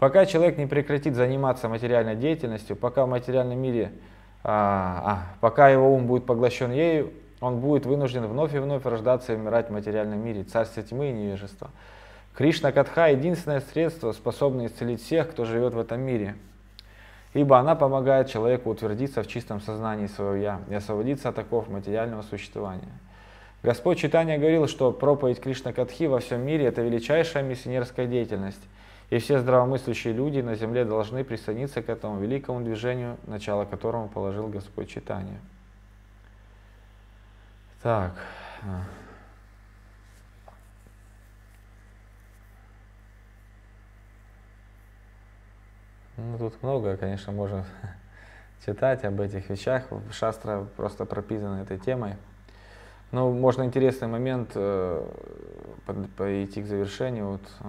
Пока 0.00 0.24
человек 0.24 0.56
не 0.56 0.64
прекратит 0.64 1.14
заниматься 1.14 1.68
материальной 1.68 2.16
деятельностью, 2.16 2.74
пока 2.74 3.04
в 3.04 3.08
материальном 3.10 3.58
мире, 3.58 3.92
а, 4.42 5.02
а, 5.04 5.36
пока 5.42 5.68
его 5.68 5.94
ум 5.94 6.06
будет 6.06 6.24
поглощен 6.24 6.72
ею, 6.72 7.12
он 7.42 7.60
будет 7.60 7.84
вынужден 7.84 8.24
вновь 8.26 8.54
и 8.54 8.58
вновь 8.58 8.86
рождаться 8.86 9.34
и 9.34 9.36
умирать 9.36 9.68
в 9.68 9.72
материальном 9.72 10.24
мире, 10.24 10.42
царстве 10.44 10.84
тьмы 10.84 11.10
и 11.10 11.12
невежества. 11.12 11.70
Кришна 12.34 12.72
Катха– 12.72 13.08
единственное 13.10 13.60
средство, 13.60 14.12
способное 14.12 14.68
исцелить 14.68 15.02
всех, 15.02 15.32
кто 15.32 15.44
живет 15.44 15.74
в 15.74 15.78
этом 15.78 16.00
мире. 16.00 16.34
Ибо 17.34 17.58
она 17.58 17.74
помогает 17.74 18.30
человеку 18.30 18.70
утвердиться 18.70 19.22
в 19.22 19.26
чистом 19.26 19.60
сознании 19.60 20.06
своего 20.06 20.34
«я» 20.34 20.60
и 20.70 20.74
освободиться 20.74 21.28
от 21.28 21.38
оков 21.38 21.68
материального 21.68 22.22
существования. 22.22 22.88
Господь 23.62 23.98
Читания 23.98 24.38
говорил, 24.38 24.66
что 24.66 24.92
проповедь 24.92 25.42
Кришна 25.42 25.74
Катхи 25.74 26.06
во 26.06 26.20
всем 26.20 26.40
мире– 26.40 26.64
это 26.68 26.80
величайшая 26.80 27.42
миссионерская 27.42 28.06
деятельность– 28.06 28.62
и 29.10 29.18
все 29.18 29.40
здравомыслящие 29.40 30.14
люди 30.14 30.38
на 30.38 30.54
земле 30.54 30.84
должны 30.84 31.24
присоединиться 31.24 31.82
к 31.82 31.88
этому 31.88 32.20
великому 32.20 32.60
движению, 32.60 33.16
начало 33.26 33.64
которому 33.64 34.08
положил 34.08 34.46
Господь 34.46 34.88
читание. 34.88 35.40
Так. 37.82 38.12
Ну, 46.16 46.38
тут 46.38 46.62
много, 46.62 46.96
конечно, 46.96 47.32
можно 47.32 47.64
читать 48.64 49.04
об 49.04 49.20
этих 49.20 49.50
вещах. 49.50 49.84
Шастра 50.12 50.66
просто 50.76 51.04
прописана 51.04 51.62
этой 51.62 51.78
темой. 51.78 52.16
Но 53.10 53.32
можно 53.32 53.64
интересный 53.64 54.06
момент 54.06 54.52
э, 54.54 55.04
пойти 56.16 56.62
к 56.62 56.66
завершению. 56.66 57.26
Вот, 57.26 57.42
э, 57.60 57.64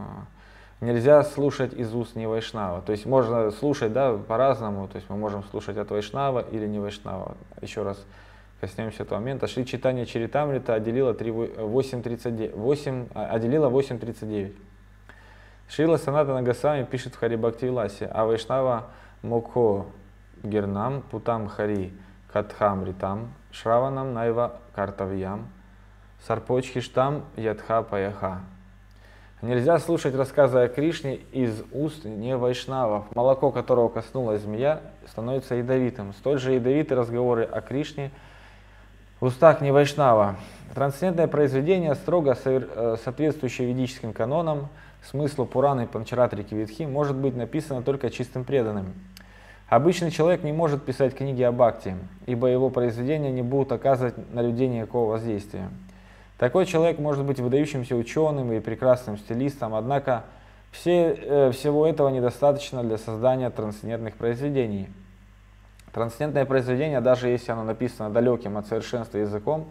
нельзя 0.82 1.24
слушать 1.24 1.74
из 1.74 1.94
уст 1.94 2.16
не 2.16 2.28
Вайшнава. 2.28 2.82
То 2.82 2.92
есть 2.92 3.06
можно 3.06 3.52
слушать 3.52 3.94
да, 3.94 4.18
по-разному, 4.18 4.88
то 4.88 4.98
есть 4.98 5.10
мы 5.10 5.16
можем 5.16 5.44
слушать 5.46 5.78
от 5.78 5.90
Вайшнава 5.92 6.40
или 6.40 6.68
не 6.68 6.80
Вайшнава. 6.80 7.38
Еще 7.62 7.84
раз 7.84 8.04
коснемся 8.60 9.04
этого 9.04 9.20
момента. 9.20 9.48
Шри 9.48 9.66
читание 9.66 10.06
Чаритамрита 10.06 10.74
отделила 10.74 11.14
8.39. 11.14 12.56
8, 12.56 13.08
а, 13.14 13.28
отделила 13.28 13.70
8.39. 13.70 14.54
Шрила 15.70 15.98
Санатана 15.98 16.42
Гасами 16.42 16.84
пишет 16.84 17.14
в 17.14 17.20
Хари 17.20 17.38
Бхактивиласе, 17.38 18.08
а 18.08 18.26
Вайшнава 18.26 18.88
Мокхо 19.22 19.86
Гернам 20.44 21.02
Путам 21.02 21.48
Хари 21.48 21.94
Катхамритам 22.34 23.34
Шраванам 23.52 24.14
Найва 24.14 24.60
Картавьям 24.76 25.48
Сарпочхиштам 26.26 27.24
Ядха 27.36 27.84
Паяха. 27.84 28.42
Нельзя 29.42 29.80
слушать 29.80 30.14
рассказы 30.14 30.60
о 30.60 30.68
Кришне 30.68 31.16
из 31.32 31.64
уст 31.72 32.06
не 32.06 32.38
вайшнавов, 32.38 33.06
молоко 33.16 33.50
которого 33.50 33.90
коснулась 33.90 34.44
змея, 34.44 34.82
становится 35.08 35.56
ядовитым. 35.56 36.14
Столь 36.14 36.38
же 36.38 36.52
ядовиты 36.52 36.94
разговоры 36.94 37.44
о 37.46 37.60
Кришне 37.62 38.12
в 39.20 39.26
устах 39.26 39.62
не 39.62 39.72
вайшнава. 39.72 40.36
Трансцендентное 40.76 41.26
произведение, 41.26 41.96
строго 41.96 42.38
э, 42.46 42.98
соответствующее 43.04 43.68
ведическим 43.68 44.14
канонам, 44.14 44.68
смыслу 45.10 45.48
Пураны 45.48 45.86
и 45.86 45.88
Панчаратрики 45.88 46.54
Видхи 46.54 46.84
может 46.84 47.16
быть 47.16 47.36
написано 47.36 47.82
только 47.82 48.12
чистым 48.12 48.44
преданным. 48.44 48.94
Обычный 49.70 50.12
человек 50.12 50.44
не 50.44 50.52
может 50.52 50.84
писать 50.84 51.16
книги 51.16 51.42
о 51.42 51.52
бхакти, 51.52 51.96
ибо 52.28 52.46
его 52.46 52.70
произведения 52.70 53.32
не 53.32 53.42
будут 53.42 53.72
оказывать 53.72 54.14
на 54.32 54.44
людей 54.44 54.68
никакого 54.68 55.14
воздействия. 55.14 55.70
Такой 56.42 56.66
человек 56.66 56.98
может 56.98 57.24
быть 57.24 57.40
выдающимся 57.40 57.96
ученым 57.96 58.52
и 58.52 58.60
прекрасным 58.60 59.16
стилистом, 59.16 59.76
однако 59.76 60.24
все, 60.72 61.14
э, 61.14 61.52
всего 61.52 61.86
этого 61.86 62.10
недостаточно 62.10 62.84
для 62.84 62.98
создания 62.98 63.52
трансцендентных 63.52 64.16
произведений. 64.16 64.90
Трансцендентное 65.94 66.46
произведение, 66.46 67.00
даже 67.00 67.30
если 67.30 67.52
оно 67.52 67.64
написано 67.64 68.10
далеким 68.10 68.58
от 68.58 68.66
совершенства 68.66 69.20
языком, 69.20 69.68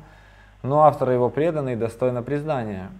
но 0.63 0.85
автор 0.85 1.11
его 1.11 1.29
преданный 1.29 1.75
достойно 1.75 2.23
признания. 2.23 2.91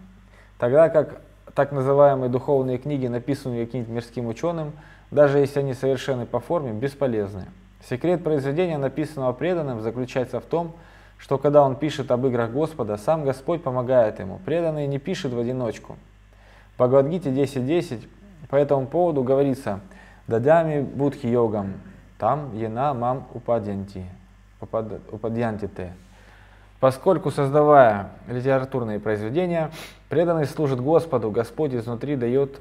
Тогда 0.59 0.89
как 0.89 1.21
так 1.55 1.71
называемые 1.71 2.29
духовные 2.29 2.77
книги, 2.77 3.07
написанные 3.07 3.67
каким-нибудь 3.67 3.95
мирским 3.95 4.27
ученым, 4.27 4.73
даже 5.13 5.39
если 5.39 5.61
они 5.61 5.75
совершенны 5.75 6.27
по 6.27 6.41
форме, 6.41 6.73
бесполезны. 6.73 7.47
Секрет 7.89 8.25
произведения, 8.25 8.79
написанного 8.79 9.33
преданным, 9.33 9.81
заключается 9.81 10.41
в 10.41 10.45
том, 10.45 10.71
что 10.71 10.90
когда 11.39 11.63
он 11.63 11.77
пишет 11.77 12.11
об 12.11 12.27
играх 12.27 12.51
Господа, 12.51 12.97
сам 12.97 13.25
Господь 13.25 13.63
помогает 13.63 14.21
ему. 14.21 14.41
Преданный 14.45 14.87
не 14.87 14.99
пишет 14.99 15.33
в 15.33 15.39
одиночку. 15.39 15.97
В 16.75 16.79
Бхагавадгите 16.79 17.31
10.10 17.31 18.09
по 18.49 18.57
этому 18.57 18.87
поводу 18.87 19.23
говорится 19.23 19.81
«Дадями 20.27 20.81
будхи 20.81 21.27
йогам, 21.27 21.75
там 22.19 22.57
ена 22.57 22.95
мам 22.95 23.27
упадянти, 23.35 24.05
упадянти 24.61 25.69
те». 25.69 25.93
Поскольку, 26.81 27.31
создавая 27.31 28.09
литературные 28.27 28.99
произведения, 28.99 29.71
преданный 30.09 30.47
служит 30.47 30.81
Господу, 30.81 31.31
Господь 31.31 31.75
изнутри 31.75 32.17
дает 32.17 32.59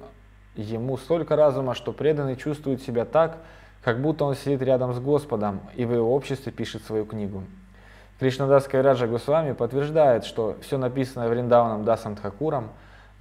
ему 0.56 0.98
столько 0.98 1.38
разума, 1.38 1.74
что 1.74 1.94
преданный 1.94 2.36
чувствует 2.36 2.82
себя 2.82 3.06
так, 3.06 3.38
как 3.82 4.02
будто 4.02 4.26
он 4.26 4.36
сидит 4.36 4.62
рядом 4.62 4.94
с 4.94 5.00
Господом 5.00 5.62
и 5.76 5.86
в 5.86 5.94
его 5.94 6.14
обществе 6.14 6.52
пишет 6.52 6.84
свою 6.84 7.06
книгу. 7.06 7.44
Кришнадас 8.20 8.68
Кайраджа 8.68 9.08
Госвами 9.08 9.54
подтверждает, 9.54 10.26
что 10.26 10.58
все 10.62 10.78
написанное 10.78 11.30
Вриндаваном 11.30 11.86
Дасам 11.86 12.18
Тхакуром 12.18 12.70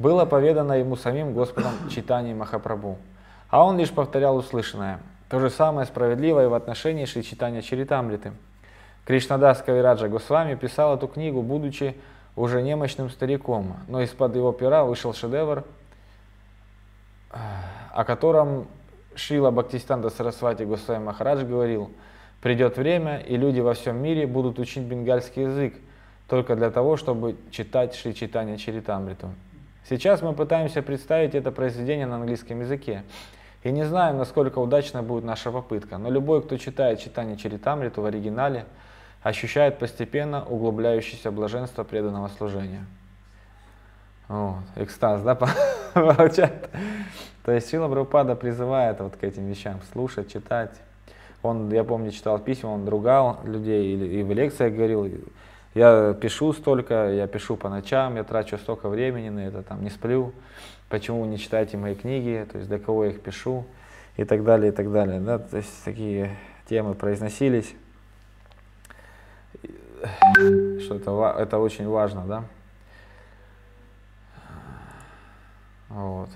было 0.01 0.25
поведано 0.25 0.73
ему 0.73 0.97
самим 0.97 1.35
Господом 1.35 1.71
Читани 1.89 2.35
Махапрабху, 2.35 2.99
а 3.49 3.65
он 3.65 3.79
лишь 3.79 3.93
повторял 3.93 4.37
услышанное. 4.37 4.99
То 5.31 5.39
же 5.39 5.51
самое 5.51 5.87
справедливо 5.87 6.45
и 6.45 6.49
в 6.49 6.55
отношении 6.55 7.05
Шри 7.05 7.23
Читания 7.23 7.63
Чаритамриты. 7.63 8.33
Кришнадас 9.05 9.63
Кавираджа 9.63 10.09
Госвами 10.09 10.57
писал 10.57 10.97
эту 10.97 11.07
книгу, 11.07 11.43
будучи 11.43 11.97
уже 12.35 12.61
немощным 12.61 13.09
стариком, 13.09 13.77
но 13.87 14.03
из-под 14.03 14.35
его 14.35 14.51
пера 14.51 14.85
вышел 14.85 15.15
шедевр, 15.15 15.65
о 17.31 18.05
котором 18.05 18.67
Шила 19.15 19.53
Бхактистанда 19.53 20.11
Сарасвати 20.11 20.65
Госвами 20.65 21.05
Махарадж 21.05 21.45
говорил– 21.45 21.93
Придет 22.41 22.77
время, 22.77 23.19
и 23.19 23.37
люди 23.37 23.61
во 23.61 23.75
всем 23.75 24.01
мире 24.01 24.27
будут 24.27 24.59
учить 24.59 24.85
бенгальский 24.85 25.43
язык 25.43 25.75
только 26.29 26.55
для 26.55 26.71
того, 26.71 26.97
чтобы 26.97 27.37
читать 27.51 27.95
Шри 27.97 28.15
Читания 28.15 28.57
Чаритамриту. 28.57 29.31
Сейчас 29.89 30.23
мы 30.23 30.35
пытаемся 30.35 30.83
представить 30.83 31.35
это 31.35 31.51
произведение 31.51 32.07
на 32.07 32.17
английском 32.17 32.61
языке. 32.61 33.03
И 33.65 33.73
не 33.73 33.85
знаем, 33.85 34.19
насколько 34.19 34.59
удачна 34.59 35.03
будет 35.03 35.25
наша 35.25 35.51
попытка, 35.51 35.99
но 35.99 36.11
любой, 36.11 36.43
кто 36.43 36.57
читает 36.59 37.01
читание 37.01 37.37
Чаритамриту 37.37 38.03
в 38.03 38.07
оригинале, 38.07 38.67
ощущает 39.23 39.79
постепенно 39.79 40.45
углубляющееся 40.45 41.33
блаженство 41.33 41.83
преданного 41.83 42.29
служения. 42.29 42.87
Вот, 44.29 44.63
экстаз, 44.77 45.23
да, 45.23 45.35
получает? 45.95 46.71
То 47.45 47.53
есть 47.53 47.69
Сила 47.69 47.89
Брупада 47.89 48.37
призывает 48.37 49.01
вот 49.01 49.17
к 49.17 49.25
этим 49.25 49.47
вещам 49.47 49.81
слушать, 49.93 50.31
читать. 50.31 50.79
Он, 51.49 51.71
я 51.71 51.85
помню, 51.85 52.11
читал 52.11 52.39
письма, 52.39 52.69
он 52.69 52.89
ругал 52.89 53.41
людей 53.45 53.95
или 53.95 54.21
и 54.21 54.23
в 54.23 54.33
лекциях 54.33 54.75
говорил, 54.75 55.09
я 55.75 56.15
пишу 56.15 56.53
столько, 56.53 57.13
я 57.13 57.27
пишу 57.27 57.57
по 57.57 57.69
ночам, 57.69 58.17
я 58.17 58.25
трачу 58.25 58.59
столько 58.59 58.89
времени 58.89 59.29
на 59.29 59.41
это, 59.41 59.63
там, 59.63 59.83
не 59.83 59.91
сплю, 59.91 60.33
почему 60.89 61.23
вы 61.23 61.29
не 61.29 61.39
читаете 61.39 61.77
мои 61.77 61.95
книги, 61.95 62.47
то 62.51 62.59
есть 62.59 62.69
для 62.69 62.79
кого 62.79 63.05
я 63.05 63.11
их 63.11 63.21
пишу 63.21 63.65
и 64.17 64.25
так 64.25 64.45
далее, 64.45 64.73
и 64.73 64.75
так 64.75 64.91
далее. 64.93 65.21
Да? 65.21 65.39
То 65.39 65.59
есть 65.59 65.85
такие 65.85 66.37
темы 66.69 66.95
произносились, 66.95 67.75
что 70.83 70.95
это, 70.97 71.35
это 71.39 71.59
очень 71.59 71.89
важно, 71.89 72.25
да. 72.27 72.45
Вот. 75.89 76.29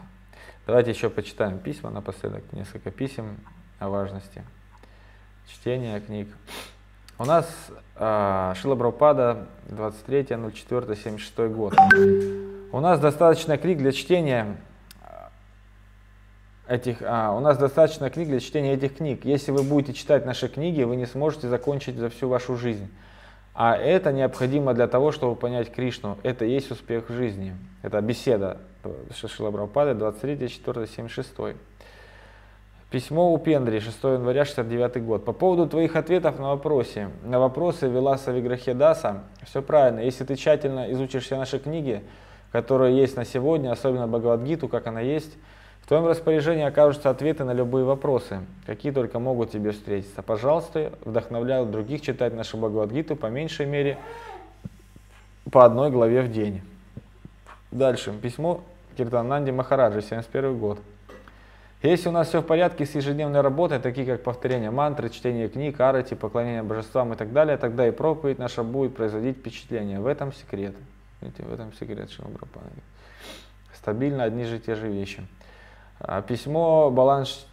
Давайте 0.66 0.90
еще 0.90 1.10
почитаем 1.10 1.58
письма 1.58 1.90
напоследок, 1.90 2.44
несколько 2.52 2.90
писем 2.90 3.36
о 3.78 3.88
важности 3.88 4.42
чтения 5.46 6.00
книг. 6.00 6.28
У 7.18 7.24
нас 7.24 7.46
э, 7.96 8.54
Шила 8.56 8.74
Брапада 8.74 9.46
23.04.76 9.68 11.48
год. 11.54 11.74
У 12.72 12.80
нас 12.80 12.98
достаточно 13.00 13.58
книг 13.58 13.78
для 13.78 13.92
чтения 13.92 14.56
этих, 16.68 17.02
а, 17.02 17.32
у 17.32 17.40
нас 17.40 17.58
достаточно 17.58 18.10
книг 18.10 18.28
для 18.28 18.40
чтения 18.40 18.74
этих 18.74 18.96
книг. 18.96 19.24
Если 19.24 19.50
вы 19.50 19.62
будете 19.62 19.92
читать 19.92 20.24
наши 20.24 20.48
книги, 20.48 20.82
вы 20.82 20.96
не 20.96 21.06
сможете 21.06 21.48
закончить 21.48 21.96
за 21.96 22.08
всю 22.08 22.28
вашу 22.28 22.56
жизнь. 22.56 22.90
А 23.54 23.76
это 23.76 24.12
необходимо 24.12 24.72
для 24.72 24.88
того, 24.88 25.12
чтобы 25.12 25.36
понять 25.36 25.70
Кришну. 25.70 26.16
Это 26.22 26.46
есть 26.46 26.70
успех 26.70 27.10
в 27.10 27.12
жизни. 27.12 27.54
Это 27.82 28.00
беседа 28.00 28.58
Шила 29.26 29.50
Брапады 29.50 29.90
23.04.76. 29.90 31.56
Письмо 32.92 33.32
у 33.32 33.38
Пендри, 33.38 33.80
6 33.80 34.04
января 34.04 34.44
69 34.44 35.02
год. 35.02 35.24
По 35.24 35.32
поводу 35.32 35.66
твоих 35.66 35.96
ответов 35.96 36.38
на 36.38 36.48
вопросы. 36.48 37.08
На 37.24 37.40
вопросы 37.40 37.88
Виласа 37.88 38.32
Виграхедаса. 38.32 39.22
Все 39.46 39.62
правильно. 39.62 40.00
Если 40.00 40.24
ты 40.24 40.36
тщательно 40.36 40.92
изучишь 40.92 41.24
все 41.24 41.38
наши 41.38 41.58
книги, 41.58 42.02
которые 42.50 42.94
есть 42.94 43.16
на 43.16 43.24
сегодня, 43.24 43.72
особенно 43.72 44.06
Бхагавадгиту, 44.06 44.68
как 44.68 44.86
она 44.88 45.00
есть, 45.00 45.32
в 45.80 45.88
твоем 45.88 46.06
распоряжении 46.06 46.64
окажутся 46.64 47.08
ответы 47.08 47.44
на 47.44 47.54
любые 47.54 47.86
вопросы, 47.86 48.40
какие 48.66 48.92
только 48.92 49.18
могут 49.18 49.50
тебе 49.50 49.70
встретиться. 49.70 50.20
Пожалуйста, 50.20 50.92
вдохновляю 51.06 51.64
других 51.64 52.02
читать 52.02 52.34
нашу 52.34 52.58
Бхагавадгиту 52.58 53.16
по 53.16 53.28
меньшей 53.28 53.64
мере 53.64 53.96
по 55.50 55.64
одной 55.64 55.90
главе 55.90 56.20
в 56.20 56.30
день. 56.30 56.60
Дальше. 57.70 58.12
Письмо 58.12 58.60
Киртананди 58.98 59.50
Махараджи, 59.50 60.02
71 60.02 60.58
год. 60.58 60.78
Если 61.82 62.08
у 62.08 62.12
нас 62.12 62.28
все 62.28 62.40
в 62.40 62.46
порядке 62.46 62.86
с 62.86 62.94
ежедневной 62.94 63.40
работой, 63.40 63.80
такие 63.80 64.06
как 64.06 64.22
повторение 64.22 64.70
мантры, 64.70 65.10
чтение 65.10 65.48
книг, 65.48 65.80
арати, 65.80 66.14
поклонение 66.14 66.62
божествам 66.62 67.12
и 67.12 67.16
так 67.16 67.32
далее, 67.32 67.56
тогда 67.56 67.88
и 67.88 67.90
проповедь 67.90 68.38
наша 68.38 68.62
будет 68.62 68.94
производить 68.94 69.38
впечатление. 69.38 69.98
В 69.98 70.06
этом 70.06 70.32
секрет. 70.32 70.76
Видите, 71.20 71.42
в 71.42 71.52
этом 71.52 71.72
секрет 71.72 72.08
Шилабрапана. 72.10 72.70
Стабильно 73.74 74.22
одни 74.22 74.44
же 74.44 74.60
те 74.60 74.76
же 74.76 74.86
вещи. 74.88 75.26
А, 75.98 76.22
письмо 76.22 76.88
Баланш 76.90 77.46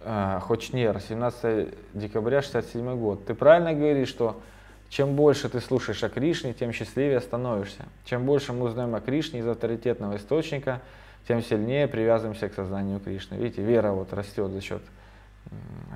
а, 0.00 0.40
Хочнер, 0.40 0.98
17 0.98 1.68
декабря 1.92 2.40
67 2.40 2.96
год. 2.98 3.26
Ты 3.26 3.34
правильно 3.34 3.74
говоришь, 3.74 4.08
что 4.08 4.40
чем 4.88 5.16
больше 5.16 5.50
ты 5.50 5.60
слушаешь 5.60 6.02
о 6.02 6.08
Кришне, 6.08 6.54
тем 6.54 6.72
счастливее 6.72 7.20
становишься. 7.20 7.84
Чем 8.06 8.24
больше 8.24 8.54
мы 8.54 8.64
узнаем 8.64 8.94
о 8.94 9.00
Кришне 9.00 9.40
из 9.40 9.46
авторитетного 9.46 10.16
источника, 10.16 10.80
тем 11.26 11.42
сильнее 11.42 11.88
привязываемся 11.88 12.48
к 12.48 12.54
сознанию 12.54 13.00
Кришны. 13.00 13.36
Видите, 13.36 13.62
вера 13.62 13.92
вот 13.92 14.12
растет 14.12 14.50
за 14.50 14.60
счет 14.60 14.82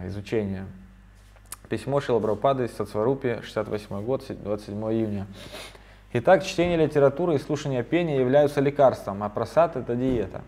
изучения. 0.06 0.66
Письмо 1.68 2.00
Шилабрапады 2.00 2.64
из 2.64 2.74
Сацварупи, 2.74 3.40
68 3.42 4.04
год, 4.04 4.24
27 4.28 4.76
июня. 4.92 5.26
Итак, 6.12 6.44
чтение 6.44 6.76
литературы 6.76 7.34
и 7.34 7.38
слушание 7.38 7.82
пения 7.82 8.20
являются 8.20 8.60
лекарством, 8.60 9.22
а 9.22 9.28
просад– 9.28 9.76
это 9.78 9.96
диета. 9.96 10.42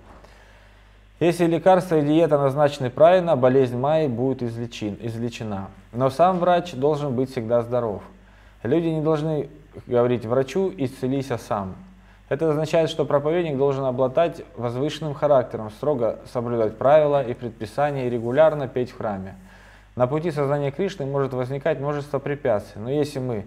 Если 1.19 1.47
лекарство 1.47 1.99
и 1.99 2.03
диета 2.03 2.39
назначены 2.39 2.91
правильно, 2.91 3.37
болезнь 3.37 3.77
Майи 3.77 4.07
будет 4.07 4.43
излечен, 4.43 4.99
излечена. 5.01 5.71
Но 5.93 6.11
сам 6.11 6.39
врач 6.39 6.75
должен 6.75 7.17
быть 7.17 7.31
всегда 7.31 7.63
здоров. 7.63 8.03
Люди 8.63 8.89
не 8.89 9.01
должны 9.01 9.49
говорить 9.87 10.27
врачу 10.27 10.73
«исцелись 10.77 11.29
сам». 11.29 11.75
Это 12.29 12.51
означает, 12.51 12.91
что 12.91 13.05
проповедник 13.05 13.57
должен 13.57 13.85
обладать 13.85 14.43
возвышенным 14.57 15.15
характером, 15.15 15.71
строго 15.71 16.19
соблюдать 16.33 16.77
правила 16.77 17.23
и 17.23 17.35
предписания 17.35 18.09
и 18.09 18.11
регулярно 18.11 18.67
петь 18.67 18.91
в 18.91 18.97
храме. 18.97 19.37
На 19.95 20.09
пути 20.09 20.33
сознания 20.33 20.73
Кришны 20.73 21.07
может 21.07 21.33
возникать 21.33 21.79
множество 21.79 22.19
препятствий, 22.19 22.83
но 22.83 22.91
если 22.91 23.21
мы 23.21 23.47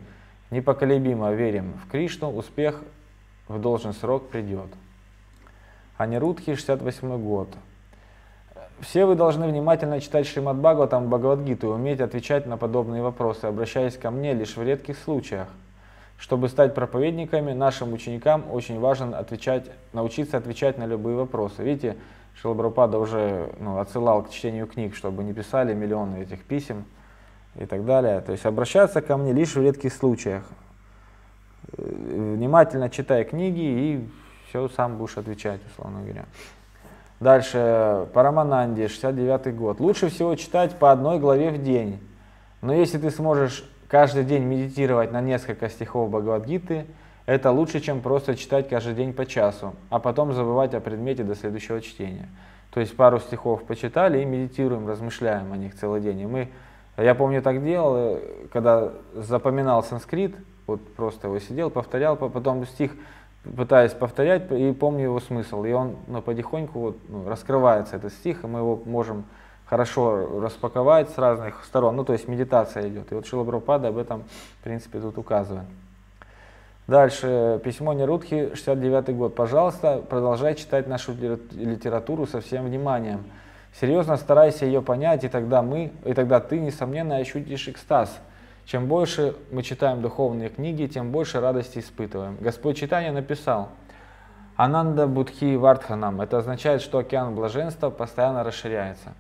непоколебимо 0.50 1.32
верим 1.34 1.74
в 1.84 1.92
Кришну, 1.92 2.34
успех 2.34 2.82
в 3.50 3.60
должен 3.60 3.94
срок 3.94 4.30
придет. 4.30 4.68
Анирудхи, 5.98 6.56
68 6.56 7.22
год. 7.22 7.50
Все 8.80 9.06
вы 9.06 9.16
должны 9.16 9.46
внимательно 9.46 10.00
читать 10.00 10.26
Шримад 10.26 10.56
Бхагаватам 10.56 11.10
Бхагавадгиту 11.10 11.68
и 11.68 11.72
уметь 11.72 12.00
отвечать 12.00 12.46
на 12.46 12.56
подобные 12.56 13.02
вопросы, 13.02 13.44
обращаясь 13.44 13.98
ко 13.98 14.10
мне 14.10 14.34
лишь 14.34 14.56
в 14.56 14.64
редких 14.64 14.98
случаях– 14.98 15.50
Чтобы 16.20 16.50
стать 16.50 16.76
проповедниками, 16.76 17.54
нашим 17.54 17.94
ученикам 17.94 18.44
очень 18.52 18.80
важно 18.80 19.18
отвечать, 19.18 19.72
научиться 19.94 20.36
отвечать 20.36 20.78
на 20.78 20.86
любые 20.86 21.16
вопросы. 21.16 21.64
Видите, 21.64 21.96
Шилабрапада 22.36 23.00
уже 23.00 23.54
ну, 23.58 23.80
отсылал 23.80 24.24
к 24.24 24.30
чтению 24.30 24.68
книг, 24.68 24.96
чтобы 24.96 25.24
не 25.24 25.34
писали 25.34 25.74
миллионы 25.74 26.18
этих 26.18 26.44
писем 26.44 26.86
и 27.56 27.66
так 27.66 27.86
далее. 27.86 28.20
То 28.20 28.34
есть 28.34 28.46
обращаться 28.46 29.02
ко 29.02 29.16
мне 29.16 29.32
лишь 29.32 29.56
в 29.56 29.62
редких 29.62 29.94
случаях. 29.94 30.44
Э, 31.78 32.34
внимательно 32.36 32.90
читай 32.90 33.24
книги 33.24 33.62
и 33.62 34.10
все 34.50 34.68
сам 34.68 34.98
будешь 34.98 35.18
отвечать, 35.18 35.62
условно 35.72 36.02
говоря. 36.02 36.26
Дальше, 37.22 38.08
Парамананди, 38.14 38.88
69 38.88 39.56
год. 39.56 39.80
Лучше 39.80 40.10
всего 40.10 40.36
читать 40.36 40.76
по 40.76 40.92
одной 40.92 41.20
главе 41.20 41.52
в 41.52 41.62
день. 41.64 42.00
Но 42.62 42.74
если 42.74 42.98
ты 42.98 43.10
сможешь 43.10 43.69
каждый 43.90 44.24
день 44.24 44.44
медитировать 44.44 45.12
на 45.12 45.20
несколько 45.20 45.68
стихов 45.68 46.10
Бхагавадгиты, 46.10 46.86
это 47.26 47.52
лучше, 47.52 47.82
чем 47.82 48.02
просто 48.02 48.36
читать 48.36 48.70
каждый 48.70 48.94
день 48.94 49.14
по 49.14 49.26
часу, 49.26 49.76
а 49.90 50.00
потом 50.00 50.34
забывать 50.34 50.74
о 50.74 50.80
предмете 50.80 51.24
до 51.24 51.36
следующего 51.36 51.82
чтения. 51.82 52.30
То 52.72 52.80
есть 52.80 52.96
пару 52.96 53.20
стихов 53.20 53.64
почитали 53.64 54.22
и 54.22 54.26
медитируем, 54.26 54.88
размышляем 54.88 55.52
о 55.52 55.58
них 55.58 55.76
целый 55.76 56.02
день. 56.02 56.22
И 56.22 56.26
мы, 56.26 56.50
я 56.98 57.16
помню, 57.16 57.42
так 57.42 57.64
делал, 57.64 58.20
когда 58.54 58.94
запоминал 59.16 59.84
санскрит, 59.84 60.36
вот 60.68 60.82
просто 60.94 61.28
его 61.28 61.40
сидел, 61.40 61.72
повторял, 61.72 62.16
потом 62.16 62.66
стих 62.66 62.92
пытаюсь 63.56 63.94
повторять 63.94 64.52
и 64.52 64.72
помню 64.72 65.06
его 65.06 65.20
смысл. 65.20 65.64
И 65.64 65.72
он 65.72 65.96
ну, 66.08 66.22
потихоньку 66.22 66.80
вот, 66.80 66.98
ну, 67.08 67.28
раскрывается, 67.28 67.96
этот 67.96 68.14
стих, 68.14 68.44
и 68.44 68.48
мы 68.48 68.60
его 68.60 68.80
можем 68.86 69.26
хорошо 69.70 70.42
распаковать 70.42 71.10
с 71.10 71.18
разных 71.18 71.64
сторон. 71.66 71.96
Ну, 71.96 72.04
то 72.04 72.14
есть 72.14 72.28
медитация 72.28 72.90
идет. 72.90 73.12
И 73.12 73.16
вот 73.16 73.26
Шила 73.26 73.44
Прабхупада 73.44 73.90
об 73.90 73.98
этом, 73.98 74.24
в 74.60 74.64
принципе, 74.64 75.00
тут 75.00 75.18
указывает. 75.18 75.66
Дальше, 76.88 77.62
письмо 77.64 77.94
Нерудхи, 77.94 78.50
69 78.56 79.16
год. 79.16 79.36
Пожалуйста, 79.36 80.02
продолжай 80.10 80.56
читать 80.56 80.88
нашу 80.88 81.14
литературу 81.14 82.26
со 82.26 82.42
всем 82.42 82.66
вниманием. 82.66 83.24
Серьезно 83.80 84.18
старайся 84.18 84.66
ее 84.66 84.82
понять, 84.82 85.24
и 85.24 85.30
тогда 85.30 85.62
мы, 85.62 85.92
и 86.04 86.14
тогда 86.14 86.40
ты, 86.40 86.60
несомненно, 86.60 87.18
ощутишь 87.18 87.68
экстаз– 87.68 88.18
чем 88.70 88.86
больше 88.86 89.36
мы 89.50 89.64
читаем 89.64 90.00
духовные 90.04 90.50
книги, 90.50 90.86
тем 90.86 91.10
больше 91.10 91.40
радости 91.40 91.80
испытываем. 91.80 92.38
Господь 92.40 92.78
читания 92.78 93.12
написал, 93.12 93.70
Ананда 94.58 95.08
Будхи 95.08 95.56
Вардханам. 95.56 96.22
Это 96.22 96.38
означает, 96.38 96.84
что 96.84 97.00
океан 97.00 97.34
блаженства 97.34 97.90
постоянно 97.90 98.44
расширяется. 98.44 99.16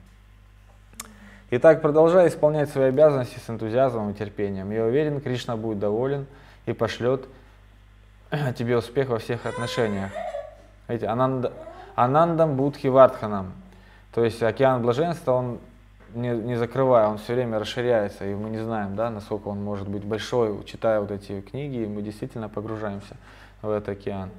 Итак, 1.51 1.81
продолжай 1.81 2.27
исполнять 2.27 2.69
свои 2.69 2.89
обязанности 2.89 3.39
с 3.39 3.49
энтузиазмом 3.49 4.11
и 4.11 4.13
терпением. 4.13 4.69
Я 4.69 4.85
уверен, 4.85 5.19
Кришна 5.19 5.57
будет 5.57 5.79
доволен 5.79 6.27
и 6.67 6.73
пошлет 6.73 7.25
тебе 8.55 8.77
успех 8.77 9.09
во 9.09 9.17
всех 9.17 9.47
отношениях. 9.47 10.11
Видите, 10.87 11.07
Ананда, 11.07 11.51
Анандам 11.95 12.55
Будхи 12.55 12.85
Вардханам. 12.85 13.53
То 14.13 14.23
есть 14.23 14.43
океан 14.43 14.83
блаженства, 14.83 15.31
он 15.31 15.57
не, 16.13 16.29
не 16.29 16.55
закрывая, 16.55 17.07
он 17.07 17.17
все 17.17 17.33
время 17.33 17.57
расширяется, 17.57 18.25
и 18.25 18.35
мы 18.35 18.51
не 18.51 18.59
знаем, 18.59 18.95
да, 18.95 19.09
насколько 19.09 19.47
он 19.47 19.63
может 19.63 19.87
быть 19.87 20.03
большой, 20.03 20.63
читая 20.65 20.99
вот 20.99 21.09
эти 21.09 21.41
книги, 21.41 21.77
и 21.77 21.87
мы 21.87 22.03
действительно 22.03 22.47
погружаемся 22.47 23.17
в 23.63 23.71
этот 23.71 23.89
океан. 23.89 24.29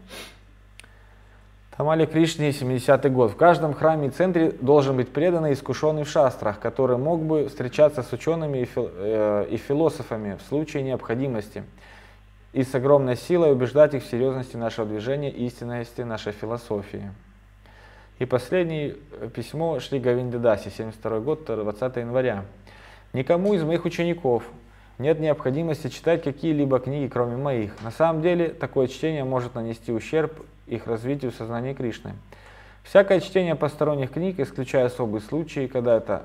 Тамали 1.77 2.05
Кришне, 2.05 2.51
70-й 2.51 3.11
год. 3.11 3.31
В 3.31 3.37
каждом 3.37 3.75
храме 3.75 4.09
и 4.09 4.11
центре 4.11 4.51
должен 4.51 4.97
быть 4.97 5.09
преданный 5.09 5.53
искушенный 5.53 6.03
в 6.03 6.09
шастрах, 6.09 6.59
который 6.59 6.99
мог 6.99 7.23
бы 7.23 7.49
встречаться 7.49 8.03
с 8.03 8.12
учеными 8.12 8.59
и, 8.59 8.64
фил, 8.64 8.91
э, 8.93 9.47
и 9.51 9.57
философами 9.57 10.37
в 10.37 10.49
случае 10.49 10.83
необходимости 10.83 11.62
и 12.53 12.64
с 12.64 12.75
огромной 12.75 13.16
силой 13.16 13.53
убеждать 13.53 13.95
их 13.95 14.03
в 14.03 14.11
серьезности 14.11 14.57
нашего 14.57 14.87
движения 14.87 15.31
и 15.31 15.47
истинности 15.47 16.01
нашей 16.03 16.33
философии. 16.33 17.11
И 18.18 18.27
последнее 18.27 18.97
э, 19.12 19.29
письмо 19.33 19.79
Шли 19.81 20.01
Говиндедаси, 20.01 20.68
72 20.68 21.21
год, 21.21 21.45
20 21.47 21.97
января. 21.97 22.45
Никому 23.12 23.55
из 23.55 23.62
моих 23.62 23.85
учеников 23.85 24.43
нет 25.01 25.18
необходимости 25.18 25.88
читать 25.88 26.22
какие-либо 26.22 26.78
книги, 26.78 27.09
кроме 27.09 27.36
моих. 27.36 27.72
На 27.82 27.90
самом 27.90 28.22
деле, 28.22 28.48
такое 28.48 28.86
чтение 28.86 29.24
может 29.24 29.55
нанести 29.55 29.92
ущерб 29.92 30.32
их 30.66 30.86
развитию 30.86 31.32
сознания 31.32 31.74
Кришны. 31.74 32.12
Всякое 32.84 33.20
чтение 33.20 33.57
посторонних 33.57 34.12
книг, 34.12 34.38
исключая 34.38 34.86
особые 34.86 35.22
случаи, 35.22 35.66
когда 35.66 35.96
это 35.96 36.24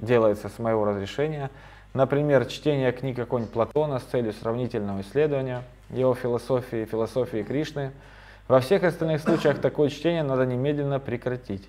делается 0.00 0.48
с 0.48 0.58
моего 0.58 0.84
разрешения, 0.84 1.50
например, 1.92 2.46
чтение 2.46 2.92
книг 2.92 3.16
какого-нибудь 3.16 3.52
Платона 3.52 3.98
с 3.98 4.04
целью 4.04 4.32
сравнительного 4.32 5.02
исследования 5.02 5.62
его 5.90 6.14
философии, 6.14 6.86
философии 6.86 7.42
Кришны– 7.42 7.92
во 8.48 8.60
всех 8.60 8.82
остальных 8.82 9.22
случаях 9.22 9.60
такое 9.60 9.88
чтение 9.88 10.22
надо 10.22 10.44
немедленно 10.44 10.98
прекратить. 10.98 11.66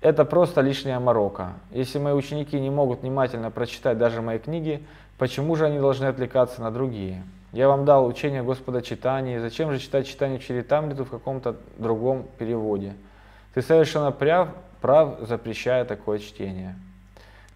Это 0.00 0.24
просто 0.24 0.60
лишняя 0.60 1.00
морока. 1.00 1.54
Если 1.72 1.98
мои 1.98 2.12
ученики 2.12 2.58
не 2.60 2.70
могут 2.70 3.00
внимательно 3.00 3.50
прочитать 3.50 3.98
даже 3.98 4.22
мои 4.22 4.38
книги, 4.38 4.84
почему 5.18 5.56
же 5.56 5.66
они 5.66 5.78
должны 5.78 6.06
отвлекаться 6.06 6.60
на 6.60 6.70
другие? 6.70 7.22
Я 7.52 7.68
вам 7.68 7.84
дал 7.84 8.06
учение 8.06 8.42
Господа 8.42 8.82
читания, 8.82 9.40
зачем 9.40 9.70
же 9.70 9.78
читать 9.78 10.08
читание 10.08 10.40
Чаритамриту 10.40 11.04
в 11.04 11.10
каком-то 11.10 11.56
другом 11.78 12.26
переводе? 12.38 12.94
Ты 13.54 13.62
совершенно 13.62 14.10
прав, 14.10 14.48
прав, 14.80 15.18
запрещая 15.20 15.84
такое 15.84 16.18
чтение. 16.18 16.76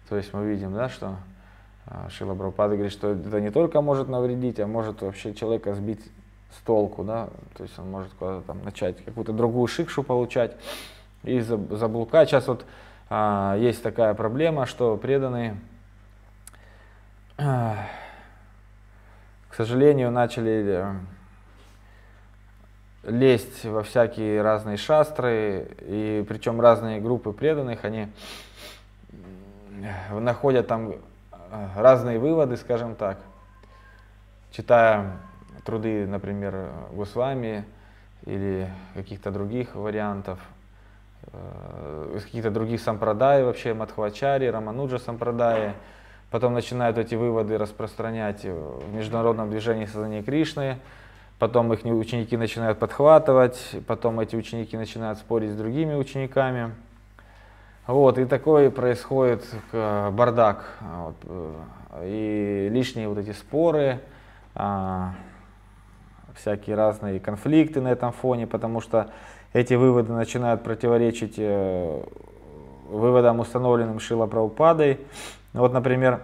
То 0.07 0.15
есть 0.15 0.33
мы 0.33 0.45
видим, 0.45 0.73
да, 0.73 0.87
что 0.87 1.17
а, 1.85 2.07
Шила 2.09 2.33
Брапада 2.33 2.75
говорит, 2.75 2.93
что 2.93 3.11
это 3.11 3.41
не 3.41 3.51
только 3.51 3.81
может 3.81 4.07
навредить, 4.07 4.59
а 4.59 4.67
может 4.67 5.01
вообще 5.01 5.33
человека 5.33 5.73
сбить 5.73 6.01
с 6.57 6.61
толку, 6.61 7.03
да, 7.03 7.29
то 7.57 7.63
есть 7.63 7.77
он 7.77 7.91
может 7.91 8.11
куда-то 8.13 8.47
там 8.47 8.63
начать 8.63 9.03
какую-то 9.03 9.33
другую 9.33 9.67
шикшу 9.67 10.03
получать 10.03 10.55
и 11.23 11.39
заблукать. 11.41 12.29
Сейчас 12.29 12.47
вот 12.47 12.65
а, 13.09 13.57
есть 13.57 13.83
такая 13.83 14.13
проблема, 14.13 14.65
что 14.65 14.97
преданные, 14.97 15.57
к 17.39 17.87
сожалению, 19.55 20.11
начали 20.11 20.65
э, 20.67 20.93
лезть 23.03 23.63
во 23.63 23.83
всякие 23.83 24.41
разные 24.41 24.75
шастры, 24.75 25.69
и 25.79 26.25
причем 26.27 26.59
разные 26.59 26.99
группы 26.99 27.31
преданных, 27.31 27.85
они 27.85 28.09
находят 30.11 30.67
там 30.67 30.91
э, 30.91 30.97
разные 31.77 32.19
выводы, 32.19 32.57
скажем 32.57 32.95
так, 32.95 33.19
читая 34.51 35.13
труды, 35.63 36.05
например, 36.07 36.71
Госвами 36.91 37.63
или 38.25 38.69
каких-то 38.95 39.31
других 39.31 39.75
вариантов, 39.75 40.39
э, 41.31 42.15
из 42.17 42.25
каких-то 42.25 42.51
других 42.51 42.81
сампрадай 42.81 43.45
вообще, 43.45 43.73
Мадхвачари, 43.73 44.47
Рамануджа 44.47 44.99
сампрадай, 44.99 45.73
потом 46.31 46.53
начинают 46.53 46.97
эти 46.97 47.15
выводы 47.15 47.57
распространять 47.57 48.43
в 48.43 48.93
международном 48.93 49.49
движении 49.49 49.85
сознания 49.85 50.21
Кришны, 50.21 50.77
потом 51.39 51.71
их 51.73 51.83
ученики 51.85 52.37
начинают 52.37 52.79
подхватывать, 52.79 53.75
потом 53.87 54.19
эти 54.19 54.35
ученики 54.35 54.77
начинают 54.77 55.19
спорить 55.19 55.51
с 55.51 55.55
другими 55.55 55.95
учениками. 55.95 56.71
Вот, 57.87 58.19
и 58.19 58.25
такой 58.25 58.69
происходит 58.69 59.43
бардак. 59.71 60.77
Вот, 60.79 61.15
э, 61.23 61.53
и 62.03 62.69
лишние 62.71 63.07
вот 63.07 63.17
эти 63.17 63.31
споры, 63.31 63.99
а, 64.53 65.13
всякие 66.35 66.75
разные 66.75 67.19
конфликты 67.19 67.81
на 67.81 67.87
этом 67.87 68.11
фоне, 68.11 68.45
потому 68.45 68.81
что 68.81 69.09
эти 69.53 69.73
выводы 69.73 70.13
начинают 70.13 70.63
противоречить 70.63 71.35
э, 71.37 72.03
выводам, 72.89 73.39
установленным 73.39 73.99
Шила 73.99 74.27
Прабхупадой. 74.27 74.99
Вот, 75.53 75.73
например, 75.73 76.21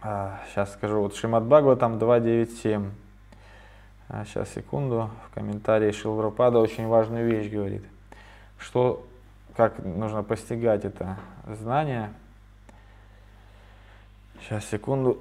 сейчас 0.00 0.72
скажу, 0.72 1.00
вот 1.00 1.16
Шимат 1.16 1.48
там 1.48 1.94
2.9.7. 1.98 2.90
А, 4.08 4.24
сейчас, 4.24 4.50
секунду, 4.50 5.10
в 5.26 5.34
комментарии 5.34 5.90
Шила 5.90 6.20
Прабхупада 6.20 6.58
очень 6.58 6.86
важную 6.86 7.26
вещь 7.26 7.50
говорит, 7.50 7.82
что, 8.58 9.06
как 9.56 9.78
нужно 9.78 10.22
постигать 10.22 10.84
это 10.84 11.16
знание. 11.46 12.12
Сейчас, 14.40 14.66
секунду. 14.66 15.18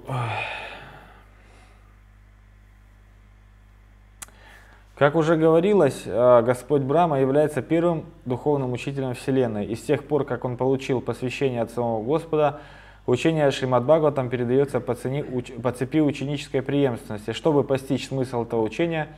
Как 4.95 5.15
уже 5.15 5.35
говорилось, 5.35 6.03
э, 6.05 6.41
Господь 6.43 6.81
Брама 6.81 7.19
является 7.19 7.61
первым 7.61 8.05
духовным 8.25 8.73
учителем 8.73 9.15
Вселенной. 9.15 9.65
И 9.65 9.75
с 9.75 9.81
тех 9.81 10.07
пор, 10.07 10.25
как 10.25 10.45
он 10.45 10.57
получил 10.57 11.01
посвящение 11.01 11.61
от 11.61 11.71
самого 11.71 12.03
Господа, 12.03 12.61
учение 13.05 13.49
Шримад 13.51 13.83
Бхагаватам 13.83 14.29
передается 14.29 14.79
по, 14.79 14.95
цене, 14.95 15.23
по 15.23 15.71
цепи 15.71 16.01
ученической 16.01 16.61
преемственности. 16.61 17.33
Чтобы 17.33 17.63
постичь 17.63 18.07
смысл 18.07 18.43
этого 18.43 18.61
учения, 18.61 19.09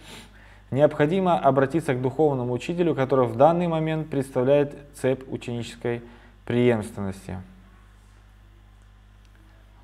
необходимо 0.72 1.38
обратиться 1.38 1.94
к 1.94 2.02
духовному 2.02 2.54
учителю, 2.54 2.96
который 2.96 3.28
в 3.28 3.36
данный 3.36 3.68
момент 3.68 4.10
представляет 4.10 4.76
цепь 4.96 5.24
ученической 5.28 6.02
преемственности. 6.46 7.38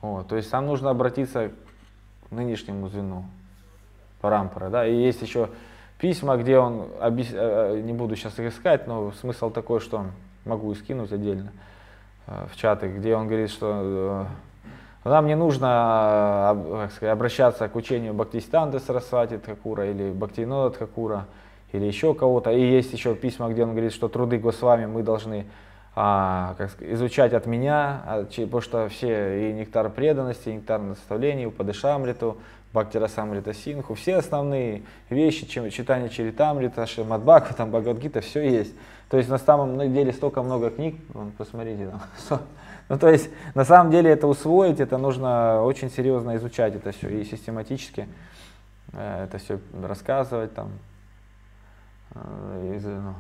Вот, 0.01 0.27
то 0.27 0.37
есть 0.37 0.51
нам 0.51 0.65
нужно 0.65 0.89
обратиться 0.91 1.51
к 2.27 2.31
нынешнему 2.31 2.87
звену. 2.87 3.25
Парампара, 4.21 4.69
да, 4.69 4.85
и 4.85 4.93
есть 4.93 5.21
еще 5.21 5.49
письма, 5.97 6.35
где 6.35 6.57
он, 6.57 6.87
объяс... 6.99 7.29
Э, 7.31 7.75
э, 7.77 7.81
не 7.81 7.93
буду 7.93 8.17
сейчас 8.17 8.37
их 8.37 8.51
искать, 8.51 8.85
но 8.85 9.13
смысл 9.13 9.49
такой, 9.49 9.79
что 9.79 10.07
могу 10.43 10.73
и 10.73 10.75
скинуть 10.75 11.13
отдельно 11.13 11.53
в 12.51 12.55
чаты, 12.55 12.87
где 12.87 13.15
он 13.15 13.27
говорит, 13.27 13.49
что 13.49 14.27
нам 15.03 15.27
не 15.27 15.35
нужно 15.35 16.57
как 16.71 16.91
сказать, 16.91 17.13
обращаться 17.13 17.67
к 17.67 17.75
учению 17.75 18.13
Бхактистанда 18.13 18.79
Сарасвати 18.79 19.37
Тхакура 19.37 19.89
или 19.89 20.11
Бхактинода 20.11 20.75
Тхакура 20.75 21.25
или 21.71 21.85
еще 21.85 22.13
кого-то. 22.13 22.51
И 22.51 22.61
есть 22.61 22.93
еще 22.93 23.15
письма, 23.15 23.49
где 23.49 23.63
он 23.63 23.71
говорит, 23.71 23.93
что 23.93 24.07
труды 24.07 24.37
Госвами 24.37 24.85
мы 24.85 25.03
должны 25.03 25.45
а, 25.95 26.55
как 26.57 26.71
сказать, 26.71 26.93
изучать 26.93 27.33
от 27.33 27.45
меня, 27.45 28.01
а, 28.05 28.23
потому 28.23 28.61
что 28.61 28.87
все 28.89 29.49
и 29.49 29.53
нектар 29.53 29.89
преданности, 29.89 30.49
и 30.49 30.53
нектар 30.53 30.79
наставлений, 30.79 31.45
Упадышамриту, 31.45 32.37
Бхактира 32.71 33.07
Самрита 33.07 33.53
Синху, 33.53 33.95
все 33.95 34.17
основные 34.17 34.83
вещи, 35.09 35.47
чем, 35.47 35.69
читание 35.71 36.09
Чаритамрита, 36.09 36.85
Шимадбака, 36.85 37.53
там 37.55 37.71
Бхагавадгита, 37.71 38.21
все 38.21 38.47
есть. 38.47 38.73
То 39.09 39.17
есть 39.17 39.27
на 39.27 39.39
самом 39.39 39.77
деле 39.91 40.13
столько 40.13 40.43
много 40.43 40.69
книг, 40.69 40.95
вон, 41.13 41.31
посмотрите 41.31 41.91
там. 42.29 42.39
Ну 42.89 42.97
то 42.97 43.07
есть 43.07 43.29
на 43.53 43.65
самом 43.65 43.91
деле 43.91 44.09
это 44.09 44.25
усвоить, 44.25 44.79
это 44.79 44.97
нужно 44.97 45.61
очень 45.63 45.91
серьезно 45.91 46.35
изучать 46.37 46.75
это 46.75 46.91
все 46.91 47.07
и 47.07 47.23
систематически 47.23 48.07
э, 48.93 49.25
это 49.25 49.37
все 49.37 49.59
рассказывать 49.83 50.55
там. 50.55 50.71
Э, 52.15 52.75
и, 52.75 52.87
ну, 52.87 53.13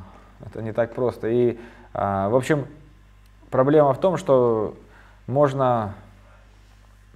это 0.45 0.61
не 0.63 0.73
так 0.73 0.95
просто. 0.95 1.27
И, 1.27 1.59
а, 1.93 2.29
в 2.29 2.35
общем, 2.35 2.65
проблема 3.51 3.93
в 3.93 3.99
том, 3.99 4.17
что 4.17 4.75
можно 5.27 5.93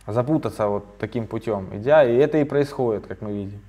запутаться 0.08 0.68
вот 0.68 0.98
таким 0.98 1.28
путем, 1.28 1.70
идя, 1.74 2.04
и 2.04 2.16
это 2.16 2.38
и 2.38 2.44
происходит, 2.44 3.08
как 3.08 3.22
мы 3.22 3.32
видим, 3.32 3.62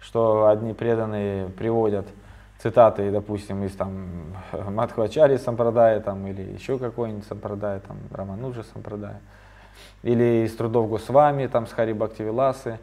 что 0.00 0.48
одни 0.48 0.72
преданные 0.72 1.48
приводят 1.48 2.06
цитаты, 2.58 3.10
допустим, 3.10 3.62
из 3.64 3.72
там 3.72 4.08
Мадхвачари 4.52 5.36
Сампрадая 5.36 6.00
там, 6.00 6.26
или 6.26 6.42
еще 6.42 6.78
какой-нибудь 6.78 7.26
Сампрадая, 7.26 7.80
там, 7.80 7.98
Рамануджа 8.10 8.62
Сампрадая, 8.72 9.20
или 10.02 10.46
из 10.46 10.56
трудов 10.56 10.88
Госвами, 10.88 11.46
там, 11.46 11.66
с 11.66 11.72
Хари 11.72 11.92
Бхактивиласы. 11.92 12.78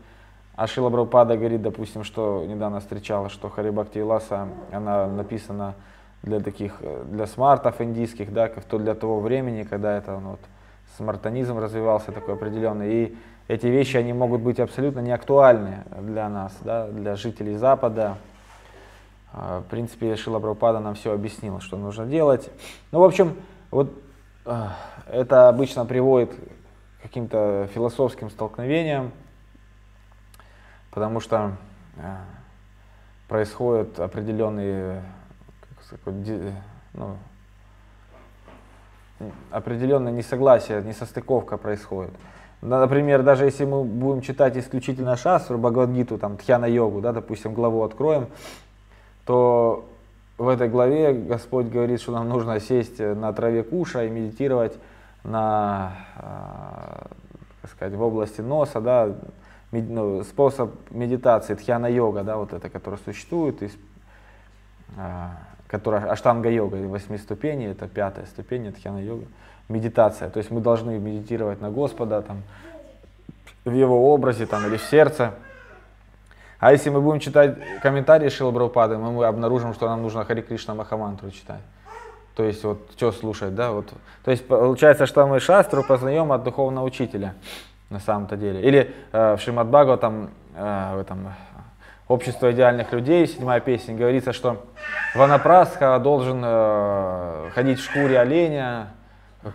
А 0.55 0.67
Шила 0.67 0.89
Брапада 0.89 1.37
говорит, 1.37 1.61
допустим, 1.61 2.03
что 2.03 2.45
недавно 2.45 2.81
встречала, 2.81 3.29
что 3.29 3.49
Хари 3.49 3.71
Бхактивиласа, 3.71 4.49
она 4.71 5.07
написана 5.07 5.73
для 6.21 6.39
таких, 6.39 6.75
для 7.05 7.25
смартов 7.25 7.81
индийских, 7.81 8.31
да, 8.31 8.47
то 8.49 8.77
для 8.77 8.93
того 8.93 9.19
времени, 9.19 9.63
когда 9.63 9.97
это 9.97 10.19
ну, 10.19 10.31
вот, 10.31 10.39
смартонизм 11.01 11.57
развивался 11.57 12.11
такой 12.11 12.35
определенный. 12.35 12.93
И 12.93 13.17
эти 13.47 13.65
вещи, 13.65 13.97
они 13.97 14.13
могут 14.13 14.41
быть 14.41 14.59
абсолютно 14.59 14.99
не 14.99 15.11
актуальны 15.11 15.83
для 15.99 16.29
нас, 16.29 16.55
да, 16.61 16.87
для 16.87 17.15
жителей 17.15 17.55
Запада. 17.55 18.17
А, 19.33 19.61
в 19.61 19.63
принципе, 19.63 20.15
Шила 20.15 20.39
Прабхупада 20.39 20.79
нам 20.79 20.93
все 20.93 21.11
объяснила, 21.11 21.59
что 21.59 21.75
нужно 21.75 22.05
делать. 22.05 22.51
Ну, 22.91 22.99
в 22.99 23.03
общем, 23.03 23.35
вот 23.71 23.91
а, 24.45 24.75
это 25.09 25.49
обычно 25.49 25.85
приводит 25.85 26.33
к 26.33 27.01
каким-то 27.01 27.67
философским 27.73 28.29
столкновениям, 28.29 29.11
потому 30.91 31.19
что 31.19 31.57
а, 31.97 32.19
происходят 33.27 33.99
определенные 33.99 35.03
ну, 36.93 37.17
определенное 39.51 40.11
несогласие, 40.11 40.81
несостыковка 40.83 41.57
происходит. 41.57 42.11
Например, 42.61 43.23
даже 43.23 43.45
если 43.45 43.65
мы 43.65 43.83
будем 43.83 44.21
читать 44.21 44.55
исключительно 44.55 45.17
шастру, 45.17 45.57
Бхагавадгиту, 45.57 46.19
там, 46.19 46.37
Тхьяна-йогу, 46.37 47.01
да, 47.01 47.11
допустим, 47.11 47.53
главу 47.53 47.83
откроем, 47.83 48.27
то 49.25 49.85
в 50.37 50.47
этой 50.47 50.69
главе 50.69 51.13
Господь 51.13 51.67
говорит, 51.67 52.01
что 52.01 52.11
нам 52.11 52.29
нужно 52.29 52.59
сесть 52.59 52.99
на 52.99 53.33
траве 53.33 53.63
куша 53.63 54.05
и 54.05 54.09
медитировать 54.09 54.77
на, 55.23 55.93
э, 56.17 57.67
сказать, 57.67 57.93
в 57.93 58.01
области 58.01 58.41
носа, 58.41 58.79
да, 58.81 59.09
ну, 59.71 60.23
способ 60.23 60.71
медитации, 60.91 61.55
тхьяна-йога, 61.55 62.23
да, 62.23 62.37
вот 62.37 62.53
это, 62.53 62.69
который 62.69 62.99
существует, 63.05 63.61
э, 63.61 63.69
которая 65.71 66.11
аштанга-йога, 66.11 66.75
восьми 66.89 67.17
ступеней, 67.17 67.67
это 67.67 67.87
пятая 67.87 68.25
ступень, 68.25 68.67
это 68.67 68.77
хьяна-йога, 68.81 69.23
медитация. 69.69 70.29
То 70.29 70.39
есть 70.39 70.51
мы 70.51 70.59
должны 70.59 70.99
медитировать 70.99 71.61
на 71.61 71.71
Господа, 71.71 72.21
там, 72.21 72.43
в 73.63 73.71
Его 73.71 74.13
образе 74.13 74.45
там, 74.45 74.67
или 74.67 74.75
в 74.75 74.83
сердце. 74.83 75.31
А 76.59 76.73
если 76.73 76.89
мы 76.89 76.99
будем 76.99 77.21
читать 77.21 77.57
комментарии 77.81 78.27
Шила 78.27 78.51
Брапады, 78.51 78.97
мы, 78.97 79.13
мы 79.13 79.25
обнаружим, 79.25 79.73
что 79.73 79.87
нам 79.87 80.01
нужно 80.01 80.25
Хари 80.25 80.41
Кришна 80.41 80.75
Махамантру 80.75 81.31
читать. 81.31 81.61
То 82.35 82.43
есть 82.43 82.63
вот 82.65 82.91
что 82.97 83.13
слушать, 83.13 83.55
да, 83.55 83.71
вот. 83.71 83.87
То 84.23 84.31
есть 84.31 84.45
получается, 84.45 85.05
что 85.05 85.25
мы 85.25 85.39
шастру 85.39 85.83
познаем 85.83 86.33
от 86.33 86.43
духовного 86.43 86.85
учителя 86.85 87.33
на 87.89 87.99
самом-то 87.99 88.35
деле. 88.35 88.61
Или 88.61 88.93
э, 89.13 89.35
в 89.37 89.39
Шримад 89.39 89.71
там 90.01 90.31
э, 90.53 90.95
в 90.95 90.99
этом 90.99 91.33
общество 92.11 92.51
идеальных 92.51 92.91
людей, 92.91 93.25
седьмая 93.25 93.61
песня, 93.61 93.95
говорится, 93.95 94.33
что 94.33 94.65
Ванапрасха 95.15 95.97
должен 95.99 96.41
э, 96.43 97.49
ходить 97.53 97.79
в 97.79 97.83
шкуре 97.83 98.19
оленя, 98.19 98.89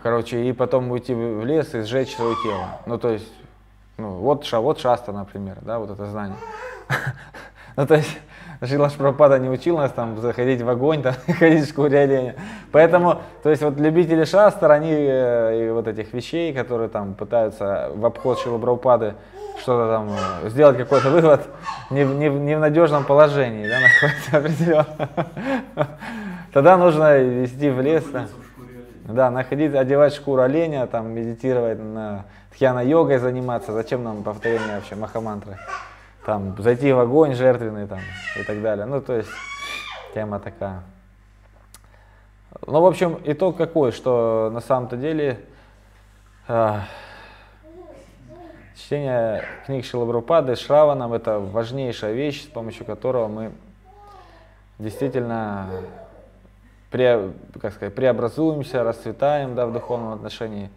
короче, 0.03 0.43
и 0.45 0.53
потом 0.53 0.91
уйти 0.91 1.15
в 1.15 1.45
лес 1.45 1.75
и 1.75 1.83
сжечь 1.83 2.15
свое 2.15 2.35
тело. 2.43 2.81
Ну, 2.87 2.99
то 2.99 3.11
есть, 3.11 3.31
ну, 3.99 4.09
вот, 4.15 4.45
ша, 4.45 4.61
вот 4.61 4.81
шаста, 4.81 5.13
например, 5.13 5.59
да, 5.61 5.79
вот 5.79 5.91
это 5.91 6.07
знание. 6.07 6.39
Ну, 7.79 7.87
то 7.87 7.97
есть, 7.97 8.19
Шилаш 8.65 8.95
Пропада 8.95 9.39
не 9.39 9.51
учил 9.51 9.77
нас 9.77 9.93
там 9.93 10.19
заходить 10.19 10.63
в 10.63 10.69
огонь, 10.71 11.03
там, 11.03 11.13
ходить 11.39 11.67
в 11.67 11.69
шкуре 11.69 11.99
оленя. 11.99 12.35
Поэтому, 12.73 13.21
то 13.43 13.51
есть, 13.51 13.61
вот 13.63 13.79
любители 13.79 14.25
шастер, 14.25 14.71
они 14.71 14.95
э, 14.95 15.67
и 15.67 15.71
вот 15.71 15.87
этих 15.87 16.15
вещей, 16.15 16.55
которые 16.55 16.89
там 16.89 17.13
пытаются 17.13 17.91
в 17.95 18.07
обход 18.07 18.43
Прабхупады 18.43 19.15
что-то 19.59 19.91
там, 19.91 20.11
э, 20.45 20.49
сделать 20.51 20.77
какой-то 20.77 21.11
вывод, 21.11 21.47
не, 21.91 22.05
не, 22.05 22.29
не 22.29 22.57
в 22.57 22.61
надежном 22.61 23.05
положении, 23.05 23.69
да, 23.69 23.81
находится 23.81 24.37
определенно. 24.37 25.89
Тогда 26.53 26.77
нужно 26.77 27.19
вести 27.19 27.71
в 27.71 27.81
лес, 27.81 28.05
да, 28.13 28.27
да 29.05 29.31
находить, 29.31 29.75
одевать 29.75 30.15
шкуру 30.15 30.43
оленя, 30.43 30.87
там, 30.87 31.11
медитировать 31.11 31.79
на 31.79 32.25
тхьяна-йогой 32.53 33.19
заниматься. 33.19 33.73
Зачем 33.73 34.03
нам 34.05 34.23
повторение 34.23 34.77
вообще 34.77 34.95
махамантры? 34.95 35.59
Там, 36.25 36.57
зайти 36.59 36.93
в 36.93 36.99
огонь 36.99 37.35
жертвенный 37.35 37.87
там 37.87 38.01
и 38.41 38.43
так 38.43 38.61
далее. 38.63 38.87
Ну, 38.87 39.01
то 39.01 39.15
есть, 39.15 39.31
тема 40.15 40.41
такая. 40.41 40.83
Ну, 42.67 42.81
в 42.81 42.87
общем, 42.87 43.21
итог 43.25 43.57
какой, 43.57 43.93
что 43.93 44.51
на 44.53 44.61
самом-то 44.61 44.97
деле 44.97 45.41
э, 46.49 46.79
Чтение 48.87 49.43
книг 49.67 49.85
Шилабрупады, 49.85 50.55
Шраванам– 50.55 51.13
это 51.15 51.41
важнейшая 51.41 52.13
вещь, 52.13 52.45
с 52.45 52.47
помощью 52.47 52.87
которого 52.87 53.27
мы 53.27 53.51
действительно 54.79 55.69
пре, 56.93 57.33
как 57.61 57.75
сказать, 57.75 57.97
преобразуемся, 57.97 58.85
расцветаем 58.85 59.57
да, 59.57 59.67
в 59.67 59.73
духовном 59.73 60.13
отношении, 60.13 60.71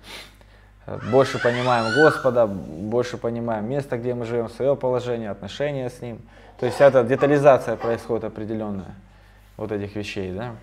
больше 1.11 1.37
понимаем 1.37 1.93
Господа, 1.93 2.47
больше 2.47 3.17
понимаем 3.17 3.69
место, 3.69 3.95
где 3.99 4.15
мы 4.15 4.25
живем, 4.25 4.49
свое 4.49 4.75
положение, 4.75 5.29
отношения 5.29 5.87
с 5.87 6.01
Ним. 6.01 6.19
То 6.59 6.65
есть 6.65 6.81
эта 6.81 7.03
детализация 7.03 7.75
происходит 7.75 8.23
определенная 8.23 8.95
вот 9.55 9.71
этих 9.71 9.95
вещей. 9.95 10.31
Да? 10.31 10.55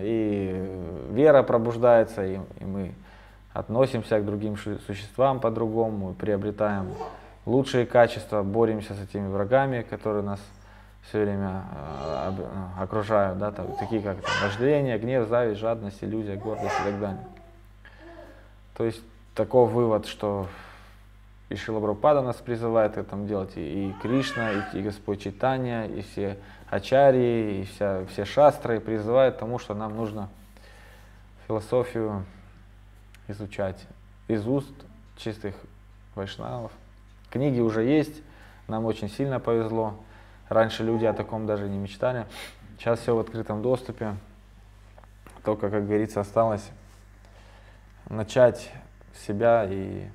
И 0.00 0.68
вера 1.12 1.44
пробуждается, 1.44 2.26
и, 2.26 2.40
и 2.58 2.64
мы 2.64 2.92
относимся 3.58 4.20
к 4.20 4.24
другим 4.24 4.56
существам 4.56 5.40
по-другому, 5.40 6.14
приобретаем 6.14 6.94
лучшие 7.44 7.86
качества, 7.86 8.42
боремся 8.42 8.94
с 8.94 9.02
этими 9.02 9.26
врагами, 9.26 9.82
которые 9.82 10.22
нас 10.22 10.40
все 11.08 11.22
время 11.22 11.64
э, 11.74 12.32
ну, 12.36 12.82
окружают, 12.82 13.38
да, 13.38 13.50
там, 13.50 13.66
такие 13.78 14.00
как 14.00 14.18
там, 14.20 15.00
гнев, 15.00 15.28
зависть, 15.28 15.60
жадность, 15.60 16.04
иллюзия, 16.04 16.36
гордость 16.36 16.74
и 16.82 16.84
так 16.84 17.00
далее. 17.00 17.24
То 18.76 18.84
есть 18.84 19.00
такой 19.34 19.66
вывод, 19.66 20.06
что 20.06 20.46
и 21.48 21.56
Шилабрапада 21.56 22.22
нас 22.22 22.36
призывает 22.36 22.92
к 22.92 22.98
этому 22.98 23.26
делать, 23.26 23.56
и, 23.56 23.88
и 23.88 23.92
Кришна, 24.02 24.52
и, 24.52 24.78
и 24.78 24.82
Господь 24.82 25.22
Читания, 25.22 25.86
и 25.86 26.02
все 26.02 26.36
ачарьи, 26.70 27.62
и 27.62 27.64
вся, 27.64 28.04
все 28.06 28.24
шастры 28.24 28.78
призывают 28.78 29.34
к 29.34 29.38
тому, 29.38 29.58
что 29.58 29.74
нам 29.74 29.96
нужно 29.96 30.28
философию 31.48 32.24
изучать 33.28 33.86
из 34.26 34.46
уст 34.46 34.72
чистых 35.16 35.54
вайшнавов. 36.14 36.72
Книги 37.30 37.60
уже 37.60 37.84
есть, 37.84 38.22
нам 38.66 38.84
очень 38.84 39.08
сильно 39.08 39.38
повезло. 39.38 39.94
Раньше 40.48 40.82
люди 40.82 41.04
о 41.04 41.12
таком 41.12 41.46
даже 41.46 41.68
не 41.68 41.78
мечтали. 41.78 42.26
Сейчас 42.78 43.00
все 43.00 43.14
в 43.14 43.18
открытом 43.18 43.62
доступе. 43.62 44.16
Только, 45.44 45.70
как 45.70 45.86
говорится, 45.86 46.20
осталось 46.20 46.68
начать 48.08 48.70
себя 49.26 49.66
и 49.68 50.08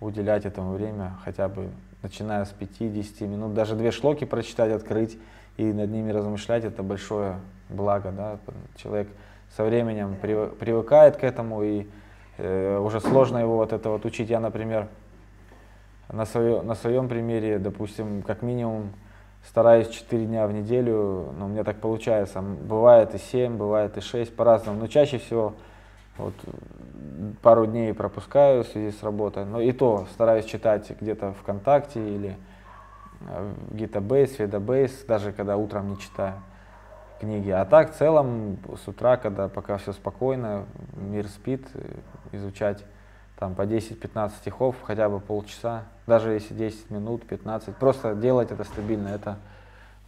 уделять 0.00 0.44
этому 0.44 0.72
время 0.72 1.16
хотя 1.24 1.48
бы 1.48 1.70
начиная 2.02 2.44
с 2.44 2.52
5-10 2.52 3.26
минут, 3.26 3.54
даже 3.54 3.74
две 3.74 3.90
шлоки 3.90 4.24
прочитать, 4.24 4.72
открыть 4.72 5.18
и 5.56 5.72
над 5.72 5.90
ними 5.90 6.12
размышлять, 6.12 6.64
это 6.64 6.82
большое 6.82 7.40
благо. 7.68 8.12
Да? 8.12 8.38
Человек 8.76 9.08
со 9.56 9.64
временем 9.64 10.16
привыкает 10.16 11.16
к 11.16 11.24
этому, 11.24 11.62
и 11.62 11.86
э, 12.36 12.78
уже 12.78 13.00
сложно 13.00 13.38
его 13.38 13.56
вот 13.56 13.72
это 13.72 13.90
вот 13.90 14.04
учить. 14.04 14.30
Я, 14.30 14.40
например, 14.40 14.88
на, 16.10 16.24
свое, 16.24 16.62
на 16.62 16.74
своем 16.74 17.08
примере, 17.08 17.58
допустим, 17.58 18.22
как 18.22 18.42
минимум 18.42 18.92
стараюсь 19.46 19.88
4 19.88 20.26
дня 20.26 20.46
в 20.46 20.52
неделю, 20.52 21.32
но 21.38 21.46
у 21.46 21.48
меня 21.48 21.64
так 21.64 21.80
получается. 21.80 22.40
Бывает 22.42 23.14
и 23.14 23.18
7, 23.18 23.56
бывает 23.56 23.96
и 23.96 24.00
6, 24.00 24.34
по-разному. 24.34 24.80
Но 24.80 24.86
чаще 24.86 25.18
всего 25.18 25.54
вот, 26.16 26.34
пару 27.42 27.66
дней 27.66 27.94
пропускаю 27.94 28.64
в 28.64 28.68
связи 28.68 28.96
с 28.96 29.02
работой. 29.02 29.44
Но 29.44 29.60
и 29.60 29.72
то 29.72 30.06
стараюсь 30.12 30.44
читать 30.44 30.90
где-то 31.00 31.34
ВКонтакте 31.42 32.00
или 32.00 32.36
э, 33.22 33.52
в 33.70 33.74
Gitabase, 33.74 34.38
Ведабase, 34.38 35.06
даже 35.06 35.32
когда 35.32 35.56
утром 35.56 35.90
не 35.90 35.98
читаю 35.98 36.34
книги. 37.20 37.50
А 37.50 37.64
так 37.64 37.92
в 37.92 37.96
целом 37.96 38.58
с 38.84 38.88
утра, 38.88 39.16
когда 39.16 39.48
пока 39.48 39.76
все 39.78 39.92
спокойно, 39.92 40.64
мир 40.96 41.26
спит, 41.28 41.66
изучать 42.32 42.84
там 43.38 43.54
по 43.54 43.62
10-15 43.62 44.30
стихов, 44.40 44.76
хотя 44.82 45.08
бы 45.08 45.20
полчаса, 45.20 45.84
даже 46.06 46.32
если 46.32 46.54
10 46.54 46.90
минут, 46.90 47.24
15, 47.26 47.76
просто 47.76 48.14
делать 48.14 48.50
это 48.50 48.64
стабильно, 48.64 49.08
это 49.08 49.36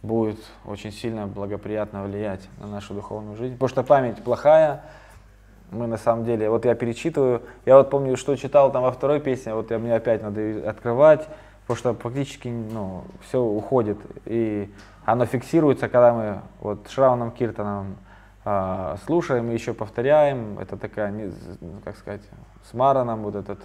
будет 0.03 0.39
очень 0.65 0.91
сильно 0.91 1.27
благоприятно 1.27 2.03
влиять 2.03 2.47
на 2.59 2.67
нашу 2.67 2.93
духовную 2.93 3.37
жизнь. 3.37 3.53
Потому 3.53 3.69
что 3.69 3.83
память 3.83 4.23
плохая, 4.23 4.81
мы 5.69 5.87
на 5.87 5.97
самом 5.97 6.25
деле, 6.25 6.49
вот 6.49 6.65
я 6.65 6.75
перечитываю, 6.75 7.43
я 7.65 7.77
вот 7.77 7.89
помню, 7.89 8.17
что 8.17 8.35
читал 8.35 8.71
там 8.71 8.83
во 8.83 8.91
второй 8.91 9.21
песне, 9.21 9.53
вот 9.53 9.71
я, 9.71 9.79
мне 9.79 9.95
опять 9.95 10.21
надо 10.21 10.69
открывать, 10.69 11.27
потому 11.61 11.77
что 11.77 11.93
практически 11.93 12.49
ну, 12.49 13.03
все 13.21 13.41
уходит, 13.41 13.97
и 14.25 14.69
оно 15.05 15.25
фиксируется, 15.25 15.89
когда 15.89 16.13
мы 16.13 16.41
вот 16.59 16.89
Шрауном 16.89 17.31
Киртоном 17.31 17.97
э, 18.45 18.95
слушаем 19.05 19.49
и 19.49 19.53
еще 19.53 19.73
повторяем, 19.73 20.59
это 20.59 20.77
такая, 20.77 21.31
как 21.83 21.97
сказать, 21.97 22.21
с 22.69 22.73
Мараном 22.73 23.23
вот 23.23 23.35
этот 23.35 23.59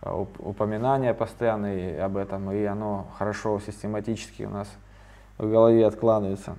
а, 0.00 0.16
упоминание 0.16 1.14
постоянное 1.14 2.04
об 2.04 2.16
этом, 2.16 2.50
и 2.50 2.64
оно 2.64 3.06
хорошо 3.18 3.60
систематически 3.60 4.42
у 4.42 4.50
нас 4.50 4.68
в 5.38 5.48
голове 5.48 5.86
откладывается. 5.86 6.56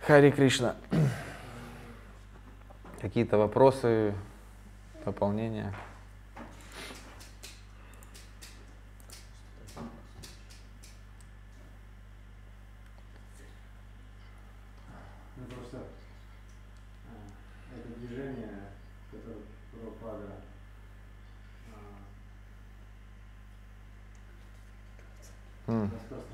Хари 0.00 0.30
Кришна. 0.30 0.76
Какие-то 3.00 3.38
вопросы, 3.38 4.14
дополнения? 5.04 5.72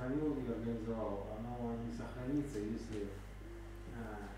распространил 0.03 0.37
и 0.37 0.51
организовал, 0.51 1.27
оно 1.39 1.75
не 1.85 1.93
сохранится, 1.93 2.59
если 2.59 3.09
а, 3.97 4.29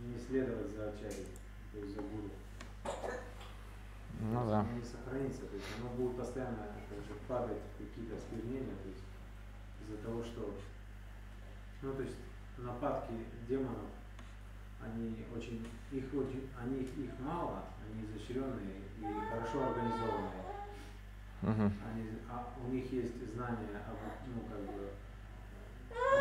не 0.00 0.18
следовать 0.18 0.74
за 0.74 0.90
ачари, 0.90 1.26
то 1.72 1.78
есть 1.78 1.94
за 1.94 2.02
гуру. 2.02 2.30
Ну 4.20 4.46
да. 4.46 4.60
Оно 4.60 4.72
не 4.72 4.84
сохранится, 4.84 5.46
то 5.46 5.56
есть 5.56 5.66
оно 5.80 5.90
будет 5.96 6.16
постоянно 6.16 6.68
также 6.88 7.14
падать 7.26 7.58
в 7.78 7.82
какие-то 8.02 8.16
осквернения, 8.16 8.74
то 8.82 8.88
есть 8.88 9.04
из-за 9.82 9.96
того, 9.98 10.22
что, 10.22 10.54
ну 11.82 11.94
то 11.94 12.02
есть 12.02 12.16
нападки 12.58 13.12
демонов, 13.48 13.90
они 14.82 15.24
очень, 15.34 15.66
их 15.92 16.04
очень, 16.12 16.48
они 16.60 16.82
их 16.82 17.18
мало, 17.20 17.64
они 17.86 18.04
изощренные 18.04 18.82
и 18.98 19.04
хорошо 19.30 19.68
организованные. 19.68 20.42
Угу. 21.42 21.72
Они, 21.90 22.08
а, 22.30 22.52
у 22.64 22.70
них 22.70 22.92
есть 22.92 23.34
знания 23.34 23.82
об, 23.88 23.96
ну, 24.26 24.42
как 24.48 24.60
бы, 24.60 24.90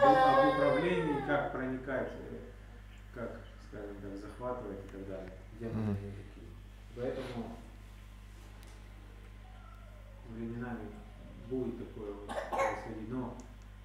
об, 0.02 0.46
об 0.46 0.54
управлении, 0.54 1.26
как 1.28 1.52
проникать, 1.52 2.12
как, 3.14 3.40
скажем 3.68 3.96
так, 4.02 4.18
захватывать 4.18 4.80
и 4.86 4.90
так 4.90 5.08
далее. 5.08 5.34
Демоны 5.60 5.92
угу. 5.92 5.96
такие. 5.96 6.48
Поэтому 6.96 7.58
временами 10.30 10.90
будет 11.52 11.78
такое 11.78 12.14
происходить. 12.50 13.10
Но 13.10 13.38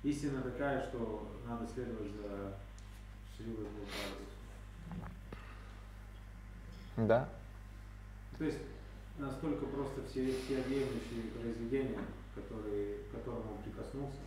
истина 0.05 0.41
такая, 0.41 0.89
что 0.89 1.29
надо 1.47 1.67
следовать 1.67 2.13
за 2.13 2.55
Шривой 3.37 3.67
Да. 6.97 7.29
То 8.39 8.45
есть 8.45 8.59
настолько 9.19 9.67
просто 9.67 10.03
все, 10.09 10.33
все 10.33 10.61
объемлющие 10.61 11.31
произведения, 11.39 11.99
которые, 12.35 12.99
к 12.99 13.11
которым 13.13 13.53
он 13.53 13.63
прикоснулся, 13.63 14.21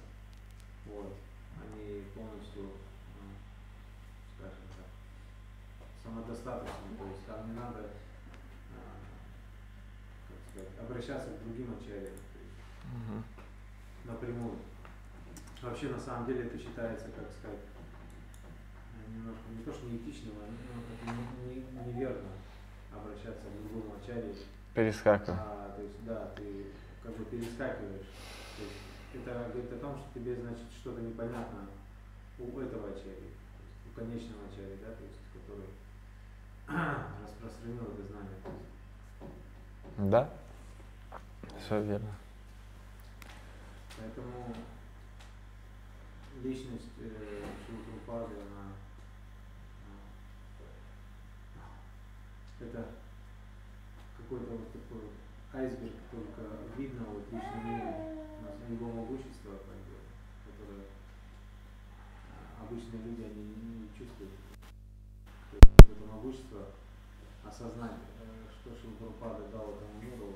вот, 0.85 1.15
они 1.61 2.03
полностью, 2.15 2.63
ну, 2.63 3.29
скажем 4.35 4.65
так, 4.75 4.87
самодостаточны, 6.03 6.97
то 6.97 7.05
есть 7.05 7.25
там 7.25 7.47
не 7.49 7.53
надо 7.53 7.91
а, 8.73 8.97
как 10.27 10.37
сказать, 10.49 10.79
обращаться 10.79 11.37
к 11.37 11.43
другим 11.43 11.75
ачарьям 11.79 12.15
угу. 12.93 13.23
напрямую. 14.05 14.57
Вообще 15.61 15.89
на 15.89 15.99
самом 15.99 16.25
деле 16.25 16.45
это 16.45 16.57
считается, 16.57 17.05
как 17.05 17.29
сказать, 17.31 17.59
немножко 19.07 19.43
не 19.49 19.63
то, 19.63 19.73
что 19.73 19.85
неэтично, 19.87 20.31
но 20.33 21.13
не, 21.45 21.55
не, 21.55 21.93
неверно 21.93 22.29
обращаться 22.93 23.47
к 23.47 23.63
другому 23.63 23.95
ачарье 24.01 24.33
Перескакиваю. 24.73 25.39
А, 25.39 25.73
то 25.75 25.81
есть, 25.81 26.05
да, 26.05 26.31
ты 26.35 26.67
как 27.03 27.17
бы 27.17 27.25
перескакиваешь. 27.25 28.07
То 28.55 28.63
есть, 28.63 28.75
это 29.13 29.49
говорит 29.51 29.73
о 29.73 29.77
том, 29.77 29.97
что 29.97 30.19
тебе, 30.19 30.35
значит, 30.35 30.67
что-то 30.79 31.01
непонятно 31.01 31.67
у 32.37 32.59
этого 32.59 32.89
ачари, 32.89 33.33
у 33.87 33.99
конечного 33.99 34.43
ачари, 34.51 34.77
да, 34.81 34.93
то 34.93 35.03
есть, 35.03 35.19
который 35.33 35.67
распространил 37.23 37.83
это 37.83 38.03
знание. 38.07 38.37
Да, 39.97 40.29
все 41.65 41.81
верно. 41.81 42.15
Поэтому 43.99 44.55
личность 46.41 46.95
э, 46.99 47.43
она 48.23 48.71
это 52.61 52.85
какой-то 54.17 54.51
вот 54.51 54.71
такой 54.71 55.09
айсберг 55.53 55.95
только 56.11 56.41
видно 56.77 57.05
вот 57.05 57.25
в 57.27 57.33
личном 57.33 57.67
мире 57.67 58.25
у 58.39 58.43
нас 58.43 58.55
его 58.69 58.91
могущество, 58.91 59.51
которое 60.45 60.85
а, 62.29 62.63
обычные 62.63 63.03
люди 63.03 63.23
они 63.23 63.43
не, 63.43 63.89
чувствуют. 63.97 64.31
То 65.51 65.57
есть 65.57 65.91
это 65.91 66.05
могущество 66.05 66.67
осознать, 67.45 67.99
э, 68.21 68.47
что 68.51 68.75
Шилпрапада 68.75 69.47
дал 69.47 69.75
этому 69.75 70.01
миру, 70.01 70.35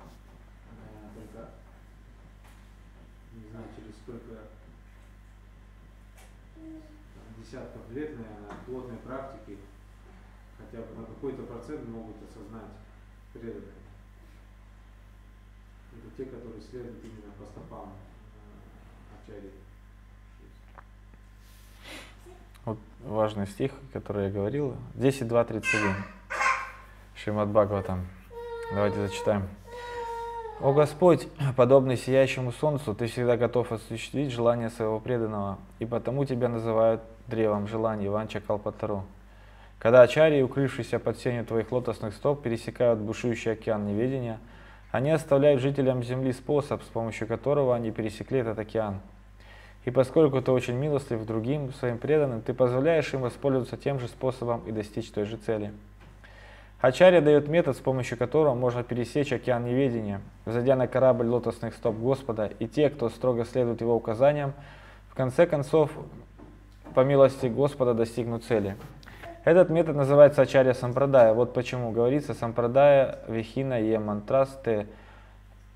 э, 0.00 1.08
только 1.14 1.50
не 3.32 3.50
знаю, 3.50 3.66
через 3.76 3.96
сколько 3.96 4.48
десятков 7.46 7.82
лет, 7.90 8.16
наверное, 8.16 8.56
плотной 8.66 8.96
практики 8.98 9.58
хотя 10.58 10.82
бы 10.82 11.00
на 11.00 11.06
какой-то 11.06 11.42
процент 11.42 11.86
могут 11.88 12.16
осознать 12.28 12.70
преданные. 13.32 13.62
Это 15.92 16.16
те, 16.16 16.24
которые 16.24 16.60
следуют 16.60 17.04
именно 17.04 17.32
по 17.38 17.44
стопам 17.44 17.92
э, 19.26 19.32
Ачари. 19.32 19.52
Вот 22.64 22.78
важный 23.04 23.46
стих, 23.46 23.72
который 23.92 24.24
я 24.26 24.30
говорил, 24.30 24.76
10.2.31. 24.94 25.94
Шримад 27.14 27.48
Бхагаватам. 27.48 28.06
Давайте 28.72 29.06
зачитаем. 29.06 29.48
«О 30.58 30.72
Господь, 30.72 31.28
подобный 31.54 31.98
сияющему 31.98 32.50
солнцу, 32.50 32.94
Ты 32.94 33.08
всегда 33.08 33.36
готов 33.36 33.72
осуществить 33.72 34.32
желание 34.32 34.70
своего 34.70 34.98
преданного, 34.98 35.58
и 35.80 35.84
потому 35.84 36.24
Тебя 36.24 36.48
называют 36.48 37.02
древом 37.26 37.68
желаний 37.68 38.08
Ванча 38.08 38.40
Калпатару. 38.40 39.04
Когда 39.78 40.00
ачарьи, 40.00 40.40
укрывшиеся 40.40 40.98
под 40.98 41.18
сенью 41.18 41.44
твоих 41.44 41.70
лотосных 41.70 42.14
стоп, 42.14 42.42
пересекают 42.42 43.00
бушующий 43.00 43.52
океан 43.52 43.86
неведения, 43.86 44.40
они 44.92 45.10
оставляют 45.10 45.60
жителям 45.60 46.02
Земли 46.02 46.32
способ, 46.32 46.82
с 46.82 46.86
помощью 46.86 47.28
которого 47.28 47.76
они 47.76 47.90
пересекли 47.90 48.38
этот 48.38 48.58
океан. 48.58 49.00
И 49.84 49.90
поскольку 49.90 50.40
ты 50.40 50.52
очень 50.52 50.76
милостлив 50.76 51.26
другим, 51.26 51.70
своим 51.74 51.98
преданным, 51.98 52.40
ты 52.40 52.54
позволяешь 52.54 53.12
им 53.12 53.20
воспользоваться 53.20 53.76
тем 53.76 54.00
же 54.00 54.08
способом 54.08 54.62
и 54.66 54.72
достичь 54.72 55.10
той 55.10 55.26
же 55.26 55.36
цели. 55.36 55.74
Ачарья 56.80 57.20
дает 57.22 57.48
метод, 57.48 57.76
с 57.76 57.80
помощью 57.80 58.18
которого 58.18 58.54
можно 58.54 58.82
пересечь 58.82 59.32
океан 59.32 59.64
неведения, 59.64 60.20
зайдя 60.44 60.76
на 60.76 60.86
корабль 60.86 61.26
лотосных 61.26 61.74
стоп 61.74 61.96
Господа, 61.96 62.50
и 62.58 62.68
те, 62.68 62.90
кто 62.90 63.08
строго 63.08 63.44
следует 63.44 63.80
его 63.80 63.94
указаниям, 63.94 64.52
в 65.08 65.14
конце 65.14 65.46
концов, 65.46 65.90
по 66.94 67.00
милости 67.00 67.46
Господа, 67.46 67.94
достигнут 67.94 68.44
цели. 68.44 68.76
Этот 69.44 69.70
метод 69.70 69.96
называется 69.96 70.42
Ачарья 70.42 70.74
Сампрадая. 70.74 71.32
Вот 71.32 71.54
почему 71.54 71.92
говорится 71.92 72.34
Сампрадая 72.34 73.20
Вихина 73.28 73.80
Е 73.80 73.98
Мантрасте 73.98 74.86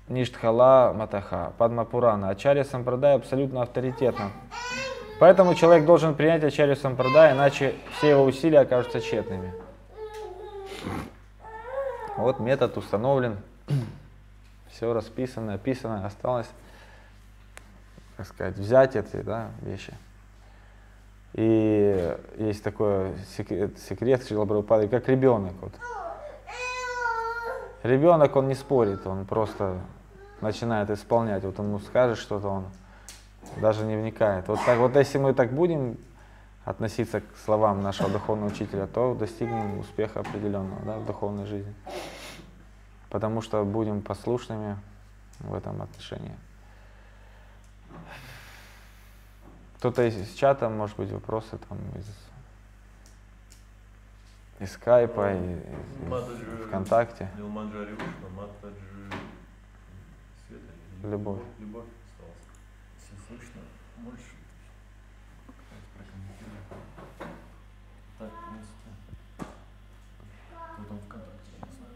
Ништхала 0.09 0.93
Матаха 0.93 1.53
Падмапурана. 1.57 2.29
Ачарья 2.29 2.63
Сампрадая 2.63 3.15
абсолютно 3.15 3.61
авторитетна. 3.61 4.31
Поэтому 5.19 5.55
человек 5.55 5.85
должен 5.85 6.15
принять 6.15 6.43
Ачарью 6.43 6.75
Сампрадая, 6.75 7.33
иначе 7.33 7.75
все 7.97 8.09
его 8.09 8.23
усилия 8.23 8.59
окажутся 8.59 8.99
тщетными. 8.99 9.53
Вот 12.17 12.39
метод 12.39 12.77
установлен, 12.77 13.37
все 14.69 14.93
расписано, 14.93 15.53
описано, 15.53 16.05
осталось, 16.05 16.49
так 18.17 18.27
сказать, 18.27 18.57
взять 18.57 18.95
эти 18.95 19.17
да, 19.17 19.51
вещи. 19.61 19.93
И 21.33 22.17
есть 22.37 22.63
такой 22.63 23.13
секрет, 23.37 23.77
секрет 23.79 24.27
Шилабрапады, 24.27 24.87
как 24.87 25.07
ребенок. 25.07 25.53
Вот. 25.61 25.73
Ребенок, 27.83 28.35
он 28.35 28.47
не 28.47 28.55
спорит, 28.55 29.07
он 29.07 29.25
просто 29.25 29.79
начинает 30.41 30.89
исполнять. 30.89 31.43
Вот 31.43 31.57
ему 31.57 31.79
скажет 31.79 32.17
что-то, 32.17 32.47
он 32.47 32.65
даже 33.61 33.85
не 33.85 33.95
вникает. 33.95 34.47
Вот 34.47 34.59
так 34.65 34.77
вот, 34.77 34.95
если 34.95 35.17
мы 35.17 35.33
так 35.33 35.51
будем 35.51 35.97
относиться 36.65 37.21
к 37.21 37.37
словам 37.43 37.81
нашего 37.81 38.09
духовного 38.09 38.49
учителя, 38.51 38.87
то 38.87 39.13
достигнем 39.15 39.79
успеха 39.79 40.19
определенного 40.19 40.81
да, 40.85 40.97
в 40.97 41.05
духовной 41.05 41.45
жизни. 41.45 41.73
Потому 43.09 43.41
что 43.41 43.63
будем 43.65 44.01
послушными 44.01 44.77
в 45.39 45.53
этом 45.53 45.81
отношении. 45.81 46.35
Кто-то 49.77 50.03
из, 50.07 50.15
из 50.15 50.33
чата, 50.35 50.69
может 50.69 50.95
быть, 50.97 51.11
вопросы 51.11 51.57
там 51.67 51.77
из, 51.95 52.05
из 54.59 54.71
скайпа, 54.73 55.33
из, 55.33 55.57
из 55.57 56.07
Матаджи- 56.07 56.67
ВКонтакте. 56.67 57.29
Любовь. 61.03 61.39
Любовь 61.57 61.85
осталась. 62.05 62.45
Если 62.99 63.15
слышно, 63.27 63.61
больше 63.97 64.35
прокомментирую. 65.97 66.61
Так, 68.19 68.29
в 68.29 68.49
принципе. 68.51 68.89
Кто 70.73 70.83
там 70.83 70.99
ВКонтакте, 70.99 71.51
я 71.59 71.65
не 71.65 71.73
знаю. 71.75 71.95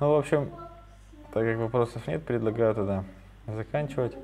Ну, 0.00 0.12
в 0.12 0.18
общем, 0.18 0.50
так 1.32 1.44
как 1.44 1.58
вопросов 1.58 2.06
нет, 2.06 2.24
предлагаю 2.24 2.74
тогда 2.74 3.04
заканчивать 3.46 4.16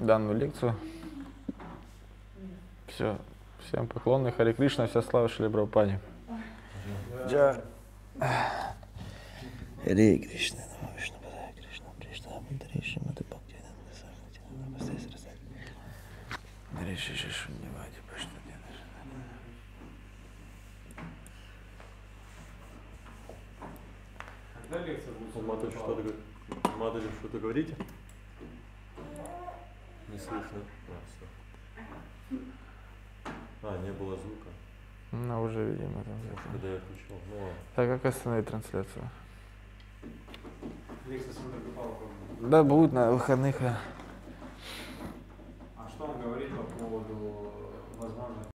данную 0.00 0.36
лекцию. 0.36 0.74
Все. 2.88 3.16
Всем 3.60 3.86
поклоны. 3.86 4.32
Харе 4.32 4.52
Кришна, 4.52 4.86
вся 4.86 5.02
слава 5.02 5.28
Шри 5.28 5.48
Прабхупаде. 5.48 6.00
Shrimati 12.86 13.24
Bhakti 13.24 13.56
Nanda 13.66 13.92
Sarvati 13.92 14.40
Namaste 14.60 14.94
Sarasati. 15.02 15.44
Когда 24.68 24.84
лекция 24.84 25.12
будет? 25.12 25.34
Ну, 25.34 25.42
Матыч, 25.42 25.70
что-то 25.70 26.02
говорит, 26.02 26.20
Матыч, 26.76 27.02
что-то 27.20 27.38
говорите? 27.38 27.76
Не 30.08 30.18
слышно. 30.18 30.58
А, 30.88 30.98
все. 31.06 32.38
А, 33.62 33.78
не 33.82 33.92
было 33.92 34.16
звука. 34.16 34.48
Ну, 35.12 35.42
уже, 35.42 35.70
видимо, 35.70 36.02
там. 36.02 36.14
Может, 36.14 36.40
когда 36.52 36.68
я 36.68 36.80
включил. 36.80 37.16
Ну, 37.30 37.38
ладно. 37.38 37.54
Так, 37.76 37.88
как 37.88 38.04
остановить 38.06 38.48
трансляцию? 38.48 39.08
Лекция 41.06 41.32
с 41.32 41.36
Да, 42.40 42.64
будет 42.64 42.92
на 42.92 43.12
выходных. 43.12 43.62
А. 43.62 43.78
а 45.76 45.88
что 45.88 46.04
он 46.06 46.20
говорит 46.20 46.50
по 46.56 46.62
поводу 46.64 47.45